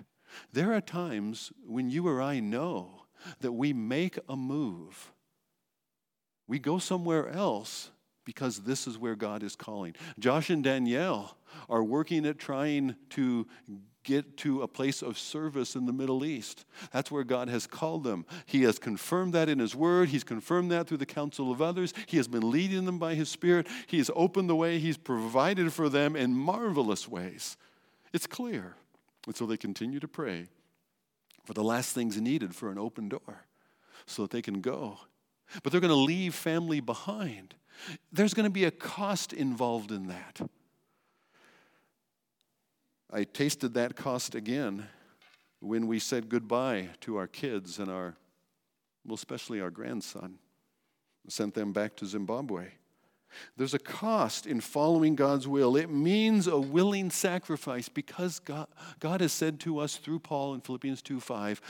There 0.52 0.74
are 0.74 0.80
times 0.80 1.52
when 1.66 1.90
you 1.90 2.08
or 2.08 2.22
I 2.22 2.40
know 2.40 3.02
that 3.40 3.52
we 3.52 3.72
make 3.72 4.18
a 4.28 4.36
move. 4.36 5.12
We 6.46 6.58
go 6.58 6.78
somewhere 6.78 7.28
else 7.28 7.90
because 8.24 8.60
this 8.60 8.86
is 8.86 8.98
where 8.98 9.16
God 9.16 9.42
is 9.42 9.56
calling. 9.56 9.94
Josh 10.18 10.50
and 10.50 10.62
Danielle 10.62 11.36
are 11.68 11.82
working 11.82 12.26
at 12.26 12.38
trying 12.38 12.96
to 13.10 13.46
get 14.06 14.36
to 14.36 14.62
a 14.62 14.68
place 14.68 15.02
of 15.02 15.18
service 15.18 15.74
in 15.74 15.84
the 15.84 15.92
Middle 15.92 16.24
East. 16.24 16.64
That's 16.92 17.10
where 17.10 17.24
God 17.24 17.48
has 17.48 17.66
called 17.66 18.04
them. 18.04 18.24
He 18.46 18.62
has 18.62 18.78
confirmed 18.78 19.32
that 19.32 19.48
in 19.48 19.58
His 19.58 19.74
Word. 19.74 20.08
He's 20.08 20.24
confirmed 20.24 20.70
that 20.70 20.86
through 20.86 20.98
the 20.98 21.06
counsel 21.06 21.50
of 21.50 21.60
others. 21.60 21.92
He 22.06 22.16
has 22.16 22.28
been 22.28 22.50
leading 22.50 22.84
them 22.84 22.98
by 22.98 23.14
His 23.14 23.28
Spirit. 23.28 23.66
He 23.86 23.98
has 23.98 24.10
opened 24.14 24.48
the 24.48 24.56
way. 24.56 24.78
He's 24.78 24.96
provided 24.96 25.72
for 25.72 25.88
them 25.88 26.14
in 26.14 26.32
marvelous 26.32 27.08
ways. 27.08 27.56
It's 28.12 28.26
clear. 28.26 28.76
And 29.26 29.36
so 29.36 29.46
they 29.46 29.56
continue 29.56 30.00
to 30.00 30.08
pray 30.08 30.46
for 31.44 31.52
the 31.52 31.64
last 31.64 31.94
things 31.94 32.20
needed 32.20 32.54
for 32.54 32.70
an 32.70 32.78
open 32.78 33.08
door 33.08 33.46
so 34.06 34.22
that 34.22 34.30
they 34.30 34.42
can 34.42 34.60
go. 34.60 34.98
But 35.62 35.72
they're 35.72 35.80
going 35.80 35.92
to 35.92 35.94
leave 35.94 36.34
family 36.34 36.80
behind. 36.80 37.54
There's 38.12 38.34
going 38.34 38.44
to 38.44 38.50
be 38.50 38.64
a 38.64 38.70
cost 38.70 39.32
involved 39.32 39.92
in 39.92 40.08
that. 40.08 40.40
I 43.12 43.24
tasted 43.24 43.74
that 43.74 43.94
cost 43.94 44.34
again 44.34 44.86
when 45.60 45.86
we 45.86 45.98
said 45.98 46.28
goodbye 46.28 46.88
to 47.02 47.16
our 47.16 47.26
kids 47.26 47.78
and 47.78 47.90
our, 47.90 48.16
well, 49.04 49.14
especially 49.14 49.60
our 49.60 49.70
grandson, 49.70 50.38
sent 51.28 51.54
them 51.54 51.72
back 51.72 51.96
to 51.96 52.06
Zimbabwe. 52.06 52.68
There's 53.56 53.74
a 53.74 53.78
cost 53.78 54.46
in 54.46 54.60
following 54.60 55.14
God's 55.14 55.48
will. 55.48 55.76
It 55.76 55.90
means 55.90 56.46
a 56.46 56.58
willing 56.58 57.10
sacrifice 57.10 57.88
because 57.88 58.38
God, 58.38 58.68
God 59.00 59.20
has 59.20 59.32
said 59.32 59.60
to 59.60 59.78
us 59.78 59.96
through 59.96 60.20
Paul 60.20 60.54
in 60.54 60.60
Philippians 60.60 61.02
2 61.02 61.20
5, 61.20 61.60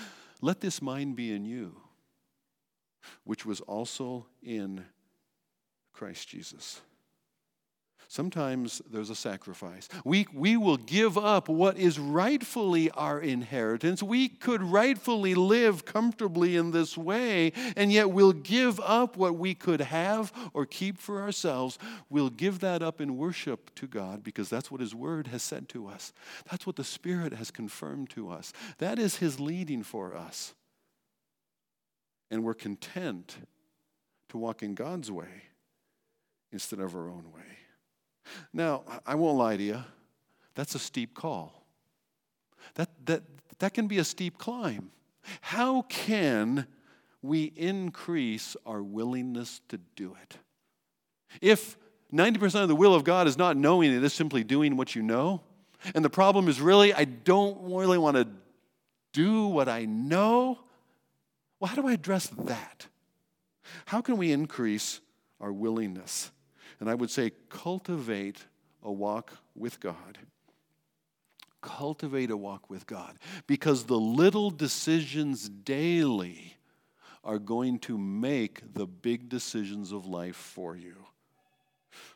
let 0.41 0.61
this 0.61 0.83
mind 0.83 1.17
be 1.17 1.33
in 1.33 1.45
you, 1.45 1.77
which 3.25 3.47
was 3.47 3.61
also 3.63 4.27
in 4.43 4.85
Christ 5.93 6.29
Jesus. 6.29 6.81
Sometimes 8.09 8.81
there's 8.89 9.11
a 9.11 9.17
sacrifice. 9.17 9.89
We, 10.05 10.27
we 10.33 10.57
will 10.57 10.77
give 10.77 11.19
up 11.19 11.49
what 11.49 11.77
is 11.77 11.99
rightfully 11.99 12.91
our 12.93 13.21
inheritance. 13.21 14.01
We 14.03 14.29
could 14.29 14.63
rightfully 14.63 15.35
live 15.35 15.85
comfortably 15.85 16.57
in 16.57 16.71
this 16.71 16.97
way, 16.97 17.53
and 17.77 17.93
yet 17.93 18.11
we'll 18.11 18.33
give 18.33 18.79
up 18.81 19.17
what 19.17 19.37
we 19.37 19.55
could 19.55 19.81
have 19.81 20.33
or 20.55 20.67
keep 20.67 20.99
for 20.99 21.21
ourselves. 21.21 21.79
We'll 22.09 22.31
give 22.31 22.61
that 22.61 22.81
up 22.81 23.01
in 23.01 23.17
worship 23.17 23.75
to 23.77 23.89
God 23.89 24.23
because 24.23 24.49
that's 24.49 24.71
what 24.71 24.81
His 24.81 24.95
Word 24.95 25.27
has 25.29 25.43
said 25.43 25.69
to 25.71 25.89
us. 25.89 26.13
That's 26.49 26.67
what 26.67 26.77
the 26.77 26.85
Spirit 26.85 27.33
has 27.33 27.51
confirmed 27.51 28.11
to 28.11 28.31
us. 28.31 28.53
That 28.79 29.01
is 29.01 29.17
His 29.17 29.41
leading 29.41 29.83
for 29.83 30.17
us. 30.17 30.55
And 32.31 32.45
we're 32.45 32.55
content 32.55 33.37
to 34.29 34.39
walk 34.39 34.63
in 34.63 34.75
God's 34.75 35.11
way 35.11 35.45
instead 36.53 36.79
of 36.79 36.95
our 36.95 37.09
own 37.09 37.33
way. 37.35 37.66
Now, 38.53 38.85
I 39.07 39.15
won't 39.15 39.39
lie 39.39 39.57
to 39.57 39.63
you, 39.63 39.85
that's 40.55 40.75
a 40.75 40.79
steep 40.79 41.15
call. 41.15 41.65
That, 42.75 42.91
that, 43.07 43.23
that 43.59 43.75
can 43.75 43.87
be 43.87 43.99
a 43.99 44.05
steep 44.05 44.39
climb. 44.39 44.91
How 45.41 45.83
can 45.83 46.67
we 47.23 47.53
increase 47.57 48.57
our 48.65 48.83
willingness 48.83 49.61
to 49.69 49.79
do 49.97 50.17
it? 50.23 50.39
If 51.41 51.77
90% 52.13 52.63
of 52.63 52.69
the 52.69 52.77
will 52.77 52.95
of 52.95 53.05
God 53.05 53.27
is 53.27 53.37
not 53.37 53.57
knowing 53.57 53.93
it, 53.93 54.03
is 54.03 54.13
simply 54.13 54.45
doing 54.45 54.77
what 54.77 54.95
you 54.95 55.03
know, 55.03 55.43
and 55.95 56.05
the 56.05 56.11
problem 56.11 56.49
is 56.49 56.61
really, 56.61 56.95
I 56.95 57.05
don't 57.05 57.59
really 57.73 57.99
want 57.99 58.17
to 58.17 58.27
do 59.13 59.47
what 59.47 59.69
I 59.69 59.85
know, 59.85 60.59
well, 61.59 61.69
how 61.69 61.81
do 61.81 61.89
I 61.89 61.93
address 61.93 62.29
that? 62.29 62.87
How 63.87 64.01
can 64.01 64.17
we 64.17 64.33
increase 64.33 65.01
our 65.41 65.53
willingness? 65.53 66.31
And 66.81 66.91
I 66.91 66.95
would 66.95 67.11
say, 67.11 67.33
cultivate 67.49 68.45
a 68.83 68.93
walk 68.93 69.33
with 69.55 69.81
God. 69.81 70.19
Cultivate 71.63 72.31
a 72.31 72.37
walk 72.37 72.71
with 72.71 72.87
God. 72.87 73.19
Because 73.47 73.85
the 73.85 73.99
little 73.99 74.51
decisions 74.51 75.49
daily 75.49 76.57
are 77.25 77.39
going 77.39 77.79
to 77.81 77.99
make 77.99 78.75
the 78.75 78.87
big 78.87 79.29
decisions 79.29 79.91
of 79.91 80.07
life 80.07 80.37
for 80.37 80.77
you. 80.77 80.95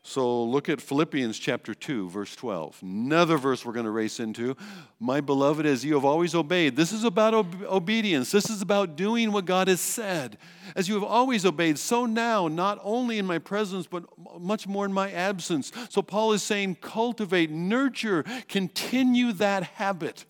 So 0.03 0.45
look 0.45 0.71
at 0.71 0.81
Philippians 0.81 1.39
chapter 1.39 1.75
2, 1.75 2.09
verse 2.09 2.35
12. 2.35 2.79
Another 2.83 3.37
verse 3.37 3.65
we're 3.67 3.75
going 3.75 3.85
to 3.85 3.91
race 3.91 4.19
into. 4.19 4.57
My 4.99 5.21
beloved, 5.21 5.67
as 5.67 5.85
you 5.85 5.93
have 5.95 6.07
always 6.07 6.35
obeyed. 6.35 6.75
This 6.75 6.91
is 6.91 7.05
about 7.05 7.35
ob- 7.35 7.63
obedience. 7.65 8.31
This 8.31 8.49
is 8.49 8.63
about 8.63 8.97
doing 8.97 9.31
what 9.31 9.45
God 9.45 9.69
has 9.69 9.81
said. 9.81 10.39
As 10.75 10.89
you 10.89 10.95
have 10.95 11.05
always 11.05 11.45
obeyed, 11.45 11.79
so 11.79 12.07
now, 12.07 12.49
not 12.49 12.79
only 12.83 13.19
in 13.19 13.27
my 13.27 13.39
presence, 13.39 13.87
but 13.87 14.05
much 14.41 14.67
more 14.67 14.87
in 14.87 14.93
my 14.93 15.11
absence. 15.13 15.71
So 15.91 16.01
Paul 16.01 16.33
is 16.33 16.43
saying, 16.43 16.77
cultivate, 16.77 17.51
nurture, 17.51 18.25
continue 18.49 19.33
that 19.35 19.65
habit. 19.65 20.25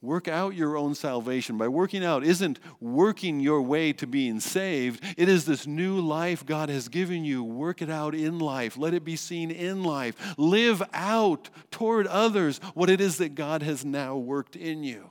Work 0.00 0.28
out 0.28 0.54
your 0.54 0.76
own 0.76 0.94
salvation. 0.94 1.58
By 1.58 1.66
working 1.66 2.04
out 2.04 2.22
isn't 2.22 2.60
working 2.80 3.40
your 3.40 3.60
way 3.62 3.92
to 3.94 4.06
being 4.06 4.38
saved. 4.38 5.02
It 5.16 5.28
is 5.28 5.44
this 5.44 5.66
new 5.66 6.00
life 6.00 6.46
God 6.46 6.68
has 6.68 6.88
given 6.88 7.24
you. 7.24 7.42
Work 7.42 7.82
it 7.82 7.90
out 7.90 8.14
in 8.14 8.38
life. 8.38 8.78
Let 8.78 8.94
it 8.94 9.04
be 9.04 9.16
seen 9.16 9.50
in 9.50 9.82
life. 9.82 10.14
Live 10.38 10.82
out 10.92 11.50
toward 11.72 12.06
others 12.06 12.60
what 12.74 12.90
it 12.90 13.00
is 13.00 13.18
that 13.18 13.34
God 13.34 13.62
has 13.64 13.84
now 13.84 14.16
worked 14.16 14.54
in 14.54 14.84
you. 14.84 15.10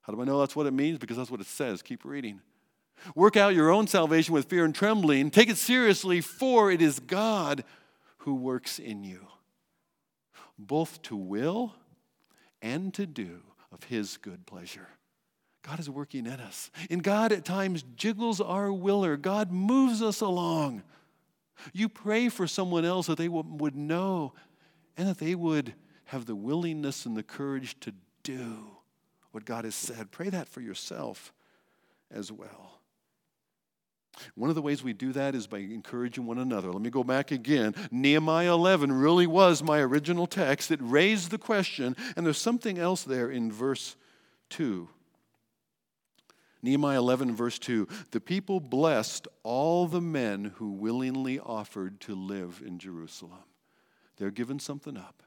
How 0.00 0.14
do 0.14 0.22
I 0.22 0.24
know 0.24 0.40
that's 0.40 0.56
what 0.56 0.66
it 0.66 0.72
means? 0.72 0.98
Because 0.98 1.18
that's 1.18 1.30
what 1.30 1.42
it 1.42 1.46
says. 1.46 1.82
Keep 1.82 2.06
reading. 2.06 2.40
Work 3.14 3.36
out 3.36 3.54
your 3.54 3.70
own 3.70 3.86
salvation 3.86 4.32
with 4.32 4.46
fear 4.46 4.64
and 4.64 4.74
trembling. 4.74 5.30
Take 5.30 5.50
it 5.50 5.58
seriously, 5.58 6.22
for 6.22 6.70
it 6.70 6.80
is 6.80 6.98
God 6.98 7.62
who 8.18 8.34
works 8.34 8.78
in 8.78 9.04
you, 9.04 9.28
both 10.58 11.02
to 11.02 11.14
will 11.14 11.74
and 12.62 12.92
to 12.94 13.06
do 13.06 13.42
of 13.72 13.84
His 13.84 14.16
good 14.16 14.46
pleasure. 14.46 14.88
God 15.62 15.80
is 15.80 15.90
working 15.90 16.26
in 16.26 16.40
us. 16.40 16.70
And 16.90 17.02
God 17.02 17.32
at 17.32 17.44
times 17.44 17.84
jiggles 17.96 18.40
our 18.40 18.72
willer. 18.72 19.16
God 19.16 19.52
moves 19.52 20.02
us 20.02 20.20
along. 20.20 20.82
You 21.72 21.88
pray 21.88 22.28
for 22.28 22.46
someone 22.46 22.84
else 22.84 23.08
that 23.08 23.18
they 23.18 23.28
would 23.28 23.76
know 23.76 24.32
and 24.96 25.08
that 25.08 25.18
they 25.18 25.34
would 25.34 25.74
have 26.06 26.26
the 26.26 26.36
willingness 26.36 27.04
and 27.04 27.16
the 27.16 27.22
courage 27.22 27.78
to 27.80 27.92
do 28.22 28.70
what 29.32 29.44
God 29.44 29.64
has 29.64 29.74
said. 29.74 30.10
Pray 30.10 30.30
that 30.30 30.48
for 30.48 30.60
yourself 30.60 31.32
as 32.10 32.32
well. 32.32 32.77
One 34.34 34.50
of 34.50 34.56
the 34.56 34.62
ways 34.62 34.82
we 34.82 34.92
do 34.92 35.12
that 35.12 35.34
is 35.34 35.46
by 35.46 35.58
encouraging 35.58 36.26
one 36.26 36.38
another. 36.38 36.72
Let 36.72 36.82
me 36.82 36.90
go 36.90 37.04
back 37.04 37.30
again. 37.30 37.74
Nehemiah 37.90 38.52
11 38.52 38.92
really 38.92 39.26
was 39.26 39.62
my 39.62 39.78
original 39.78 40.26
text. 40.26 40.70
It 40.70 40.80
raised 40.82 41.30
the 41.30 41.38
question, 41.38 41.96
and 42.16 42.24
there's 42.24 42.40
something 42.40 42.78
else 42.78 43.02
there 43.02 43.30
in 43.30 43.50
verse 43.52 43.96
2. 44.50 44.88
Nehemiah 46.62 46.98
11, 46.98 47.34
verse 47.34 47.58
2 47.58 47.86
The 48.10 48.20
people 48.20 48.60
blessed 48.60 49.28
all 49.42 49.86
the 49.86 50.00
men 50.00 50.52
who 50.56 50.72
willingly 50.72 51.38
offered 51.38 52.00
to 52.00 52.14
live 52.14 52.62
in 52.64 52.78
Jerusalem. 52.78 53.44
They're 54.16 54.30
given 54.30 54.58
something 54.58 54.96
up, 54.96 55.22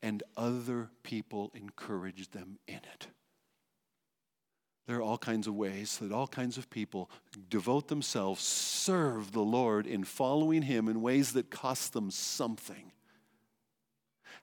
and 0.00 0.22
other 0.36 0.90
people 1.02 1.50
encouraged 1.54 2.32
them 2.32 2.58
in 2.68 2.76
it. 2.76 3.08
There 4.86 4.96
are 4.96 5.02
all 5.02 5.18
kinds 5.18 5.46
of 5.46 5.54
ways 5.54 5.98
that 5.98 6.12
all 6.12 6.26
kinds 6.26 6.58
of 6.58 6.68
people 6.68 7.08
devote 7.48 7.88
themselves, 7.88 8.42
serve 8.42 9.32
the 9.32 9.40
Lord 9.42 9.86
in 9.86 10.04
following 10.04 10.62
Him 10.62 10.88
in 10.88 11.02
ways 11.02 11.32
that 11.34 11.50
cost 11.50 11.92
them 11.92 12.10
something. 12.10 12.90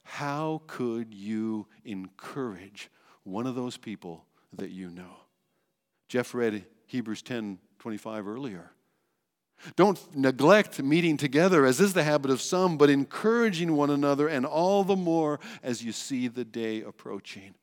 How 0.02 0.62
could 0.66 1.12
you 1.12 1.66
encourage 1.84 2.90
one 3.22 3.46
of 3.46 3.54
those 3.54 3.76
people 3.76 4.24
that 4.54 4.70
you 4.70 4.88
know? 4.88 5.16
Jeff 6.08 6.34
read 6.34 6.64
Hebrews 6.86 7.22
10 7.22 7.58
25 7.78 8.28
earlier. 8.28 8.72
Don't 9.76 10.16
neglect 10.16 10.82
meeting 10.82 11.16
together, 11.16 11.66
as 11.66 11.80
is 11.80 11.92
the 11.92 12.02
habit 12.02 12.30
of 12.30 12.40
some, 12.40 12.76
but 12.76 12.90
encouraging 12.90 13.76
one 13.76 13.90
another, 13.90 14.26
and 14.26 14.46
all 14.46 14.84
the 14.84 14.96
more 14.96 15.38
as 15.62 15.84
you 15.84 15.92
see 15.92 16.28
the 16.28 16.44
day 16.44 16.82
approaching. 16.82 17.54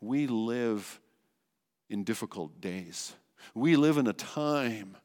We 0.00 0.26
live 0.26 1.00
in 1.94 2.02
difficult 2.02 2.60
days. 2.60 3.14
We 3.54 3.76
live 3.76 3.98
in 3.98 4.08
a 4.08 4.12
time 4.12 4.96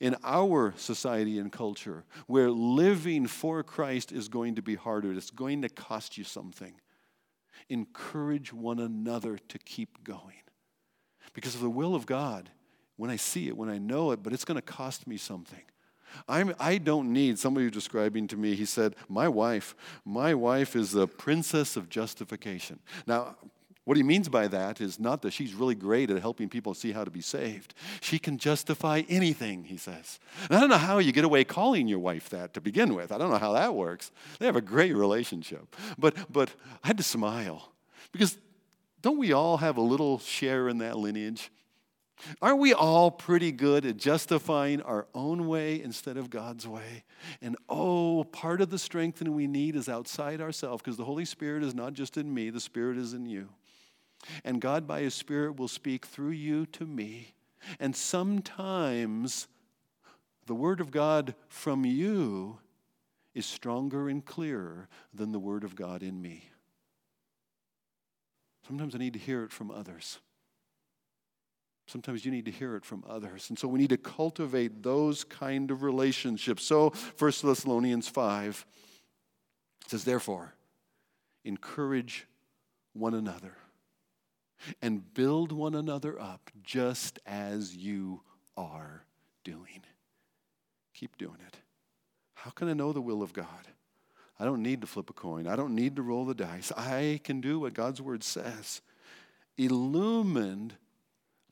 in 0.00 0.16
our 0.24 0.72
society 0.78 1.38
and 1.38 1.52
culture 1.52 2.04
where 2.26 2.50
living 2.50 3.26
for 3.26 3.62
Christ 3.62 4.12
is 4.12 4.28
going 4.28 4.54
to 4.54 4.62
be 4.62 4.74
harder. 4.74 5.12
It's 5.12 5.30
going 5.30 5.60
to 5.60 5.68
cost 5.68 6.16
you 6.16 6.24
something. 6.24 6.72
Encourage 7.68 8.50
one 8.50 8.78
another 8.78 9.36
to 9.48 9.58
keep 9.58 10.02
going. 10.02 10.42
Because 11.34 11.54
of 11.54 11.60
the 11.60 11.68
will 11.68 11.94
of 11.94 12.06
God, 12.06 12.48
when 12.96 13.10
I 13.10 13.16
see 13.16 13.48
it, 13.48 13.56
when 13.56 13.68
I 13.68 13.76
know 13.76 14.12
it, 14.12 14.22
but 14.22 14.32
it's 14.32 14.46
going 14.46 14.56
to 14.56 14.62
cost 14.62 15.06
me 15.06 15.18
something. 15.18 15.62
I'm, 16.26 16.54
I 16.58 16.78
don't 16.78 17.12
need, 17.12 17.38
somebody 17.38 17.68
describing 17.68 18.26
to 18.28 18.38
me, 18.38 18.54
he 18.54 18.64
said, 18.64 18.96
My 19.06 19.28
wife, 19.28 19.76
my 20.06 20.32
wife 20.32 20.74
is 20.74 20.92
the 20.92 21.06
princess 21.06 21.76
of 21.76 21.90
justification. 21.90 22.78
Now, 23.06 23.36
what 23.88 23.96
he 23.96 24.02
means 24.02 24.28
by 24.28 24.46
that 24.48 24.82
is 24.82 25.00
not 25.00 25.22
that 25.22 25.30
she's 25.30 25.54
really 25.54 25.74
great 25.74 26.10
at 26.10 26.20
helping 26.20 26.50
people 26.50 26.74
see 26.74 26.92
how 26.92 27.04
to 27.04 27.10
be 27.10 27.22
saved. 27.22 27.72
She 28.02 28.18
can 28.18 28.36
justify 28.36 29.00
anything, 29.08 29.64
he 29.64 29.78
says. 29.78 30.20
And 30.50 30.58
I 30.58 30.60
don't 30.60 30.68
know 30.68 30.76
how 30.76 30.98
you 30.98 31.10
get 31.10 31.24
away 31.24 31.42
calling 31.42 31.88
your 31.88 31.98
wife 31.98 32.28
that 32.28 32.52
to 32.52 32.60
begin 32.60 32.94
with. 32.94 33.10
I 33.10 33.16
don't 33.16 33.30
know 33.30 33.38
how 33.38 33.52
that 33.52 33.74
works. 33.74 34.10
They 34.40 34.44
have 34.44 34.56
a 34.56 34.60
great 34.60 34.94
relationship. 34.94 35.74
But, 35.96 36.30
but 36.30 36.50
I 36.84 36.88
had 36.88 36.98
to 36.98 37.02
smile 37.02 37.72
because 38.12 38.36
don't 39.00 39.16
we 39.16 39.32
all 39.32 39.56
have 39.56 39.78
a 39.78 39.80
little 39.80 40.18
share 40.18 40.68
in 40.68 40.76
that 40.78 40.98
lineage? 40.98 41.50
Aren't 42.42 42.58
we 42.58 42.74
all 42.74 43.10
pretty 43.10 43.52
good 43.52 43.86
at 43.86 43.96
justifying 43.96 44.82
our 44.82 45.06
own 45.14 45.48
way 45.48 45.80
instead 45.80 46.18
of 46.18 46.28
God's 46.28 46.68
way? 46.68 47.04
And 47.40 47.56
oh, 47.70 48.24
part 48.24 48.60
of 48.60 48.68
the 48.68 48.78
strengthening 48.78 49.34
we 49.34 49.46
need 49.46 49.76
is 49.76 49.88
outside 49.88 50.42
ourselves 50.42 50.82
because 50.82 50.98
the 50.98 51.06
Holy 51.06 51.24
Spirit 51.24 51.62
is 51.62 51.74
not 51.74 51.94
just 51.94 52.18
in 52.18 52.34
me, 52.34 52.50
the 52.50 52.60
Spirit 52.60 52.98
is 52.98 53.14
in 53.14 53.24
you. 53.24 53.48
And 54.44 54.60
God, 54.60 54.86
by 54.86 55.02
His 55.02 55.14
Spirit, 55.14 55.56
will 55.56 55.68
speak 55.68 56.06
through 56.06 56.30
you 56.30 56.66
to 56.66 56.86
me. 56.86 57.34
And 57.78 57.94
sometimes 57.94 59.48
the 60.46 60.54
Word 60.54 60.80
of 60.80 60.90
God 60.90 61.34
from 61.48 61.84
you 61.84 62.58
is 63.34 63.46
stronger 63.46 64.08
and 64.08 64.24
clearer 64.24 64.88
than 65.12 65.32
the 65.32 65.38
Word 65.38 65.64
of 65.64 65.76
God 65.76 66.02
in 66.02 66.20
me. 66.20 66.50
Sometimes 68.66 68.94
I 68.94 68.98
need 68.98 69.12
to 69.14 69.18
hear 69.18 69.44
it 69.44 69.52
from 69.52 69.70
others. 69.70 70.18
Sometimes 71.86 72.24
you 72.24 72.30
need 72.30 72.44
to 72.44 72.50
hear 72.50 72.76
it 72.76 72.84
from 72.84 73.02
others. 73.08 73.48
And 73.48 73.58
so 73.58 73.66
we 73.66 73.78
need 73.78 73.88
to 73.90 73.96
cultivate 73.96 74.82
those 74.82 75.24
kind 75.24 75.70
of 75.70 75.82
relationships. 75.82 76.62
So 76.64 76.92
1 77.18 77.32
Thessalonians 77.42 78.08
5 78.08 78.66
says, 79.86 80.04
Therefore, 80.04 80.54
encourage 81.44 82.26
one 82.92 83.14
another 83.14 83.56
and 84.82 85.14
build 85.14 85.52
one 85.52 85.74
another 85.74 86.20
up 86.20 86.50
just 86.62 87.18
as 87.26 87.76
you 87.76 88.22
are 88.56 89.04
doing. 89.44 89.82
Keep 90.94 91.16
doing 91.18 91.38
it. 91.46 91.58
How 92.34 92.50
can 92.50 92.68
I 92.68 92.72
know 92.72 92.92
the 92.92 93.00
will 93.00 93.22
of 93.22 93.32
God? 93.32 93.46
I 94.38 94.44
don't 94.44 94.62
need 94.62 94.80
to 94.82 94.86
flip 94.86 95.10
a 95.10 95.12
coin. 95.12 95.46
I 95.46 95.56
don't 95.56 95.74
need 95.74 95.96
to 95.96 96.02
roll 96.02 96.24
the 96.24 96.34
dice. 96.34 96.70
I 96.76 97.20
can 97.24 97.40
do 97.40 97.58
what 97.60 97.74
God's 97.74 98.00
word 98.00 98.22
says. 98.22 98.80
Illumined 99.56 100.74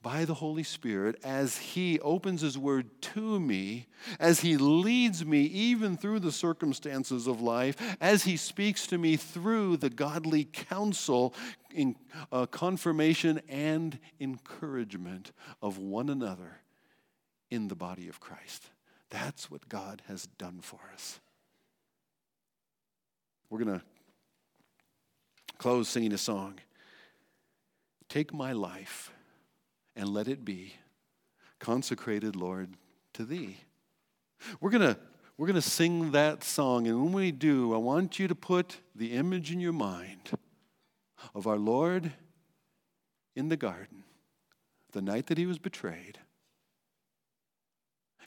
by 0.07 0.25
the 0.25 0.35
Holy 0.35 0.63
Spirit 0.63 1.19
as 1.25 1.57
He 1.57 1.99
opens 1.99 2.41
His 2.41 2.57
Word 2.57 2.89
to 3.03 3.41
me, 3.41 3.89
as 4.21 4.39
He 4.39 4.57
leads 4.57 5.27
me 5.27 5.41
even 5.41 5.97
through 5.97 6.21
the 6.21 6.31
circumstances 6.31 7.27
of 7.27 7.41
life, 7.41 7.77
as 8.01 8.23
He 8.23 8.37
speaks 8.37 8.87
to 8.87 8.99
me 8.99 9.17
through 9.17 9.79
the 9.79 9.91
godly 9.91 10.45
counsel, 10.45 11.35
in, 11.75 11.97
uh, 12.31 12.47
confirmation, 12.47 13.41
and 13.49 13.99
encouragement 14.21 15.33
of 15.61 15.79
one 15.79 16.09
another 16.09 16.61
in 17.51 17.67
the 17.67 17.75
body 17.75 18.09
of 18.09 18.21
Christ. 18.21 18.71
That's 19.11 19.51
what 19.51 19.69
God 19.69 20.03
has 20.07 20.29
done 20.39 20.61
for 20.63 20.79
us. 20.95 21.19
We're 23.51 23.65
going 23.65 23.81
to 23.81 23.85
close 25.59 25.89
singing 25.89 26.13
a 26.13 26.19
song. 26.19 26.61
Take 28.09 28.33
my 28.33 28.53
life 28.53 29.11
and 29.97 30.09
let 30.09 30.29
it 30.29 30.45
be 30.45 30.75
consecrated, 31.59 32.37
Lord, 32.37 32.75
to 33.15 33.25
thee. 33.25 33.57
We're 34.61 34.71
going 34.71 34.95
to 34.95 34.99
we're 35.37 35.47
going 35.47 35.55
to 35.57 35.63
sing 35.63 36.13
that 36.13 36.43
song, 36.43 36.87
and 36.87 37.03
when 37.03 37.13
we 37.13 37.31
do, 37.31 37.75
I 37.75 37.77
want 37.77 38.19
you 38.19 38.27
to 38.27 38.35
put 38.35 38.79
the 38.95 39.13
image 39.13 39.53
in 39.53 39.61
your 39.61 39.75
mind 39.75 40.31
of 41.35 41.47
our 41.47 41.59
Lord 41.59 42.13
in 43.35 43.51
the 43.51 43.57
garden, 43.57 44.05
the 44.93 45.03
night 45.03 45.27
that 45.27 45.37
he 45.37 45.45
was 45.45 45.59
betrayed, 45.59 46.19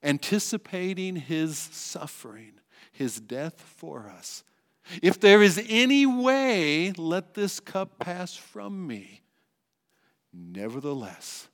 anticipating 0.03 1.15
his 1.15 1.57
suffering, 1.57 2.53
his 2.91 3.19
death 3.19 3.59
for 3.59 4.07
us. 4.07 4.43
If 5.01 5.19
there 5.19 5.41
is 5.41 5.59
any 5.67 6.05
way, 6.05 6.91
let 6.91 7.33
this 7.33 7.59
cup 7.59 7.97
pass 7.97 8.35
from 8.35 8.85
me. 8.85 9.23
Nevertheless, 10.31 11.47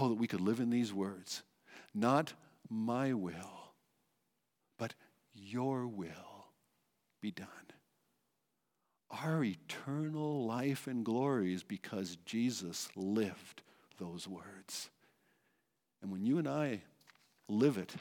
Oh, 0.00 0.10
that 0.10 0.14
we 0.14 0.28
could 0.28 0.40
live 0.40 0.60
in 0.60 0.70
these 0.70 0.94
words. 0.94 1.42
Not 1.92 2.32
my 2.70 3.14
will, 3.14 3.72
but 4.78 4.94
your 5.34 5.88
will 5.88 6.46
be 7.20 7.32
done. 7.32 7.48
Our 9.10 9.42
eternal 9.42 10.46
life 10.46 10.86
and 10.86 11.04
glory 11.04 11.52
is 11.52 11.64
because 11.64 12.16
Jesus 12.24 12.88
lived 12.94 13.62
those 13.98 14.28
words. 14.28 14.88
And 16.00 16.12
when 16.12 16.24
you 16.24 16.38
and 16.38 16.46
I 16.46 16.82
live 17.48 17.76
it 17.76 17.92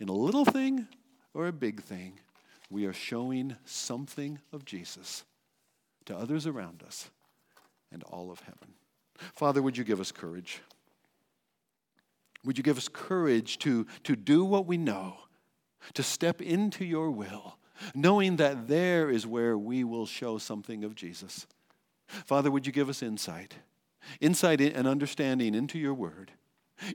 in 0.00 0.08
a 0.08 0.12
little 0.12 0.46
thing 0.46 0.88
or 1.34 1.48
a 1.48 1.52
big 1.52 1.82
thing, 1.82 2.18
we 2.70 2.86
are 2.86 2.94
showing 2.94 3.56
something 3.66 4.38
of 4.54 4.64
Jesus 4.64 5.22
to 6.06 6.16
others 6.16 6.46
around 6.46 6.82
us 6.82 7.10
and 7.92 8.02
all 8.04 8.30
of 8.30 8.40
heaven. 8.40 8.72
Father, 9.34 9.60
would 9.60 9.76
you 9.76 9.84
give 9.84 10.00
us 10.00 10.10
courage? 10.10 10.62
Would 12.46 12.56
you 12.56 12.64
give 12.64 12.78
us 12.78 12.88
courage 12.88 13.58
to, 13.58 13.86
to 14.04 14.14
do 14.16 14.44
what 14.44 14.66
we 14.66 14.76
know, 14.78 15.18
to 15.94 16.02
step 16.02 16.40
into 16.40 16.84
your 16.84 17.10
will, 17.10 17.58
knowing 17.94 18.36
that 18.36 18.68
there 18.68 19.10
is 19.10 19.26
where 19.26 19.58
we 19.58 19.84
will 19.84 20.06
show 20.06 20.38
something 20.38 20.84
of 20.84 20.94
Jesus? 20.94 21.46
Father, 22.06 22.50
would 22.50 22.64
you 22.66 22.72
give 22.72 22.88
us 22.88 23.02
insight, 23.02 23.56
insight 24.20 24.60
and 24.60 24.86
understanding 24.86 25.56
into 25.56 25.76
your 25.76 25.92
word, 25.92 26.30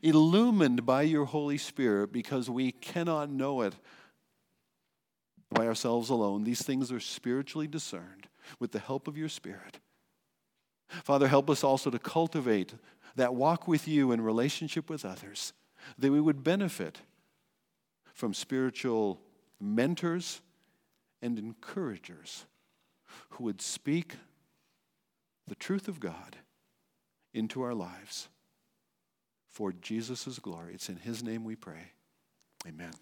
illumined 0.02 0.86
by 0.86 1.02
your 1.02 1.26
Holy 1.26 1.58
Spirit 1.58 2.14
because 2.14 2.50
we 2.50 2.72
cannot 2.72 3.30
know 3.30 3.62
it 3.62 3.76
by 5.50 5.68
ourselves 5.68 6.10
alone. 6.10 6.46
These 6.46 6.62
things 6.62 6.92
are 6.94 7.00
spiritually 7.00 7.68
discerned 7.68 8.28
with 8.60 8.72
the 8.72 8.80
help 8.80 9.08
of 9.08 9.18
your 9.18 9.28
Spirit. 9.28 9.80
Father, 11.04 11.28
help 11.28 11.50
us 11.50 11.64
also 11.64 11.90
to 11.90 12.00
cultivate 12.00 12.74
that 13.16 13.36
walk 13.36 13.68
with 13.68 13.88
you 13.88 14.12
in 14.12 14.22
relationship 14.22 14.90
with 14.90 15.06
others, 15.06 15.54
that 15.98 16.12
we 16.12 16.22
would 16.22 16.44
benefit 16.44 17.00
from 18.14 18.34
spiritual 18.34 19.20
mentors 19.60 20.42
and 21.22 21.38
encouragers 21.38 22.46
who 23.30 23.46
would 23.46 23.62
speak 23.62 24.16
the 25.48 25.56
truth 25.56 25.88
of 25.88 26.00
God 26.00 26.38
into 27.34 27.62
our 27.62 27.74
lives 27.74 28.30
for 29.50 29.72
Jesus' 29.72 30.40
glory. 30.40 30.74
It's 30.74 30.90
in 30.90 30.98
His 30.98 31.24
name 31.24 31.44
we 31.44 31.56
pray. 31.56 31.92
Amen. 32.68 32.94